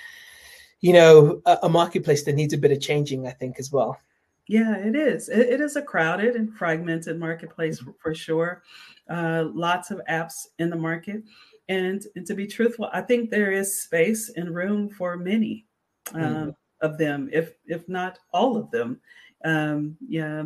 you 0.81 0.93
know 0.93 1.43
a, 1.47 1.59
a 1.65 1.69
marketplace 1.69 2.25
that 2.25 2.35
needs 2.35 2.55
a 2.55 2.59
bit 2.59 2.73
of 2.73 2.81
changing. 2.81 3.27
I 3.27 3.33
think 3.33 3.59
as 3.59 3.71
well. 3.71 3.99
Yeah, 4.47 4.79
it 4.79 4.97
is. 4.97 5.29
It, 5.29 5.41
it 5.41 5.61
is 5.61 5.77
a 5.77 5.83
crowded 5.83 6.35
and 6.35 6.53
fragmented 6.57 7.19
marketplace 7.19 7.81
for, 7.81 7.95
for 7.99 8.15
sure. 8.15 8.63
Uh, 9.09 9.45
lots 9.53 9.91
of 9.91 10.01
apps 10.09 10.47
in 10.59 10.71
the 10.71 10.77
market. 10.77 11.23
And, 11.69 12.03
and 12.17 12.27
to 12.27 12.35
be 12.35 12.47
truthful, 12.47 12.89
I 12.95 13.03
think 13.03 13.29
there 13.29 13.53
is 13.53 13.83
space 13.83 14.31
and 14.37 14.55
room 14.55 14.89
for 14.89 15.19
many 15.19 15.67
um, 16.15 16.23
mm 16.23 16.55
of 16.81 16.97
them, 16.97 17.29
if 17.33 17.55
if 17.67 17.89
not 17.89 18.21
all 18.33 18.57
of 18.57 18.71
them. 18.71 19.01
Um, 19.45 19.97
yeah, 20.07 20.45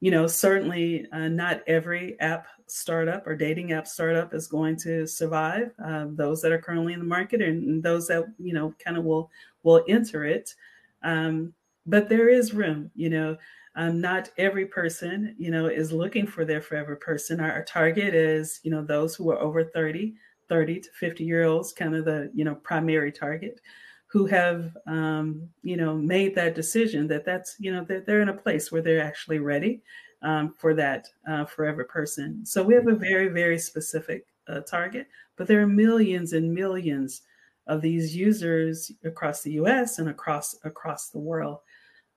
you 0.00 0.10
know, 0.10 0.26
certainly 0.26 1.06
uh, 1.12 1.28
not 1.28 1.62
every 1.66 2.18
app 2.20 2.46
startup 2.66 3.26
or 3.26 3.36
dating 3.36 3.72
app 3.72 3.86
startup 3.86 4.34
is 4.34 4.46
going 4.46 4.76
to 4.76 5.06
survive. 5.06 5.72
Uh, 5.84 6.06
those 6.10 6.42
that 6.42 6.52
are 6.52 6.60
currently 6.60 6.92
in 6.92 6.98
the 6.98 7.04
market 7.04 7.40
and 7.40 7.82
those 7.82 8.08
that 8.08 8.24
you 8.38 8.52
know 8.52 8.74
kind 8.82 8.96
of 8.96 9.04
will 9.04 9.30
will 9.62 9.84
enter 9.88 10.24
it. 10.24 10.54
Um, 11.02 11.52
but 11.86 12.08
there 12.08 12.28
is 12.28 12.54
room, 12.54 12.90
you 12.94 13.10
know. 13.10 13.36
Um, 13.78 14.00
not 14.00 14.30
every 14.38 14.64
person, 14.64 15.34
you 15.36 15.50
know, 15.50 15.66
is 15.66 15.92
looking 15.92 16.26
for 16.26 16.46
their 16.46 16.62
forever 16.62 16.96
person. 16.96 17.40
Our, 17.40 17.52
our, 17.52 17.62
target 17.62 18.14
is, 18.14 18.58
you 18.62 18.70
know, 18.70 18.82
those 18.82 19.14
who 19.14 19.30
are 19.30 19.38
over 19.38 19.62
30 19.62 20.14
30 20.48 20.80
to 20.80 20.90
50 20.98 21.24
year 21.24 21.44
olds, 21.44 21.72
kind 21.72 21.94
of 21.94 22.04
the 22.04 22.30
you 22.34 22.44
know 22.44 22.54
primary 22.56 23.12
target, 23.12 23.60
who 24.06 24.26
have 24.26 24.76
um, 24.86 25.48
you 25.62 25.76
know 25.76 25.94
made 25.96 26.34
that 26.34 26.54
decision 26.54 27.06
that 27.08 27.24
that's 27.24 27.56
you 27.58 27.72
know 27.72 27.84
that 27.84 28.06
they're 28.06 28.22
in 28.22 28.28
a 28.28 28.34
place 28.34 28.70
where 28.70 28.82
they're 28.82 29.02
actually 29.02 29.38
ready 29.38 29.82
um, 30.22 30.54
for 30.56 30.74
that 30.74 31.08
uh, 31.28 31.44
forever 31.44 31.84
person. 31.84 32.44
So 32.44 32.62
we 32.62 32.74
have 32.74 32.88
a 32.88 32.94
very 32.94 33.28
very 33.28 33.58
specific 33.58 34.26
uh, 34.48 34.60
target, 34.60 35.08
but 35.36 35.46
there 35.46 35.60
are 35.60 35.66
millions 35.66 36.32
and 36.32 36.54
millions 36.54 37.22
of 37.66 37.80
these 37.80 38.14
users 38.14 38.92
across 39.04 39.42
the 39.42 39.52
U.S. 39.52 39.98
and 39.98 40.08
across 40.08 40.54
across 40.64 41.08
the 41.08 41.18
world. 41.18 41.58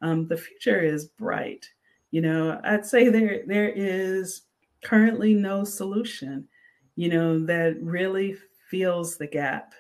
Um, 0.02 0.28
the 0.28 0.38
future 0.38 0.80
is 0.80 1.06
bright. 1.06 1.68
You 2.12 2.22
know, 2.22 2.60
I'd 2.64 2.86
say 2.86 3.10
there 3.10 3.42
there 3.46 3.70
is 3.70 4.44
currently 4.82 5.34
no 5.34 5.64
solution 5.64 6.48
you 7.00 7.08
know, 7.08 7.40
that 7.40 7.82
really 7.82 8.36
fills 8.70 9.16
the 9.16 9.26
gap 9.26 9.72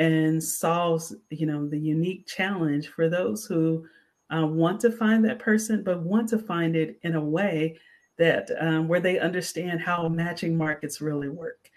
and 0.00 0.42
solves, 0.42 1.14
you 1.28 1.44
know, 1.44 1.68
the 1.68 1.78
unique 1.78 2.26
challenge 2.26 2.88
for 2.88 3.10
those 3.10 3.44
who 3.44 3.86
uh, 4.34 4.46
want 4.46 4.80
to 4.80 4.90
find 4.90 5.22
that 5.22 5.38
person, 5.38 5.82
but 5.82 6.02
want 6.02 6.26
to 6.30 6.38
find 6.38 6.74
it 6.74 6.98
in 7.02 7.16
a 7.16 7.20
way 7.20 7.76
that 8.16 8.50
um, 8.60 8.88
where 8.88 9.00
they 9.00 9.18
understand 9.18 9.78
how 9.78 10.08
matching 10.08 10.56
markets 10.56 11.02
really 11.02 11.28
work. 11.28 11.70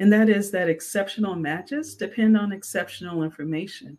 And 0.00 0.10
that 0.10 0.30
is 0.30 0.50
that 0.52 0.70
exceptional 0.70 1.34
matches 1.34 1.94
depend 1.94 2.38
on 2.38 2.50
exceptional 2.50 3.22
information. 3.22 3.98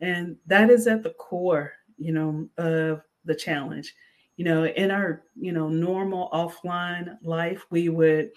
And 0.00 0.36
that 0.46 0.70
is 0.70 0.86
at 0.86 1.02
the 1.02 1.10
core, 1.10 1.72
you 1.98 2.12
know, 2.12 2.48
of 2.56 3.02
the 3.26 3.34
challenge. 3.34 3.94
You 4.38 4.46
know, 4.46 4.64
in 4.64 4.90
our, 4.90 5.24
you 5.38 5.52
know, 5.52 5.68
normal 5.68 6.30
offline 6.32 7.18
life, 7.22 7.66
we 7.70 7.90
would 7.90 8.30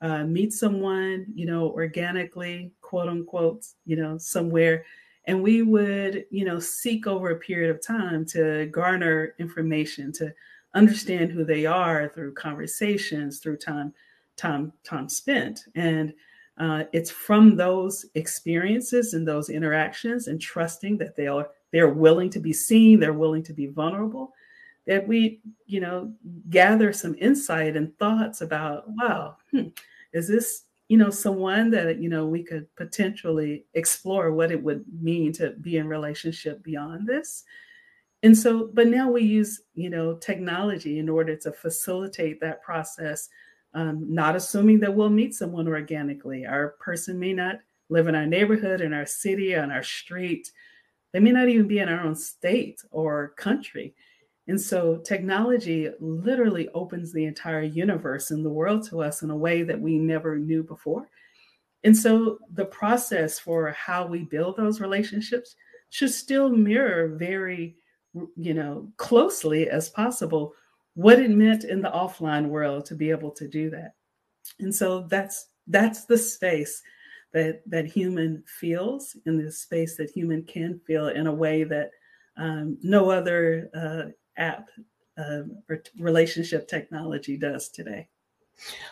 uh, 0.00 0.24
meet 0.24 0.52
someone, 0.52 1.26
you 1.34 1.46
know, 1.46 1.70
organically, 1.70 2.70
quote 2.80 3.08
unquote, 3.08 3.66
you 3.84 3.96
know, 3.96 4.16
somewhere. 4.18 4.84
And 5.24 5.42
we 5.42 5.62
would, 5.62 6.24
you 6.30 6.44
know, 6.44 6.58
seek 6.58 7.06
over 7.06 7.30
a 7.30 7.36
period 7.36 7.70
of 7.70 7.84
time 7.84 8.24
to 8.26 8.66
garner 8.66 9.34
information, 9.38 10.12
to 10.12 10.32
understand 10.74 11.30
who 11.30 11.44
they 11.44 11.66
are 11.66 12.08
through 12.08 12.34
conversations, 12.34 13.40
through 13.40 13.58
time, 13.58 13.92
time, 14.36 14.72
time 14.84 15.08
spent. 15.08 15.64
And 15.74 16.14
uh, 16.58 16.84
it's 16.92 17.10
from 17.10 17.56
those 17.56 18.06
experiences 18.14 19.14
and 19.14 19.26
those 19.26 19.50
interactions 19.50 20.28
and 20.28 20.40
trusting 20.40 20.98
that 20.98 21.16
they 21.16 21.26
are 21.26 21.50
they're 21.70 21.90
willing 21.90 22.30
to 22.30 22.40
be 22.40 22.52
seen, 22.52 22.98
they're 22.98 23.12
willing 23.12 23.42
to 23.42 23.52
be 23.52 23.66
vulnerable, 23.66 24.32
that 24.88 25.06
we, 25.06 25.40
you 25.66 25.80
know, 25.80 26.10
gather 26.48 26.94
some 26.94 27.14
insight 27.20 27.76
and 27.76 27.96
thoughts 27.98 28.40
about, 28.40 28.84
wow, 28.88 29.36
hmm, 29.50 29.68
is 30.14 30.26
this, 30.26 30.64
you 30.88 30.96
know, 30.96 31.10
someone 31.10 31.70
that, 31.70 32.00
you 32.00 32.08
know, 32.08 32.26
we 32.26 32.42
could 32.42 32.74
potentially 32.74 33.66
explore 33.74 34.32
what 34.32 34.50
it 34.50 34.60
would 34.60 34.86
mean 35.00 35.30
to 35.34 35.50
be 35.50 35.76
in 35.76 35.86
relationship 35.86 36.62
beyond 36.62 37.06
this? 37.06 37.44
And 38.22 38.36
so, 38.36 38.70
but 38.72 38.88
now 38.88 39.10
we 39.10 39.22
use, 39.22 39.60
you 39.74 39.90
know, 39.90 40.14
technology 40.14 40.98
in 40.98 41.10
order 41.10 41.36
to 41.36 41.52
facilitate 41.52 42.40
that 42.40 42.62
process, 42.62 43.28
um, 43.74 44.06
not 44.12 44.36
assuming 44.36 44.80
that 44.80 44.94
we'll 44.94 45.10
meet 45.10 45.34
someone 45.34 45.68
organically. 45.68 46.46
Our 46.46 46.70
person 46.80 47.18
may 47.18 47.34
not 47.34 47.56
live 47.90 48.08
in 48.08 48.14
our 48.14 48.26
neighborhood, 48.26 48.80
in 48.80 48.94
our 48.94 49.06
city, 49.06 49.54
on 49.54 49.70
our 49.70 49.82
street. 49.82 50.50
They 51.12 51.20
may 51.20 51.32
not 51.32 51.50
even 51.50 51.68
be 51.68 51.78
in 51.78 51.90
our 51.90 52.00
own 52.00 52.16
state 52.16 52.80
or 52.90 53.34
country. 53.36 53.94
And 54.48 54.60
so 54.60 54.96
technology 54.98 55.90
literally 56.00 56.70
opens 56.70 57.12
the 57.12 57.26
entire 57.26 57.62
universe 57.62 58.30
and 58.30 58.44
the 58.44 58.50
world 58.50 58.88
to 58.88 59.02
us 59.02 59.22
in 59.22 59.30
a 59.30 59.36
way 59.36 59.62
that 59.62 59.78
we 59.78 59.98
never 59.98 60.38
knew 60.38 60.62
before. 60.62 61.08
And 61.84 61.96
so 61.96 62.38
the 62.54 62.64
process 62.64 63.38
for 63.38 63.70
how 63.72 64.06
we 64.06 64.24
build 64.24 64.56
those 64.56 64.80
relationships 64.80 65.54
should 65.90 66.10
still 66.10 66.48
mirror 66.48 67.08
very, 67.08 67.76
you 68.36 68.54
know, 68.54 68.90
closely 68.96 69.68
as 69.68 69.90
possible 69.90 70.54
what 70.94 71.20
it 71.20 71.30
meant 71.30 71.64
in 71.64 71.80
the 71.80 71.90
offline 71.90 72.48
world 72.48 72.86
to 72.86 72.94
be 72.94 73.10
able 73.10 73.30
to 73.32 73.46
do 73.46 73.70
that. 73.70 73.92
And 74.58 74.74
so 74.74 75.02
that's 75.02 75.50
that's 75.66 76.06
the 76.06 76.18
space 76.18 76.82
that 77.32 77.60
that 77.66 77.86
human 77.86 78.42
feels 78.46 79.14
in 79.26 79.38
this 79.38 79.58
space 79.58 79.96
that 79.96 80.10
human 80.10 80.42
can 80.42 80.80
feel 80.86 81.08
in 81.08 81.26
a 81.26 81.32
way 81.32 81.64
that 81.64 81.90
um, 82.38 82.78
no 82.82 83.10
other 83.10 83.70
uh, 83.74 84.10
app 84.38 84.68
uh, 85.18 85.42
or 85.68 85.82
relationship 85.98 86.68
technology 86.68 87.36
does 87.36 87.68
today. 87.68 88.08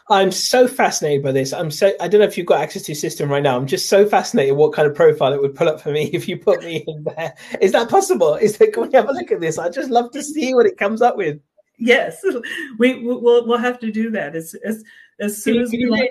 I'm 0.09 0.31
so 0.31 0.69
fascinated 0.69 1.25
by 1.25 1.33
this. 1.33 1.53
I'm 1.53 1.71
so 1.71 1.93
I 2.01 2.09
don't 2.09 2.21
know 2.21 2.27
if 2.27 2.39
you've 2.39 2.47
got 2.47 2.61
access 2.61 2.83
to 2.83 2.93
your 2.93 2.97
system 2.97 3.29
right 3.29 3.43
now. 3.43 3.57
I'm 3.57 3.67
just 3.67 3.89
so 3.89 4.07
fascinated 4.07 4.57
what 4.57 4.73
kind 4.73 4.89
of 4.89 4.95
profile 4.95 5.33
it 5.33 5.41
would 5.41 5.55
pull 5.55 5.69
up 5.69 5.81
for 5.81 5.91
me 5.91 6.05
if 6.13 6.29
you 6.29 6.37
put 6.37 6.63
me 6.63 6.85
in 6.87 7.05
there. 7.05 7.35
Is 7.61 7.73
that 7.73 7.89
possible? 7.89 8.35
Is 8.35 8.59
that 8.59 8.73
can 8.73 8.89
we 8.89 8.93
have 8.93 9.09
a 9.09 9.13
look 9.13 9.33
at 9.33 9.41
this? 9.41 9.59
I'd 9.59 9.73
just 9.73 9.91
love 9.91 10.13
to 10.13 10.23
see 10.23 10.55
what 10.55 10.67
it 10.67 10.79
comes 10.79 11.03
up 11.03 11.17
with. 11.17 11.41
Yes, 11.79 12.25
we 12.79 13.03
we'll 13.03 13.47
we'll 13.47 13.59
have 13.59 13.79
to 13.81 13.91
do 13.91 14.11
that 14.11 14.37
as 14.37 14.55
as 14.65 14.85
as 15.21 15.43
soon 15.43 15.63
as 15.63 15.71
we 15.73 15.87
like 15.87 16.11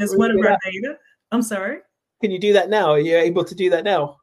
as 0.00 0.14
one 0.16 0.30
of 0.30 0.44
our 0.44 0.58
data. 0.64 0.98
I'm 1.32 1.42
sorry. 1.42 1.78
Can 2.20 2.30
you 2.30 2.38
do 2.38 2.52
that 2.54 2.70
now? 2.70 2.90
Are 2.90 3.00
you 3.00 3.16
able 3.16 3.44
to 3.44 3.54
do 3.54 3.70
that 3.70 3.84
now? 3.84 4.18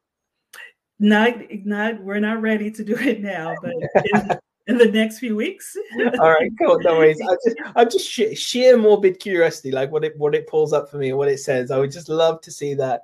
Not 1.04 1.36
not 1.66 2.02
we're 2.02 2.22
not 2.22 2.42
ready 2.42 2.72
to 2.72 2.82
do 2.82 2.96
it 2.98 3.20
now, 3.20 3.54
but 3.62 3.74
in, 4.14 4.40
in 4.68 4.78
the 4.78 4.90
next 4.90 5.20
few 5.20 5.36
weeks. 5.36 5.76
All 6.00 6.32
right, 6.32 6.50
cool. 6.58 6.80
No 6.80 6.96
worries. 6.96 7.20
I 7.22 7.36
just 7.46 7.58
I'm 7.76 7.90
just 7.90 8.10
sheer, 8.10 8.34
sheer 8.38 8.78
morbid 8.78 9.20
curiosity, 9.20 9.72
like 9.72 9.92
what 9.92 10.06
it 10.06 10.18
what 10.18 10.34
it 10.34 10.48
pulls 10.48 10.72
up 10.72 10.90
for 10.90 10.96
me 10.96 11.10
and 11.10 11.18
what 11.18 11.28
it 11.28 11.40
says. 11.42 11.72
I 11.72 11.78
would 11.78 11.92
just 11.92 12.08
love 12.08 12.40
to 12.40 12.52
see 12.52 12.74
that. 12.76 13.02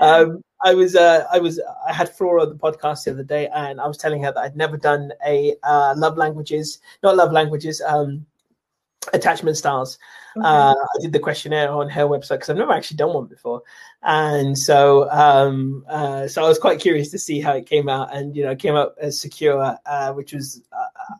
Um, 0.00 0.44
I 0.64 0.74
was 0.74 0.94
uh, 0.94 1.26
I 1.32 1.40
was 1.40 1.60
I 1.88 1.92
had 1.92 2.14
Flora 2.14 2.42
on 2.42 2.50
the 2.50 2.54
podcast 2.54 3.02
the 3.02 3.10
other 3.10 3.24
day, 3.24 3.48
and 3.48 3.80
I 3.80 3.88
was 3.88 3.98
telling 3.98 4.22
her 4.22 4.30
that 4.30 4.40
I'd 4.40 4.56
never 4.56 4.76
done 4.76 5.12
a 5.26 5.56
uh, 5.64 5.94
love 5.96 6.16
languages, 6.16 6.78
not 7.02 7.16
love 7.16 7.32
languages, 7.32 7.82
um, 7.84 8.24
attachment 9.12 9.56
styles. 9.56 9.98
Okay. 10.36 10.46
Uh, 10.46 10.74
I 10.74 11.00
did 11.00 11.12
the 11.12 11.18
questionnaire 11.18 11.72
on 11.72 11.88
her 11.88 12.04
website 12.04 12.36
because 12.36 12.50
I've 12.50 12.58
never 12.58 12.72
actually 12.72 12.98
done 12.98 13.12
one 13.12 13.26
before, 13.26 13.62
and 14.02 14.56
so 14.56 15.10
um, 15.10 15.84
uh, 15.88 16.26
so 16.26 16.42
I 16.42 16.48
was 16.48 16.58
quite 16.58 16.80
curious 16.80 17.10
to 17.10 17.18
see 17.18 17.38
how 17.40 17.52
it 17.52 17.66
came 17.66 17.88
out, 17.88 18.14
and 18.14 18.34
you 18.34 18.42
know, 18.44 18.56
came 18.56 18.74
out 18.74 18.94
as 18.98 19.20
secure, 19.20 19.76
uh, 19.84 20.12
which 20.12 20.32
was 20.32 20.62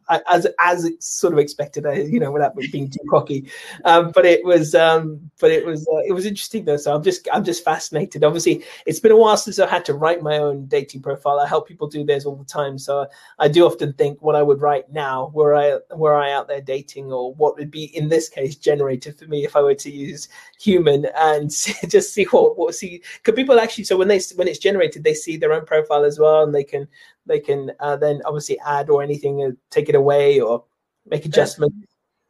uh, 0.08 0.18
as 0.30 0.46
as 0.58 0.90
sort 0.98 1.34
of 1.34 1.38
expected, 1.38 1.84
uh, 1.84 1.92
you 1.92 2.18
know, 2.18 2.32
without 2.32 2.56
being 2.72 2.88
too 2.88 3.00
cocky. 3.10 3.50
Um, 3.84 4.12
but 4.12 4.24
it 4.24 4.44
was 4.44 4.74
um, 4.74 5.30
but 5.40 5.50
it 5.50 5.66
was 5.66 5.86
uh, 5.92 6.00
it 6.06 6.12
was 6.12 6.24
interesting 6.24 6.64
though. 6.64 6.78
So 6.78 6.94
I'm 6.94 7.02
just 7.02 7.28
I'm 7.32 7.44
just 7.44 7.64
fascinated. 7.64 8.24
Obviously, 8.24 8.64
it's 8.86 9.00
been 9.00 9.12
a 9.12 9.16
while 9.16 9.36
since 9.36 9.58
I 9.58 9.68
had 9.68 9.84
to 9.84 9.94
write 9.94 10.22
my 10.22 10.38
own 10.38 10.66
dating 10.66 11.02
profile. 11.02 11.38
I 11.38 11.46
help 11.46 11.68
people 11.68 11.86
do 11.86 12.02
theirs 12.02 12.24
all 12.24 12.36
the 12.36 12.44
time, 12.46 12.78
so 12.78 13.06
I 13.38 13.48
do 13.48 13.66
often 13.66 13.92
think 13.92 14.22
what 14.22 14.36
I 14.36 14.42
would 14.42 14.62
write 14.62 14.90
now, 14.90 15.30
were 15.34 15.54
I 15.54 15.78
were 15.94 16.14
I 16.14 16.32
out 16.32 16.48
there 16.48 16.62
dating, 16.62 17.12
or 17.12 17.34
what 17.34 17.58
would 17.58 17.70
be 17.70 17.84
in 17.96 18.08
this 18.08 18.30
case 18.30 18.56
generated 18.56 19.18
for 19.18 19.26
me 19.26 19.44
if 19.44 19.54
I 19.54 19.60
were 19.60 19.74
to 19.74 19.90
use 19.90 20.28
human 20.58 21.06
and 21.16 21.50
just 21.88 22.14
see 22.14 22.24
what 22.24 22.56
what 22.56 22.69
see. 22.72 23.02
Could 23.22 23.36
people 23.36 23.58
actually? 23.58 23.84
So 23.84 23.96
when 23.96 24.08
they 24.08 24.20
when 24.36 24.48
it's 24.48 24.58
generated, 24.58 25.04
they 25.04 25.14
see 25.14 25.36
their 25.36 25.52
own 25.52 25.64
profile 25.64 26.04
as 26.04 26.18
well, 26.18 26.42
and 26.42 26.54
they 26.54 26.64
can 26.64 26.88
they 27.26 27.40
can 27.40 27.72
uh, 27.80 27.96
then 27.96 28.20
obviously 28.24 28.58
add 28.60 28.90
or 28.90 29.02
anything, 29.02 29.42
uh, 29.44 29.50
take 29.70 29.88
it 29.88 29.94
away 29.94 30.40
or 30.40 30.64
make 31.06 31.24
adjustments. 31.24 31.76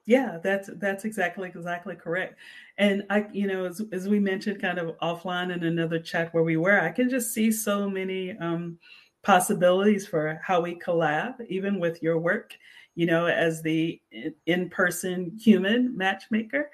yeah, 0.06 0.38
that's 0.42 0.70
that's 0.76 1.04
exactly 1.04 1.48
exactly 1.48 1.94
correct. 1.94 2.36
And 2.78 3.04
I, 3.10 3.26
you 3.32 3.46
know, 3.46 3.66
as 3.66 3.82
as 3.92 4.08
we 4.08 4.18
mentioned, 4.18 4.60
kind 4.60 4.78
of 4.78 4.98
offline 4.98 5.54
in 5.54 5.64
another 5.64 5.98
chat 5.98 6.32
where 6.34 6.44
we 6.44 6.56
were, 6.56 6.80
I 6.80 6.90
can 6.90 7.08
just 7.08 7.32
see 7.32 7.50
so 7.52 7.88
many 7.88 8.36
um, 8.38 8.78
possibilities 9.22 10.06
for 10.06 10.40
how 10.42 10.60
we 10.60 10.78
collab, 10.78 11.34
even 11.48 11.78
with 11.78 12.02
your 12.02 12.18
work 12.18 12.54
you 12.94 13.06
know, 13.06 13.26
as 13.26 13.62
the 13.62 14.00
in-person 14.46 15.38
human 15.40 15.96
matchmaker, 15.96 16.70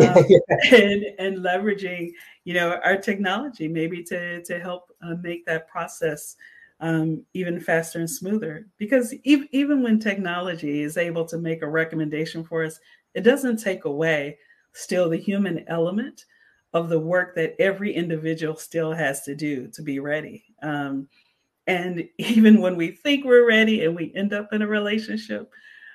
um, 0.00 0.24
and 0.72 1.04
and 1.18 1.38
leveraging, 1.38 2.12
you 2.44 2.54
know, 2.54 2.78
our 2.84 2.96
technology 2.96 3.68
maybe 3.68 4.02
to 4.04 4.42
to 4.44 4.58
help 4.58 4.90
uh, 5.02 5.14
make 5.22 5.44
that 5.46 5.68
process 5.68 6.36
um, 6.80 7.24
even 7.34 7.60
faster 7.60 7.98
and 7.98 8.10
smoother. 8.10 8.66
Because 8.78 9.14
e- 9.24 9.48
even 9.52 9.82
when 9.82 9.98
technology 9.98 10.82
is 10.82 10.96
able 10.96 11.24
to 11.26 11.38
make 11.38 11.62
a 11.62 11.68
recommendation 11.68 12.44
for 12.44 12.64
us, 12.64 12.78
it 13.14 13.22
doesn't 13.22 13.56
take 13.58 13.84
away 13.84 14.38
still 14.72 15.08
the 15.08 15.16
human 15.16 15.64
element 15.68 16.24
of 16.74 16.88
the 16.88 17.00
work 17.00 17.34
that 17.34 17.56
every 17.58 17.92
individual 17.92 18.56
still 18.56 18.92
has 18.92 19.22
to 19.22 19.34
do 19.34 19.68
to 19.68 19.82
be 19.82 19.98
ready. 19.98 20.44
Um, 20.62 21.08
and 21.66 22.08
even 22.18 22.60
when 22.60 22.76
we 22.76 22.90
think 22.90 23.24
we're 23.24 23.46
ready 23.46 23.84
and 23.84 23.96
we 23.96 24.12
end 24.14 24.32
up 24.32 24.52
in 24.52 24.62
a 24.62 24.66
relationship, 24.66 25.50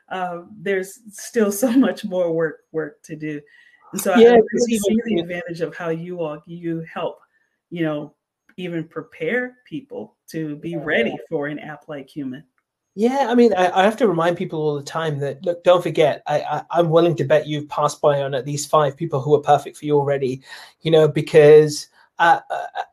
uh, 0.09 0.41
there's 0.57 0.99
still 1.11 1.51
so 1.51 1.71
much 1.71 2.03
more 2.03 2.31
work 2.31 2.61
work 2.71 3.01
to 3.03 3.15
do. 3.15 3.41
And 3.93 4.01
so 4.01 4.15
yeah, 4.15 4.31
I 4.31 4.35
really 4.35 4.77
see 4.79 4.99
the 5.05 5.19
advantage 5.19 5.61
of 5.61 5.75
how 5.75 5.89
you 5.89 6.21
all 6.21 6.41
you 6.45 6.83
help, 6.91 7.19
you 7.69 7.83
know, 7.83 8.15
even 8.57 8.83
prepare 8.83 9.57
people 9.65 10.17
to 10.29 10.55
be 10.57 10.75
ready 10.75 11.15
for 11.29 11.47
an 11.47 11.59
app 11.59 11.87
like 11.87 12.09
Human. 12.09 12.43
Yeah, 12.95 13.27
I 13.29 13.35
mean, 13.35 13.53
I, 13.55 13.71
I, 13.71 13.83
have 13.83 13.97
to 13.97 14.07
remind 14.07 14.37
people 14.37 14.59
all 14.61 14.75
the 14.75 14.83
time 14.83 15.17
that 15.19 15.43
look, 15.43 15.63
don't 15.63 15.81
forget, 15.81 16.21
I, 16.27 16.63
I, 16.69 16.79
am 16.79 16.91
willing 16.91 17.15
to 17.15 17.23
bet 17.23 17.47
you've 17.47 17.67
passed 17.67 17.99
by 18.01 18.21
on 18.21 18.35
at 18.35 18.45
least 18.45 18.69
five 18.69 18.95
people 18.95 19.19
who 19.19 19.33
are 19.33 19.41
perfect 19.41 19.77
for 19.77 19.85
you 19.85 19.97
already, 19.97 20.43
you 20.81 20.91
know, 20.91 21.07
because 21.07 21.87
uh, 22.19 22.39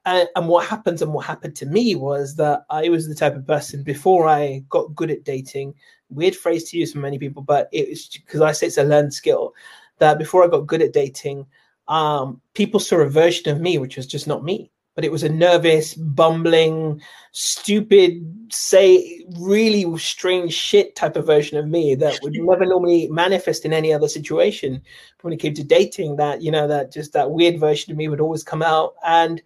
uh, 0.07 0.25
and 0.35 0.49
what 0.49 0.67
happens 0.67 1.03
and 1.03 1.13
what 1.13 1.27
happened 1.27 1.55
to 1.57 1.67
me 1.67 1.95
was 1.95 2.35
that 2.37 2.65
I 2.71 2.89
was 2.89 3.07
the 3.07 3.15
type 3.15 3.37
of 3.37 3.47
person 3.47 3.83
before 3.83 4.27
I 4.27 4.65
got 4.71 4.95
good 4.95 5.11
at 5.11 5.25
dating. 5.25 5.75
Weird 6.09 6.35
phrase 6.35 6.71
to 6.71 6.79
use 6.79 6.93
for 6.93 6.99
many 6.99 7.19
people, 7.19 7.43
but 7.43 7.69
it 7.71 7.91
was 7.91 8.09
because 8.09 8.41
I 8.41 8.53
say 8.53 8.69
it's 8.69 8.79
a 8.79 8.85
learned 8.85 9.13
skill. 9.13 9.55
That 10.01 10.19
before 10.19 10.45
I 10.45 10.49
got 10.49 10.67
good 10.67 10.83
at 10.83 10.93
dating, 10.93 11.47
um, 11.89 12.41
people 12.55 12.81
saw 12.81 12.97
a 12.97 13.09
version 13.09 13.51
of 13.51 13.61
me 13.61 13.79
which 13.79 13.97
was 13.97 14.07
just 14.07 14.27
not 14.27 14.45
me 14.45 14.71
but 14.95 15.05
it 15.05 15.13
was 15.13 15.23
a 15.23 15.29
nervous, 15.29 15.95
bumbling, 15.95 17.01
stupid, 17.33 18.23
say 18.53 19.25
really 19.39 19.97
strange 19.99 20.53
shit 20.53 20.95
type 20.95 21.17
of 21.17 21.25
version 21.25 21.57
of 21.57 21.69
me 21.69 21.95
that 21.95 22.19
would 22.23 22.33
never 22.37 22.67
normally 22.67 23.09
manifest 23.09 23.65
in 23.65 23.73
any 23.73 23.93
other 23.93 24.09
situation. 24.09 24.83
But 25.17 25.25
when 25.25 25.33
it 25.33 25.41
came 25.41 25.55
to 25.55 25.65
dating, 25.65 26.17
that 26.17 26.43
you 26.43 26.51
know, 26.51 26.67
that 26.69 26.93
just 26.93 27.13
that 27.13 27.31
weird 27.31 27.59
version 27.59 27.93
of 27.93 27.97
me 27.97 28.09
would 28.09 28.21
always 28.21 28.43
come 28.43 28.63
out, 28.63 28.95
and 29.03 29.41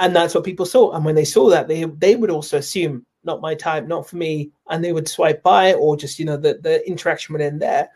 and 0.00 0.14
that's 0.14 0.34
what 0.34 0.44
people 0.44 0.66
saw. 0.66 0.92
And 0.92 1.04
when 1.04 1.14
they 1.14 1.24
saw 1.24 1.48
that, 1.50 1.66
they 1.66 1.84
they 1.84 2.16
would 2.16 2.30
also 2.30 2.58
assume 2.58 3.06
not 3.22 3.40
my 3.40 3.54
type, 3.54 3.86
not 3.86 4.06
for 4.06 4.16
me, 4.16 4.50
and 4.68 4.84
they 4.84 4.92
would 4.92 5.08
swipe 5.08 5.42
by 5.42 5.72
or 5.72 5.96
just 5.96 6.18
you 6.18 6.24
know 6.24 6.36
the 6.36 6.58
the 6.62 6.86
interaction 6.86 7.32
would 7.32 7.42
end 7.42 7.62
there. 7.62 7.90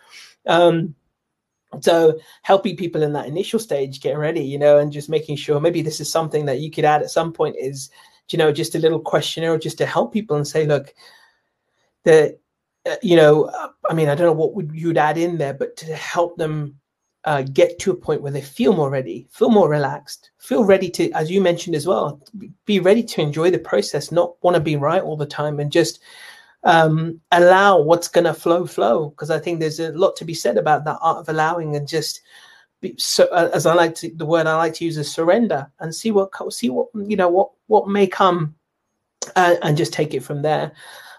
Um, 0.47 0.95
so 1.81 2.19
helping 2.43 2.77
people 2.77 3.03
in 3.03 3.13
that 3.13 3.27
initial 3.27 3.59
stage 3.59 4.01
get 4.01 4.17
ready 4.17 4.41
you 4.41 4.59
know 4.59 4.79
and 4.79 4.93
just 4.93 5.09
making 5.09 5.37
sure 5.37 5.61
maybe 5.61 5.83
this 5.83 6.01
is 6.01 6.11
something 6.11 6.47
that 6.47 6.61
you 6.61 6.71
could 6.71 6.85
add 6.85 7.03
at 7.03 7.11
some 7.11 7.33
point 7.33 7.57
is 7.59 7.91
you 8.31 8.39
know 8.39 8.53
just 8.53 8.75
a 8.75 8.79
little 8.79 9.01
questionnaire 9.01 9.59
just 9.59 9.79
to 9.79 9.87
help 9.87 10.13
people 10.13 10.37
and 10.37 10.47
say 10.47 10.67
look 10.67 10.95
the 12.05 12.39
uh, 12.87 12.97
you 13.03 13.17
know 13.17 13.51
i 13.91 13.95
mean 13.95 14.09
i 14.09 14.15
don't 14.15 14.27
know 14.27 14.33
what 14.33 14.55
would 14.55 14.71
you'd 14.73 14.99
add 14.99 15.19
in 15.19 15.39
there 15.39 15.55
but 15.55 15.77
to 15.77 15.95
help 15.95 16.37
them 16.37 16.75
uh, 17.25 17.43
get 17.43 17.79
to 17.79 17.91
a 17.91 17.97
point 17.97 18.23
where 18.23 18.33
they 18.33 18.41
feel 18.41 18.73
more 18.73 18.89
ready 18.89 19.27
feel 19.31 19.51
more 19.51 19.69
relaxed 19.69 20.31
feel 20.39 20.65
ready 20.65 20.89
to 20.89 21.11
as 21.13 21.31
you 21.31 21.41
mentioned 21.41 21.77
as 21.77 21.87
well 21.87 22.21
be 22.65 22.81
ready 22.81 23.03
to 23.03 23.21
enjoy 23.21 23.51
the 23.51 23.59
process 23.59 24.11
not 24.11 24.43
want 24.43 24.55
to 24.55 24.61
be 24.61 24.77
right 24.77 25.03
all 25.03 25.17
the 25.17 25.27
time 25.27 25.61
and 25.61 25.71
just 25.71 26.01
um, 26.65 27.21
allow 27.33 27.81
what's 27.81 28.09
going 28.09 28.25
to 28.25 28.35
flow 28.35 28.67
flow 28.67 29.11
because 29.11 29.31
i 29.31 29.39
think 29.39 29.61
there's 29.61 29.81
a 29.81 29.93
lot 29.93 30.17
to 30.17 30.25
be 30.25 30.35
said 30.35 30.57
about 30.57 30.85
that 30.85 30.99
art 31.01 31.19
of 31.19 31.29
allowing 31.29 31.77
and 31.77 31.87
just 31.87 32.21
be, 32.81 32.95
so 32.99 33.25
uh, 33.27 33.51
as 33.55 33.67
i 33.67 33.75
like 33.75 33.95
to 33.95 34.11
the 34.17 34.27
word 34.27 34.47
i 34.47 34.57
like 34.57 34.75
to 34.75 34.85
use 34.85 34.97
is 34.97 35.11
surrender 35.11 35.71
and 35.81 35.95
see 35.95 36.11
what 36.11 36.31
see 36.53 36.71
what 36.71 36.89
you 36.95 37.17
know 37.17 37.29
what 37.29 37.51
what 37.67 37.89
may 37.89 38.07
come 38.07 38.55
uh, 39.37 39.57
and 39.63 39.77
just 39.77 39.93
take 39.93 40.15
it 40.15 40.23
from 40.23 40.43
there. 40.43 40.73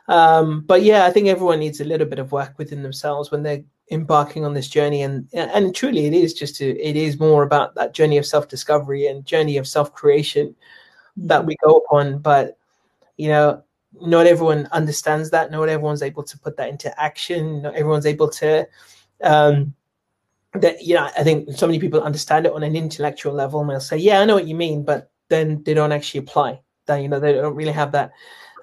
Um, 0.07 0.61
but 0.61 0.81
yeah 0.81 1.05
i 1.05 1.11
think 1.11 1.27
everyone 1.27 1.59
needs 1.59 1.79
a 1.79 1.85
little 1.85 2.07
bit 2.07 2.19
of 2.19 2.31
work 2.31 2.57
within 2.57 2.81
themselves 2.81 3.29
when 3.29 3.43
they're 3.43 3.63
embarking 3.91 4.45
on 4.45 4.53
this 4.53 4.67
journey 4.67 5.01
and 5.01 5.27
and 5.33 5.75
truly 5.75 6.05
it 6.05 6.13
is 6.13 6.33
just 6.33 6.55
to 6.57 6.79
it 6.79 6.95
is 6.95 7.19
more 7.19 7.43
about 7.43 7.75
that 7.75 7.93
journey 7.93 8.17
of 8.17 8.25
self-discovery 8.25 9.07
and 9.07 9.25
journey 9.25 9.57
of 9.57 9.67
self-creation 9.67 10.55
that 11.17 11.45
we 11.45 11.55
go 11.63 11.77
upon. 11.77 12.19
But 12.19 12.57
you 13.17 13.29
know 13.29 13.63
not 13.93 14.27
everyone 14.27 14.67
understands 14.71 15.29
that. 15.31 15.51
Not 15.51 15.69
everyone's 15.69 16.03
able 16.03 16.23
to 16.23 16.37
put 16.39 16.57
that 16.57 16.69
into 16.69 17.01
action. 17.01 17.63
Not 17.63 17.75
everyone's 17.75 18.05
able 18.05 18.29
to. 18.29 18.67
Um, 19.23 19.73
that 20.53 20.81
you 20.83 20.95
know, 20.95 21.09
I 21.17 21.23
think 21.23 21.51
so 21.55 21.67
many 21.67 21.79
people 21.79 22.01
understand 22.01 22.45
it 22.45 22.53
on 22.53 22.63
an 22.63 22.75
intellectual 22.75 23.33
level, 23.33 23.61
and 23.61 23.69
they'll 23.69 23.79
say, 23.79 23.97
"Yeah, 23.97 24.19
I 24.21 24.25
know 24.25 24.35
what 24.35 24.47
you 24.47 24.55
mean," 24.55 24.83
but 24.83 25.11
then 25.29 25.63
they 25.63 25.73
don't 25.73 25.91
actually 25.91 26.21
apply. 26.21 26.61
That 26.87 26.97
you 26.97 27.07
know, 27.07 27.19
they 27.19 27.33
don't 27.33 27.55
really 27.55 27.71
have 27.71 27.91
that 27.91 28.11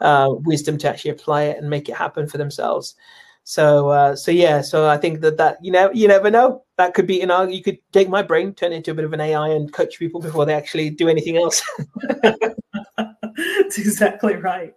uh, 0.01 0.29
wisdom 0.31 0.79
to 0.79 0.89
actually 0.89 1.13
apply 1.13 1.45
it 1.45 1.59
and 1.59 1.71
make 1.71 1.89
it 1.89 1.97
happen 1.97 2.27
for 2.27 2.39
themselves. 2.39 2.97
So, 3.45 3.91
uh, 3.91 4.17
so 4.17 4.33
yeah, 4.33 4.61
so 4.61 4.89
I 4.89 4.97
think 4.97 5.21
that 5.21 5.37
that 5.37 5.59
you 5.65 5.71
know, 5.71 5.91
you 5.93 6.09
never 6.09 6.31
know. 6.31 6.65
That 6.79 6.95
could 6.95 7.07
be, 7.07 7.17
you 7.17 7.27
know, 7.27 7.45
you 7.45 7.63
could 7.63 7.79
take 7.93 8.09
my 8.09 8.23
brain, 8.23 8.53
turn 8.53 8.73
it 8.73 8.77
into 8.77 8.91
a 8.91 8.95
bit 8.95 9.05
of 9.05 9.13
an 9.13 9.21
AI, 9.21 9.51
and 9.51 9.73
coach 9.73 9.99
people 9.99 10.21
before 10.21 10.45
they 10.45 10.55
actually 10.55 10.91
do 10.91 11.09
anything 11.09 11.37
else. 11.37 11.63
That's 13.67 13.79
exactly 13.79 14.37
right. 14.37 14.75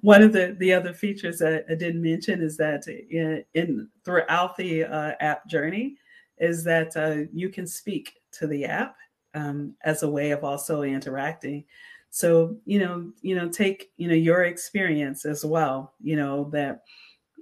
One 0.00 0.22
of 0.22 0.32
the, 0.32 0.56
the 0.58 0.72
other 0.72 0.94
features 0.94 1.38
that 1.40 1.66
I 1.68 1.74
didn't 1.74 2.00
mention 2.00 2.40
is 2.40 2.56
that 2.56 2.88
in, 2.88 3.44
in 3.52 3.88
throughout 4.06 4.56
the 4.56 4.84
uh, 4.84 5.12
app 5.20 5.46
journey 5.46 5.96
is 6.38 6.64
that 6.64 6.96
uh, 6.96 7.28
you 7.30 7.50
can 7.50 7.66
speak 7.66 8.14
to 8.32 8.46
the 8.46 8.64
app 8.64 8.96
um, 9.34 9.74
as 9.84 10.02
a 10.02 10.08
way 10.08 10.30
of 10.30 10.44
also 10.44 10.80
interacting. 10.82 11.64
So 12.08 12.56
you 12.64 12.78
know, 12.78 13.12
you 13.20 13.34
know, 13.34 13.50
take 13.50 13.90
you 13.98 14.08
know 14.08 14.14
your 14.14 14.44
experience 14.44 15.26
as 15.26 15.44
well. 15.44 15.92
You 16.00 16.16
know 16.16 16.48
that 16.52 16.84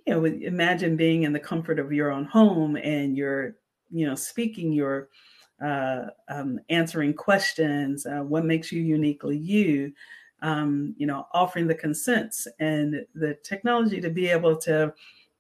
you 0.09 0.15
know, 0.15 0.25
imagine 0.25 0.97
being 0.97 1.23
in 1.23 1.33
the 1.33 1.39
comfort 1.39 1.79
of 1.79 1.93
your 1.93 2.11
own 2.11 2.25
home 2.25 2.77
and 2.77 3.17
you're 3.17 3.55
you 3.91 4.07
know 4.07 4.17
speaking 4.17 4.73
your 4.73 5.09
uh, 5.65 6.07
um, 6.29 6.59
answering 6.69 7.15
questions, 7.15 8.07
uh, 8.07 8.23
what 8.23 8.45
makes 8.45 8.73
you 8.73 8.83
uniquely 8.83 9.37
you, 9.37 9.93
um, 10.43 10.95
you 10.99 11.07
know, 11.07 11.27
offering 11.33 11.67
the 11.67 11.75
consents 11.75 12.47
and 12.59 13.05
the 13.15 13.35
technology 13.43 14.01
to 14.01 14.11
be 14.11 14.29
able 14.29 14.57
to 14.59 14.93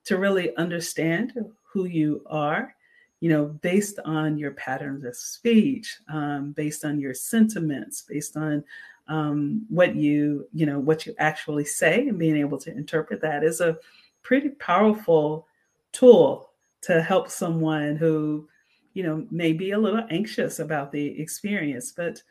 to 0.04 0.16
really 0.16 0.56
understand 0.56 1.34
who 1.62 1.84
you 1.84 2.22
are, 2.26 2.74
you 3.20 3.28
know, 3.28 3.46
based 3.46 3.98
on 4.04 4.38
your 4.38 4.52
patterns 4.52 5.04
of 5.04 5.14
speech, 5.14 5.98
um, 6.12 6.52
based 6.52 6.84
on 6.84 6.98
your 6.98 7.14
sentiments, 7.14 8.02
based 8.08 8.36
on 8.36 8.64
um, 9.08 9.66
what 9.68 9.94
you, 9.94 10.48
you 10.52 10.66
know, 10.66 10.78
what 10.78 11.04
you 11.04 11.14
actually 11.18 11.64
say, 11.64 12.08
and 12.08 12.18
being 12.18 12.36
able 12.36 12.58
to 12.58 12.74
interpret 12.74 13.20
that 13.20 13.44
is 13.44 13.60
a 13.60 13.78
pretty 14.22 14.50
powerful 14.50 15.46
tool 15.92 16.50
to 16.82 17.02
help 17.02 17.28
someone 17.28 17.96
who, 17.96 18.48
you 18.94 19.02
know, 19.02 19.26
may 19.30 19.52
be 19.52 19.72
a 19.72 19.78
little 19.78 20.04
anxious 20.10 20.60
about 20.60 20.92
the 20.92 21.20
experience, 21.20 21.92
but 21.92 22.22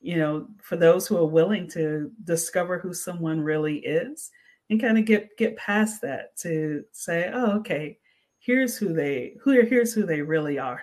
you 0.00 0.16
know, 0.16 0.46
for 0.62 0.76
those 0.76 1.06
who 1.06 1.16
are 1.16 1.26
willing 1.26 1.68
to 1.70 2.10
discover 2.24 2.78
who 2.78 2.94
someone 2.94 3.40
really 3.40 3.78
is 3.78 4.30
and 4.70 4.80
kind 4.80 4.98
of 4.98 5.04
get 5.04 5.36
get 5.36 5.56
past 5.56 6.00
that 6.02 6.36
to 6.38 6.84
say, 6.92 7.30
oh, 7.32 7.52
okay, 7.58 7.98
here's 8.38 8.76
who 8.76 8.92
they 8.92 9.36
who 9.42 9.50
here's 9.62 9.92
who 9.92 10.04
they 10.04 10.22
really 10.22 10.58
are, 10.58 10.82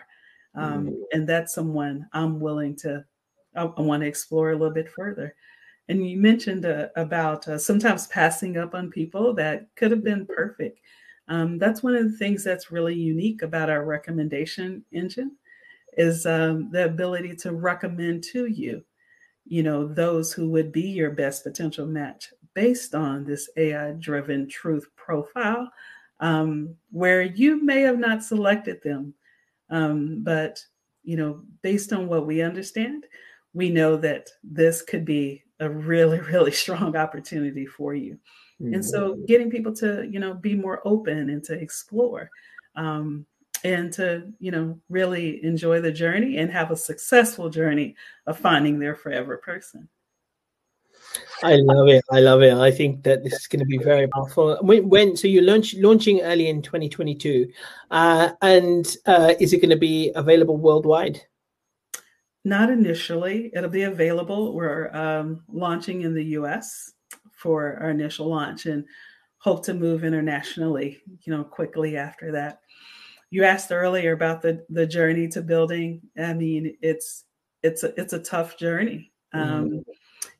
um, 0.56 0.88
mm-hmm. 0.88 0.96
and 1.12 1.28
that's 1.28 1.54
someone 1.54 2.08
I'm 2.14 2.40
willing 2.40 2.76
to 2.78 3.06
I, 3.56 3.64
I 3.64 3.82
want 3.82 4.02
to 4.04 4.08
explore 4.08 4.52
a 4.52 4.58
little 4.58 4.74
bit 4.74 4.90
further. 4.90 5.36
And 5.88 6.08
you 6.08 6.18
mentioned 6.18 6.66
uh, 6.66 6.88
about 6.96 7.48
uh, 7.48 7.58
sometimes 7.58 8.08
passing 8.08 8.58
up 8.58 8.74
on 8.74 8.90
people 8.90 9.34
that 9.36 9.68
could 9.76 9.92
have 9.92 10.04
been 10.04 10.26
perfect. 10.26 10.80
Um, 11.28 11.58
that's 11.58 11.84
one 11.84 11.96
of 11.96 12.12
the 12.12 12.18
things 12.18 12.44
that's 12.44 12.72
really 12.72 12.96
unique 12.96 13.42
about 13.42 13.70
our 13.70 13.86
recommendation 13.86 14.84
engine 14.92 15.38
is 15.98 16.26
um, 16.26 16.70
the 16.72 16.86
ability 16.86 17.36
to 17.36 17.54
recommend 17.54 18.24
to 18.24 18.48
you, 18.48 18.84
you 19.46 19.64
know, 19.64 19.88
those 19.88 20.34
who 20.34 20.50
would 20.50 20.72
be 20.72 20.82
your 20.82 21.12
best 21.12 21.44
potential 21.44 21.86
match 21.86 22.34
based 22.54 22.96
on 22.96 23.24
this 23.24 23.50
AI 23.58 23.92
driven 24.00 24.48
truth 24.48 24.88
profile, 24.96 25.70
um, 26.20 26.76
where 26.92 27.22
you 27.22 27.64
may 27.64 27.82
have 27.82 28.00
not 28.00 28.24
selected 28.24 28.82
them. 28.84 29.14
Um, 29.70 30.24
but, 30.24 30.64
you 31.04 31.18
know, 31.18 31.44
based 31.62 31.94
on 31.94 32.08
what 32.08 32.26
we 32.26 32.42
understand, 32.42 33.06
we 33.54 33.70
know 33.70 33.98
that 33.98 34.30
this 34.44 34.82
could 34.82 35.06
be 35.06 35.44
a 35.60 35.70
really, 35.70 36.20
really 36.32 36.52
strong 36.52 36.96
opportunity 36.96 37.66
for 37.66 37.94
you. 37.94 38.18
Mm-hmm. 38.62 38.76
And 38.76 38.86
so 38.86 39.12
mm-hmm. 39.12 39.26
getting 39.26 39.52
people 39.52 39.76
to, 39.76 40.08
you 40.10 40.20
know, 40.20 40.34
be 40.34 40.56
more 40.56 40.82
open 40.86 41.30
and 41.30 41.44
to 41.44 41.54
explore. 41.54 42.30
Um, 42.76 43.26
and 43.66 43.92
to 43.92 44.32
you 44.40 44.52
know 44.52 44.80
really 44.90 45.44
enjoy 45.44 45.82
the 45.82 45.92
journey 45.92 46.38
and 46.38 46.52
have 46.52 46.72
a 46.72 46.78
successful 46.78 47.50
journey 47.50 47.96
of 48.28 48.38
finding 48.38 48.80
their 48.80 48.96
forever 48.96 49.38
person 49.38 49.90
I 51.44 51.56
love 51.56 51.88
it. 51.88 52.04
I 52.12 52.20
love 52.20 52.42
it. 52.42 52.54
I 52.54 52.72
think 52.72 53.04
that 53.04 53.24
this 53.24 53.34
is 53.34 53.48
going 53.48 53.60
to 53.60 53.66
be 53.66 53.78
very 53.78 54.08
powerful. 54.08 54.58
When, 54.62 54.90
when 54.90 55.16
so 55.16 55.28
you're 55.28 55.44
launch, 55.44 55.74
launching 55.76 56.22
early 56.22 56.50
in 56.50 56.62
2022, 56.62 57.52
uh, 57.92 58.32
and 58.42 58.98
uh, 59.06 59.34
is 59.40 59.54
it 59.54 59.62
going 59.62 59.70
to 59.70 59.78
be 59.78 60.12
available 60.16 60.58
worldwide? 60.58 61.22
Not 62.44 62.70
initially. 62.70 63.52
It'll 63.54 63.70
be 63.70 63.84
available. 63.84 64.54
We're 64.54 64.94
um, 64.94 65.44
launching 65.48 66.02
in 66.02 66.14
the 66.14 66.26
U.S. 66.40 66.94
for 67.32 67.78
our 67.82 67.92
initial 67.92 68.28
launch, 68.28 68.66
and 68.66 68.86
hope 69.38 69.64
to 69.66 69.74
move 69.74 70.04
internationally. 70.04 71.02
You 71.22 71.34
know, 71.34 71.44
quickly 71.44 71.98
after 71.98 72.32
that. 72.34 72.60
You 73.36 73.44
asked 73.44 73.72
earlier 73.72 74.14
about 74.14 74.42
the 74.42 74.66
the 74.70 74.88
journey 74.88 75.28
to 75.30 75.42
building. 75.42 76.02
I 76.18 76.34
mean, 76.34 76.78
it's 76.82 77.26
it's 77.64 77.84
a, 77.84 78.00
it's 78.00 78.14
a 78.14 78.20
tough 78.20 78.58
journey. 78.58 79.12
Mm-hmm. 79.34 79.54
Um, 79.54 79.70
mm-hmm 79.70 79.92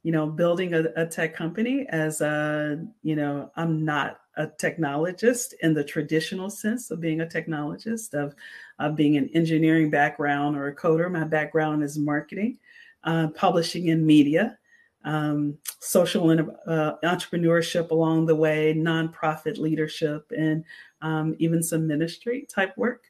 you 0.06 0.12
know, 0.12 0.28
building 0.28 0.76
a, 0.76 0.84
a 0.96 1.08
tech 1.08 1.36
company 1.36 1.88
as 1.90 2.22
a, 2.22 2.80
you 3.02 3.16
know, 3.16 3.52
I'm 3.56 3.84
not 3.84 4.20
a 4.38 4.46
technologist 4.46 5.54
in 5.62 5.74
the 5.74 5.84
traditional 5.84 6.48
sense 6.48 6.92
of 6.92 7.02
being 7.02 7.22
a 7.22 7.26
technologist, 7.26 8.14
of, 8.14 8.36
of 8.78 8.96
being 8.96 9.18
an 9.18 9.32
engineering 9.34 9.90
background 9.90 10.58
or 10.58 10.68
a 10.68 10.76
coder. 10.76 11.12
My 11.12 11.24
background 11.24 11.84
is 11.84 11.98
marketing, 11.98 12.60
uh, 13.04 13.30
publishing 13.30 13.90
and 13.90 14.06
media, 14.06 14.60
um, 15.06 15.58
social 15.80 16.30
and 16.30 16.52
uh, 16.68 16.98
entrepreneurship 17.04 17.90
along 17.90 18.28
the 18.28 18.36
way, 18.36 18.76
nonprofit 18.78 19.58
leadership, 19.58 20.32
and 20.38 20.64
um, 21.06 21.36
even 21.38 21.62
some 21.62 21.86
ministry 21.86 22.48
type 22.50 22.76
work. 22.78 23.04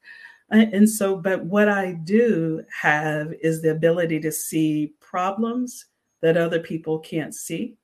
And 0.51 0.87
so, 0.87 1.17
but 1.17 1.43
what 1.43 1.69
I 1.69 1.93
do 2.03 2.63
have 2.69 3.33
is 3.41 3.61
the 3.61 3.71
ability 3.71 4.19
to 4.19 4.31
see 4.31 4.93
problems 4.99 5.85
that 6.21 6.37
other 6.37 6.59
people 6.59 6.99
can't 6.99 7.33
see. 7.33 7.77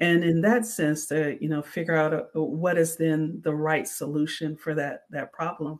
And 0.00 0.24
in 0.24 0.40
that 0.40 0.66
sense 0.66 1.06
to 1.06 1.36
you 1.40 1.48
know 1.48 1.62
figure 1.62 1.94
out 1.94 2.12
a, 2.12 2.26
uh, 2.34 2.42
what 2.42 2.76
is 2.76 2.96
then 2.96 3.40
the 3.44 3.54
right 3.54 3.86
solution 3.86 4.56
for 4.56 4.74
that 4.74 5.02
that 5.10 5.32
problem. 5.32 5.78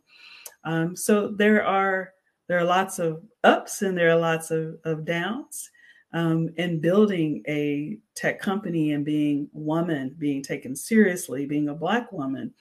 Um, 0.62 0.94
so 0.94 1.28
there 1.28 1.66
are 1.66 2.12
there 2.46 2.58
are 2.58 2.64
lots 2.64 3.00
of 3.00 3.24
ups 3.42 3.82
and 3.82 3.98
there 3.98 4.10
are 4.10 4.20
lots 4.20 4.52
of, 4.52 4.76
of 4.84 5.04
downs 5.04 5.70
um, 6.12 6.50
in 6.56 6.78
building 6.78 7.42
a 7.48 7.98
tech 8.14 8.38
company 8.38 8.92
and 8.92 9.04
being 9.04 9.48
woman 9.52 10.14
being 10.18 10.40
taken 10.40 10.76
seriously 10.76 11.46
being 11.46 11.68
a 11.68 11.74
black 11.74 12.12
woman 12.12 12.52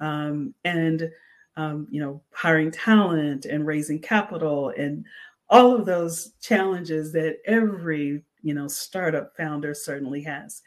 um, 0.00 0.54
and 0.64 1.10
um, 1.56 1.86
you 1.90 2.00
know 2.00 2.22
hiring 2.32 2.70
talent 2.70 3.44
and 3.44 3.66
raising 3.66 4.00
capital 4.00 4.70
and 4.76 5.04
all 5.48 5.74
of 5.74 5.84
those 5.84 6.32
challenges 6.40 7.12
that 7.12 7.38
every 7.46 8.22
you 8.42 8.54
know 8.54 8.68
startup 8.68 9.36
founder 9.36 9.74
certainly 9.74 10.22
has. 10.22 10.62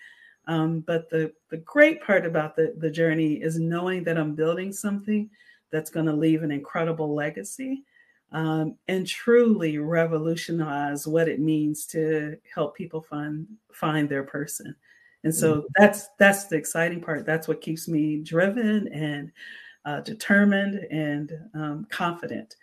Um, 0.45 0.81
but 0.81 1.09
the 1.09 1.31
the 1.49 1.57
great 1.57 2.03
part 2.03 2.25
about 2.25 2.55
the 2.55 2.73
the 2.77 2.91
journey 2.91 3.35
is 3.35 3.57
knowing 3.59 4.03
that 4.03 4.17
i'm 4.17 4.35
building 4.35 4.73
something 4.73 5.29
that's 5.71 5.89
going 5.89 6.05
to 6.05 6.13
leave 6.13 6.43
an 6.43 6.51
incredible 6.51 7.15
legacy 7.15 7.83
um, 8.33 8.75
and 8.87 9.07
truly 9.07 9.77
revolutionize 9.77 11.07
what 11.07 11.29
it 11.29 11.39
means 11.39 11.85
to 11.87 12.35
help 12.53 12.75
people 12.75 13.01
find 13.01 13.47
find 13.71 14.09
their 14.09 14.23
person 14.23 14.75
and 15.23 15.33
so 15.33 15.55
mm-hmm. 15.55 15.67
that's 15.77 16.09
that's 16.19 16.45
the 16.45 16.55
exciting 16.55 17.01
part 17.01 17.25
that's 17.25 17.47
what 17.47 17.61
keeps 17.61 17.87
me 17.87 18.17
driven 18.17 18.87
and 18.89 19.31
uh, 19.85 19.99
determined 20.01 20.75
and 20.91 21.33
um, 21.53 21.87
confident 21.89 22.55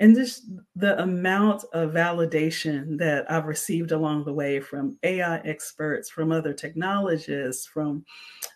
and 0.00 0.16
just 0.16 0.46
the 0.76 1.00
amount 1.02 1.62
of 1.74 1.90
validation 1.90 2.96
that 2.98 3.30
I've 3.30 3.44
received 3.44 3.92
along 3.92 4.24
the 4.24 4.32
way 4.32 4.58
from 4.58 4.96
AI 5.02 5.40
experts, 5.40 6.08
from 6.08 6.32
other 6.32 6.54
technologists, 6.54 7.66
from 7.66 8.06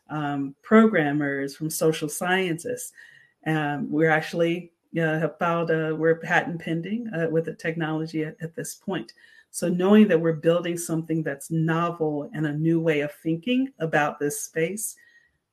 um, 0.08 0.56
programmers, 0.62 1.54
from 1.54 1.68
social 1.68 2.08
scientists. 2.08 2.92
Um, 3.46 3.90
we're 3.90 4.10
actually 4.10 4.72
uh, 4.98 5.18
have 5.18 5.38
filed 5.38 5.70
a 5.70 5.94
we're 5.94 6.14
patent 6.14 6.62
pending 6.62 7.08
uh, 7.08 7.28
with 7.30 7.44
the 7.44 7.54
technology 7.54 8.24
at, 8.24 8.36
at 8.40 8.56
this 8.56 8.74
point. 8.74 9.12
So 9.54 9.68
knowing 9.68 10.08
that 10.08 10.20
we're 10.20 10.32
building 10.32 10.76
something 10.76 11.22
that's 11.22 11.48
novel 11.48 12.28
and 12.34 12.44
a 12.44 12.52
new 12.52 12.80
way 12.80 13.02
of 13.02 13.12
thinking 13.22 13.68
about 13.78 14.18
this 14.18 14.42
space, 14.42 14.96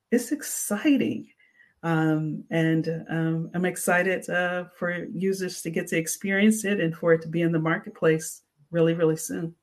it's 0.10 0.32
exciting. 0.32 1.28
Um, 1.84 2.43
and 2.49 3.06
um, 3.12 3.52
I'm 3.54 3.64
excited 3.64 4.28
uh, 4.28 4.66
for 4.76 5.06
users 5.14 5.62
to 5.62 5.70
get 5.70 5.86
to 5.89 5.97
experience 5.97 6.66
it 6.66 6.80
and 6.80 6.97
for 6.97 7.14
it 7.14 7.22
to 7.22 7.28
be 7.28 7.43
in 7.43 7.52
the 7.52 7.60
marketplace 7.60 8.41
really, 8.72 8.95
really 8.95 9.18
soon. 9.18 9.54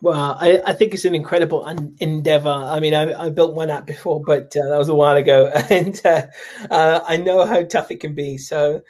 Well, 0.00 0.38
I, 0.40 0.62
I 0.64 0.72
think 0.72 0.94
it's 0.94 1.04
an 1.04 1.14
incredible 1.14 1.62
un- 1.66 1.94
endeavor. 2.00 2.48
I 2.48 2.80
mean, 2.80 2.94
I, 2.94 3.26
I, 3.26 3.28
built 3.28 3.54
one 3.54 3.68
app 3.68 3.84
before, 3.84 4.22
but 4.24 4.56
uh, 4.56 4.66
that 4.66 4.78
was 4.78 4.88
a 4.88 4.94
while 4.94 5.18
ago, 5.18 5.48
and 5.68 6.00
uh, 6.06 6.22
uh, 6.70 7.00
I 7.06 7.18
know 7.18 7.44
how 7.44 7.64
tough 7.64 7.90
it 7.90 8.00
can 8.00 8.14
be. 8.14 8.38
So, 8.38 8.80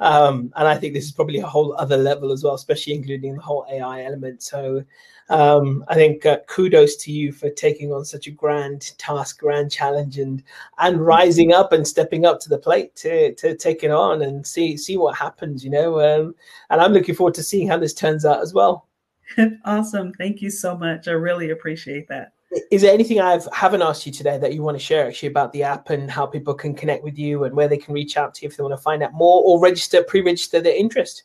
um, 0.00 0.50
and 0.56 0.66
I 0.66 0.76
think 0.76 0.94
this 0.94 1.04
is 1.04 1.12
probably 1.12 1.38
a 1.38 1.46
whole 1.46 1.74
other 1.74 1.98
level 1.98 2.32
as 2.32 2.42
well, 2.42 2.54
especially 2.54 2.94
including 2.94 3.36
the 3.36 3.42
whole 3.42 3.66
AI 3.70 4.02
element. 4.04 4.42
So, 4.42 4.82
um, 5.28 5.84
I 5.88 5.94
think 5.94 6.24
uh, 6.24 6.38
kudos 6.48 6.96
to 6.96 7.12
you 7.12 7.32
for 7.32 7.50
taking 7.50 7.92
on 7.92 8.06
such 8.06 8.26
a 8.26 8.30
grand 8.30 8.96
task, 8.98 9.38
grand 9.38 9.70
challenge, 9.70 10.18
and 10.18 10.42
and 10.78 11.04
rising 11.04 11.52
up 11.52 11.72
and 11.72 11.86
stepping 11.86 12.24
up 12.24 12.40
to 12.40 12.48
the 12.48 12.58
plate 12.58 12.96
to 12.96 13.34
to 13.34 13.54
take 13.54 13.84
it 13.84 13.90
on 13.90 14.22
and 14.22 14.46
see 14.46 14.76
see 14.76 14.96
what 14.96 15.16
happens. 15.16 15.62
You 15.62 15.70
know, 15.70 16.00
um, 16.00 16.34
and 16.70 16.80
I'm 16.80 16.94
looking 16.94 17.14
forward 17.14 17.34
to 17.34 17.42
seeing 17.42 17.68
how 17.68 17.76
this 17.76 17.94
turns 17.94 18.24
out 18.24 18.40
as 18.40 18.54
well. 18.54 18.88
awesome! 19.66 20.14
Thank 20.14 20.40
you 20.40 20.50
so 20.50 20.76
much. 20.76 21.08
I 21.08 21.12
really 21.12 21.50
appreciate 21.50 22.08
that. 22.08 22.32
Is 22.70 22.82
there 22.82 22.92
anything 22.92 23.20
I've 23.20 23.48
haven't 23.52 23.82
asked 23.82 24.06
you 24.06 24.12
today 24.12 24.36
that 24.38 24.54
you 24.54 24.62
want 24.62 24.76
to 24.76 24.82
share 24.82 25.06
actually 25.06 25.28
about 25.28 25.52
the 25.52 25.62
app 25.62 25.90
and 25.90 26.10
how 26.10 26.26
people 26.26 26.52
can 26.52 26.74
connect 26.74 27.04
with 27.04 27.16
you 27.16 27.44
and 27.44 27.54
where 27.54 27.68
they 27.68 27.78
can 27.78 27.94
reach 27.94 28.16
out 28.16 28.34
to 28.34 28.42
you 28.42 28.48
if 28.48 28.56
they 28.56 28.64
want 28.64 28.72
to 28.72 28.82
find 28.82 29.04
out 29.04 29.12
more 29.12 29.40
or 29.44 29.60
register, 29.60 30.02
pre-register 30.02 30.60
their 30.60 30.74
interest? 30.74 31.22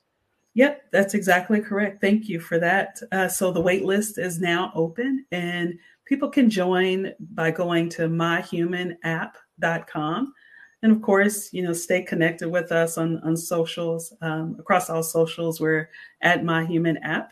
Yep, 0.54 0.84
that's 0.92 1.16
exactly 1.16 1.60
correct. 1.60 2.00
Thank 2.00 2.30
you 2.30 2.40
for 2.40 2.60
that. 2.60 3.00
Uh, 3.12 3.28
so 3.28 3.52
the 3.52 3.60
wait 3.60 3.86
list 3.86 4.20
is 4.20 4.40
now 4.40 4.72
open 4.76 5.26
and 5.32 5.80
people 6.06 6.30
can 6.30 6.50
join 6.50 7.12
by 7.34 7.52
going 7.52 7.90
to 7.90 8.04
myhumanapp.com. 8.04 10.34
And 10.84 10.92
of 10.92 11.02
course, 11.02 11.52
you 11.52 11.64
know, 11.64 11.74
stay 11.74 12.04
connected 12.04 12.50
with 12.50 12.72
us 12.72 12.98
on, 12.98 13.20
on 13.24 13.36
socials, 13.36 14.14
um, 14.22 14.56
across 14.60 14.90
all 14.90 15.04
socials. 15.04 15.60
We're 15.60 15.90
at 16.22 16.44
MyHumanApp. 16.44 17.30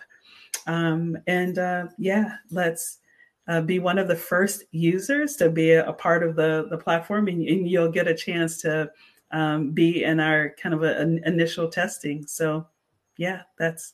Um, 0.65 1.17
and 1.27 1.59
uh, 1.59 1.87
yeah, 1.97 2.37
let's 2.49 2.99
uh, 3.47 3.61
be 3.61 3.79
one 3.79 3.97
of 3.97 4.07
the 4.07 4.15
first 4.15 4.63
users 4.71 5.35
to 5.35 5.49
be 5.49 5.71
a, 5.71 5.87
a 5.87 5.93
part 5.93 6.23
of 6.23 6.35
the, 6.35 6.67
the 6.69 6.77
platform, 6.77 7.27
and, 7.27 7.45
and, 7.47 7.67
you'll 7.67 7.91
get 7.91 8.07
a 8.07 8.15
chance 8.15 8.61
to 8.61 8.89
um, 9.31 9.71
be 9.71 10.03
in 10.03 10.19
our 10.19 10.55
kind 10.61 10.73
of 10.73 10.83
a, 10.83 10.97
an 10.97 11.21
initial 11.25 11.67
testing. 11.67 12.25
So, 12.25 12.65
yeah, 13.17 13.41
that's 13.59 13.93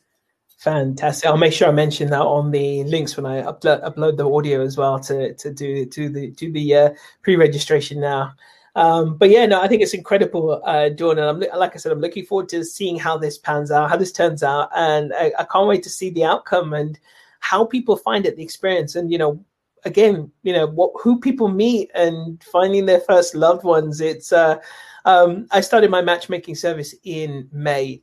fantastic. 0.58 1.28
I'll 1.28 1.38
make 1.38 1.54
sure 1.54 1.68
I 1.68 1.72
mention 1.72 2.10
that 2.12 2.22
on 2.22 2.52
the 2.52 2.84
links 2.84 3.18
when 3.18 3.26
I 3.26 3.41
upload 3.41 3.84
upload 3.84 4.18
the 4.18 4.30
audio 4.30 4.62
as 4.62 4.78
well 4.78 5.00
to 5.02 5.34
to 5.34 5.54
do 5.54 5.86
to 5.86 6.10
the 6.10 6.32
to 6.32 6.52
the 6.52 6.76
uh, 6.76 6.89
pre 7.24 7.36
registration 7.36 8.00
now. 8.00 8.34
Um, 8.76 9.18
but 9.18 9.30
yeah, 9.30 9.45
no, 9.47 9.62
I 9.62 9.68
think 9.68 9.82
it's 9.82 9.95
incredible, 9.95 10.62
uh, 10.64 10.89
Dawn. 10.89 11.18
And 11.18 11.28
I'm, 11.28 11.60
like 11.60 11.74
I 11.74 11.80
said, 11.80 11.91
I'm 11.91 12.00
looking 12.00 12.26
forward 12.26 12.50
to 12.50 12.64
seeing 12.64 13.00
how 13.00 13.18
this 13.18 13.38
pans 13.38 13.72
out, 13.72 13.89
how 13.89 13.97
this 13.97 14.12
turns 14.12 14.43
out, 14.43 14.70
and 14.76 15.12
I, 15.14 15.34
I 15.39 15.45
can't 15.45 15.68
wait 15.68 15.84
to 15.84 15.89
see 15.89 16.12
the 16.12 16.24
outcome 16.24 16.74
and 16.74 17.00
how 17.40 17.66
people 17.66 17.98
find 17.98 18.26
it, 18.26 18.36
the 18.36 18.44
experience, 18.44 18.96
and 18.96 19.12
you 19.12 19.18
know, 19.18 19.44
again, 19.86 20.32
you 20.44 20.54
know, 20.54 20.68
what 20.68 20.92
who 21.02 21.20
people 21.20 21.48
meet 21.48 21.90
and 21.96 22.44
finding 22.44 22.86
their 22.86 23.02
first 23.02 23.36
loved 23.36 23.64
ones. 23.64 24.02
It's 24.02 24.32
uh, 24.32 24.58
um, 25.06 25.48
I 25.52 25.62
started 25.62 25.90
my 25.90 26.02
matchmaking 26.02 26.56
service 26.56 26.94
in 27.04 27.50
May, 27.52 28.02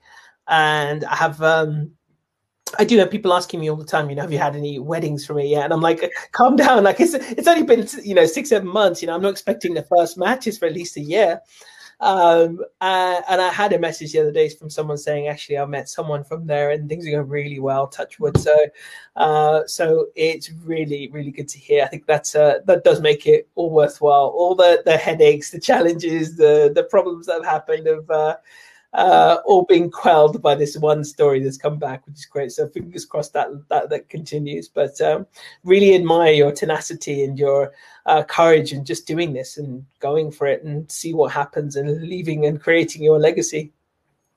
and 0.49 1.05
I 1.05 1.17
have 1.17 1.43
um, 1.43 1.93
I 2.79 2.85
do 2.85 2.99
have 2.99 3.11
people 3.11 3.33
asking 3.33 3.61
me 3.61 3.71
all 3.71 3.77
the 3.77 3.85
time, 3.85 4.11
you 4.11 4.17
know, 4.17 4.23
have 4.23 4.33
you 4.33 4.39
had 4.39 4.57
any 4.57 4.79
weddings 4.79 5.25
for 5.25 5.35
me 5.35 5.49
yet? 5.49 5.65
And 5.65 5.73
I'm 5.73 5.81
like, 5.81 6.13
calm 6.33 6.57
down. 6.57 6.85
Like 6.85 7.01
it's 7.01 7.15
it's 7.15 7.49
only 7.49 7.63
been 7.63 7.87
you 8.03 8.15
know 8.15 8.27
six 8.27 8.49
seven 8.49 8.69
months. 8.69 9.01
You 9.01 9.09
know, 9.09 9.15
I'm 9.15 9.23
not 9.23 9.31
expecting 9.31 9.75
the 9.75 9.83
first 9.85 10.19
matches 10.19 10.59
for 10.59 10.67
at 10.67 10.73
least 10.73 10.97
a 10.97 11.01
year. 11.01 11.41
Um, 12.01 12.63
uh, 12.83 13.23
and 13.29 13.41
I 13.41 13.49
had 13.49 13.73
a 13.73 13.79
message 13.79 14.13
the 14.13 14.21
other 14.21 14.33
day 14.33 14.49
from 14.51 14.69
someone 14.69 14.99
saying, 14.99 15.29
actually, 15.29 15.59
I 15.59 15.65
met 15.65 15.89
someone 15.89 16.25
from 16.25 16.47
there 16.47 16.71
and 16.71 16.89
things 16.89 17.07
are 17.07 17.11
going 17.11 17.29
really 17.29 17.59
well. 17.59 17.87
Touch 17.87 18.21
wood. 18.21 18.39
So, 18.39 18.55
uh, 19.17 19.63
so 19.67 20.07
it's 20.15 20.51
really 20.65 21.09
really 21.09 21.31
good 21.31 21.49
to 21.49 21.59
hear. 21.59 21.85
I 21.85 21.89
think 21.89 22.07
that's 22.07 22.35
uh, 22.35 22.61
that 22.67 22.85
does 22.85 23.01
make 23.01 23.27
it 23.27 23.49
all 23.55 23.71
worthwhile. 23.71 24.27
All 24.37 24.55
the 24.55 24.83
the 24.85 24.97
headaches, 24.97 25.51
the 25.51 25.61
challenges, 25.61 26.37
the 26.37 26.71
the 26.75 26.85
problems 26.85 27.27
that 27.27 27.35
have 27.35 27.45
happened 27.45 27.87
of. 27.89 28.11
Uh, 28.97 29.41
all 29.45 29.67
being 29.67 29.91
quelled 29.91 30.41
by 30.41 30.55
this 30.55 30.77
one 30.79 31.05
story 31.05 31.39
that's 31.39 31.59
come 31.59 31.79
back, 31.79 32.07
which 32.07 32.17
is 32.17 32.25
great. 32.25 32.51
So 32.51 32.67
fingers 32.67 33.05
crossed 33.05 33.35
that 33.35 33.49
that, 33.69 33.91
that 33.91 34.09
continues. 34.09 34.69
But 34.69 34.99
um, 35.03 35.27
really 35.65 35.95
admire 35.95 36.33
your 36.33 36.51
tenacity 36.51 37.23
and 37.23 37.39
your 37.39 37.73
uh, 38.07 38.23
courage 38.23 38.73
and 38.73 38.87
just 38.87 39.07
doing 39.07 39.35
this 39.35 39.59
and 39.59 39.85
going 40.01 40.31
for 40.31 40.47
it 40.47 40.65
and 40.65 40.91
see 40.91 41.13
what 41.13 41.31
happens 41.31 41.77
and 41.77 42.09
leaving 42.09 42.47
and 42.47 42.59
creating 42.61 43.03
your 43.03 43.19
legacy. 43.19 43.73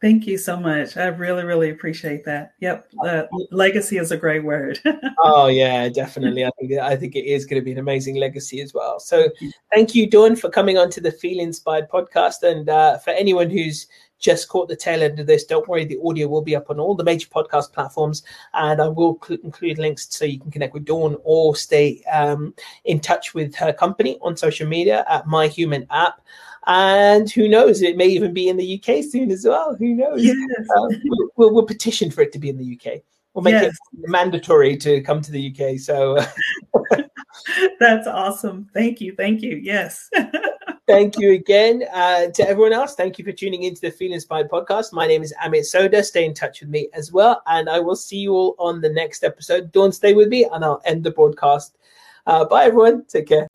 Thank 0.01 0.27
you 0.27 0.37
so 0.37 0.57
much. 0.57 0.95
I 0.95 1.07
really, 1.07 1.43
really 1.43 1.71
appreciate 1.71 2.23
that. 2.23 2.53
Yep, 2.61 2.89
uh, 3.03 3.23
legacy 3.51 3.97
is 3.97 4.11
a 4.11 4.17
great 4.17 4.45
word. 4.45 4.79
oh 5.19 5.47
yeah, 5.47 5.89
definitely. 5.89 6.45
I 6.45 6.51
think 6.57 6.71
I 6.79 6.95
think 6.95 7.15
it 7.17 7.25
is 7.25 7.45
going 7.45 7.61
to 7.61 7.65
be 7.65 7.73
an 7.73 7.79
amazing 7.79 8.15
legacy 8.15 8.61
as 8.61 8.73
well. 8.73 9.01
So, 9.01 9.27
thank 9.73 9.93
you, 9.95 10.09
Dawn, 10.09 10.37
for 10.37 10.49
coming 10.49 10.77
on 10.77 10.89
to 10.91 11.01
the 11.01 11.11
Feel 11.11 11.41
Inspired 11.41 11.89
podcast, 11.89 12.43
and 12.43 12.69
uh, 12.69 12.97
for 12.99 13.11
anyone 13.11 13.49
who's 13.49 13.87
just 14.19 14.49
caught 14.49 14.67
the 14.67 14.75
tail 14.75 15.01
end 15.01 15.19
of 15.19 15.27
this, 15.27 15.45
don't 15.45 15.67
worry, 15.67 15.85
the 15.85 15.99
audio 16.03 16.27
will 16.27 16.41
be 16.41 16.55
up 16.55 16.69
on 16.69 16.79
all 16.79 16.93
the 16.93 17.03
major 17.03 17.27
podcast 17.27 17.73
platforms, 17.73 18.23
and 18.53 18.81
I 18.81 18.87
will 18.87 19.19
cl- 19.25 19.39
include 19.43 19.77
links 19.77 20.07
so 20.09 20.25
you 20.25 20.39
can 20.39 20.51
connect 20.51 20.73
with 20.73 20.85
Dawn 20.85 21.17
or 21.23 21.55
stay 21.55 22.03
um, 22.11 22.53
in 22.85 22.99
touch 22.99 23.33
with 23.33 23.55
her 23.55 23.73
company 23.73 24.17
on 24.21 24.37
social 24.37 24.67
media 24.67 25.05
at 25.09 25.27
My 25.27 25.47
Human 25.47 25.87
App. 25.89 26.21
And 26.67 27.31
who 27.31 27.47
knows, 27.47 27.81
it 27.81 27.97
may 27.97 28.07
even 28.07 28.33
be 28.33 28.49
in 28.49 28.57
the 28.57 28.79
UK 28.79 29.03
soon 29.03 29.31
as 29.31 29.45
well. 29.45 29.75
Who 29.75 29.95
knows? 29.95 30.23
Yes. 30.23 30.37
Uh, 30.77 30.87
we'll, 31.05 31.29
we'll, 31.35 31.53
we'll, 31.53 31.65
petition 31.65 32.11
for 32.11 32.21
it 32.21 32.31
to 32.33 32.39
be 32.39 32.49
in 32.49 32.57
the 32.57 32.75
UK. 32.75 33.01
We'll 33.33 33.43
make 33.43 33.53
yes. 33.53 33.73
it 33.73 34.09
mandatory 34.09 34.75
to 34.77 35.01
come 35.01 35.21
to 35.21 35.31
the 35.31 35.55
UK. 35.55 35.79
So 35.79 36.17
that's 37.79 38.07
awesome. 38.07 38.69
Thank 38.73 39.01
you. 39.01 39.15
Thank 39.15 39.41
you. 39.41 39.55
Yes. 39.55 40.09
thank 40.89 41.19
you 41.19 41.33
again 41.33 41.83
uh, 41.93 42.27
to 42.27 42.49
everyone 42.49 42.73
else. 42.73 42.95
Thank 42.95 43.19
you 43.19 43.25
for 43.25 43.31
tuning 43.31 43.63
into 43.63 43.79
the 43.79 43.91
Feel 43.91 44.11
Inspired 44.11 44.49
podcast. 44.49 44.91
My 44.91 45.05
name 45.05 45.21
is 45.21 45.33
Amit 45.43 45.61
Sodha. 45.71 46.03
Stay 46.03 46.25
in 46.25 46.33
touch 46.33 46.61
with 46.61 46.69
me 46.69 46.89
as 46.93 47.11
well. 47.11 47.43
And 47.45 47.69
I 47.69 47.79
will 47.79 47.95
see 47.95 48.17
you 48.17 48.33
all 48.33 48.55
on 48.57 48.81
the 48.81 48.89
next 48.89 49.23
episode. 49.23 49.71
Don't 49.71 49.91
stay 49.91 50.15
with 50.15 50.29
me, 50.29 50.45
and 50.51 50.65
I'll 50.65 50.81
end 50.85 51.03
the 51.03 51.11
broadcast. 51.11 51.77
Uh, 52.25 52.43
bye, 52.45 52.65
everyone. 52.65 53.05
Take 53.05 53.27
care. 53.27 53.48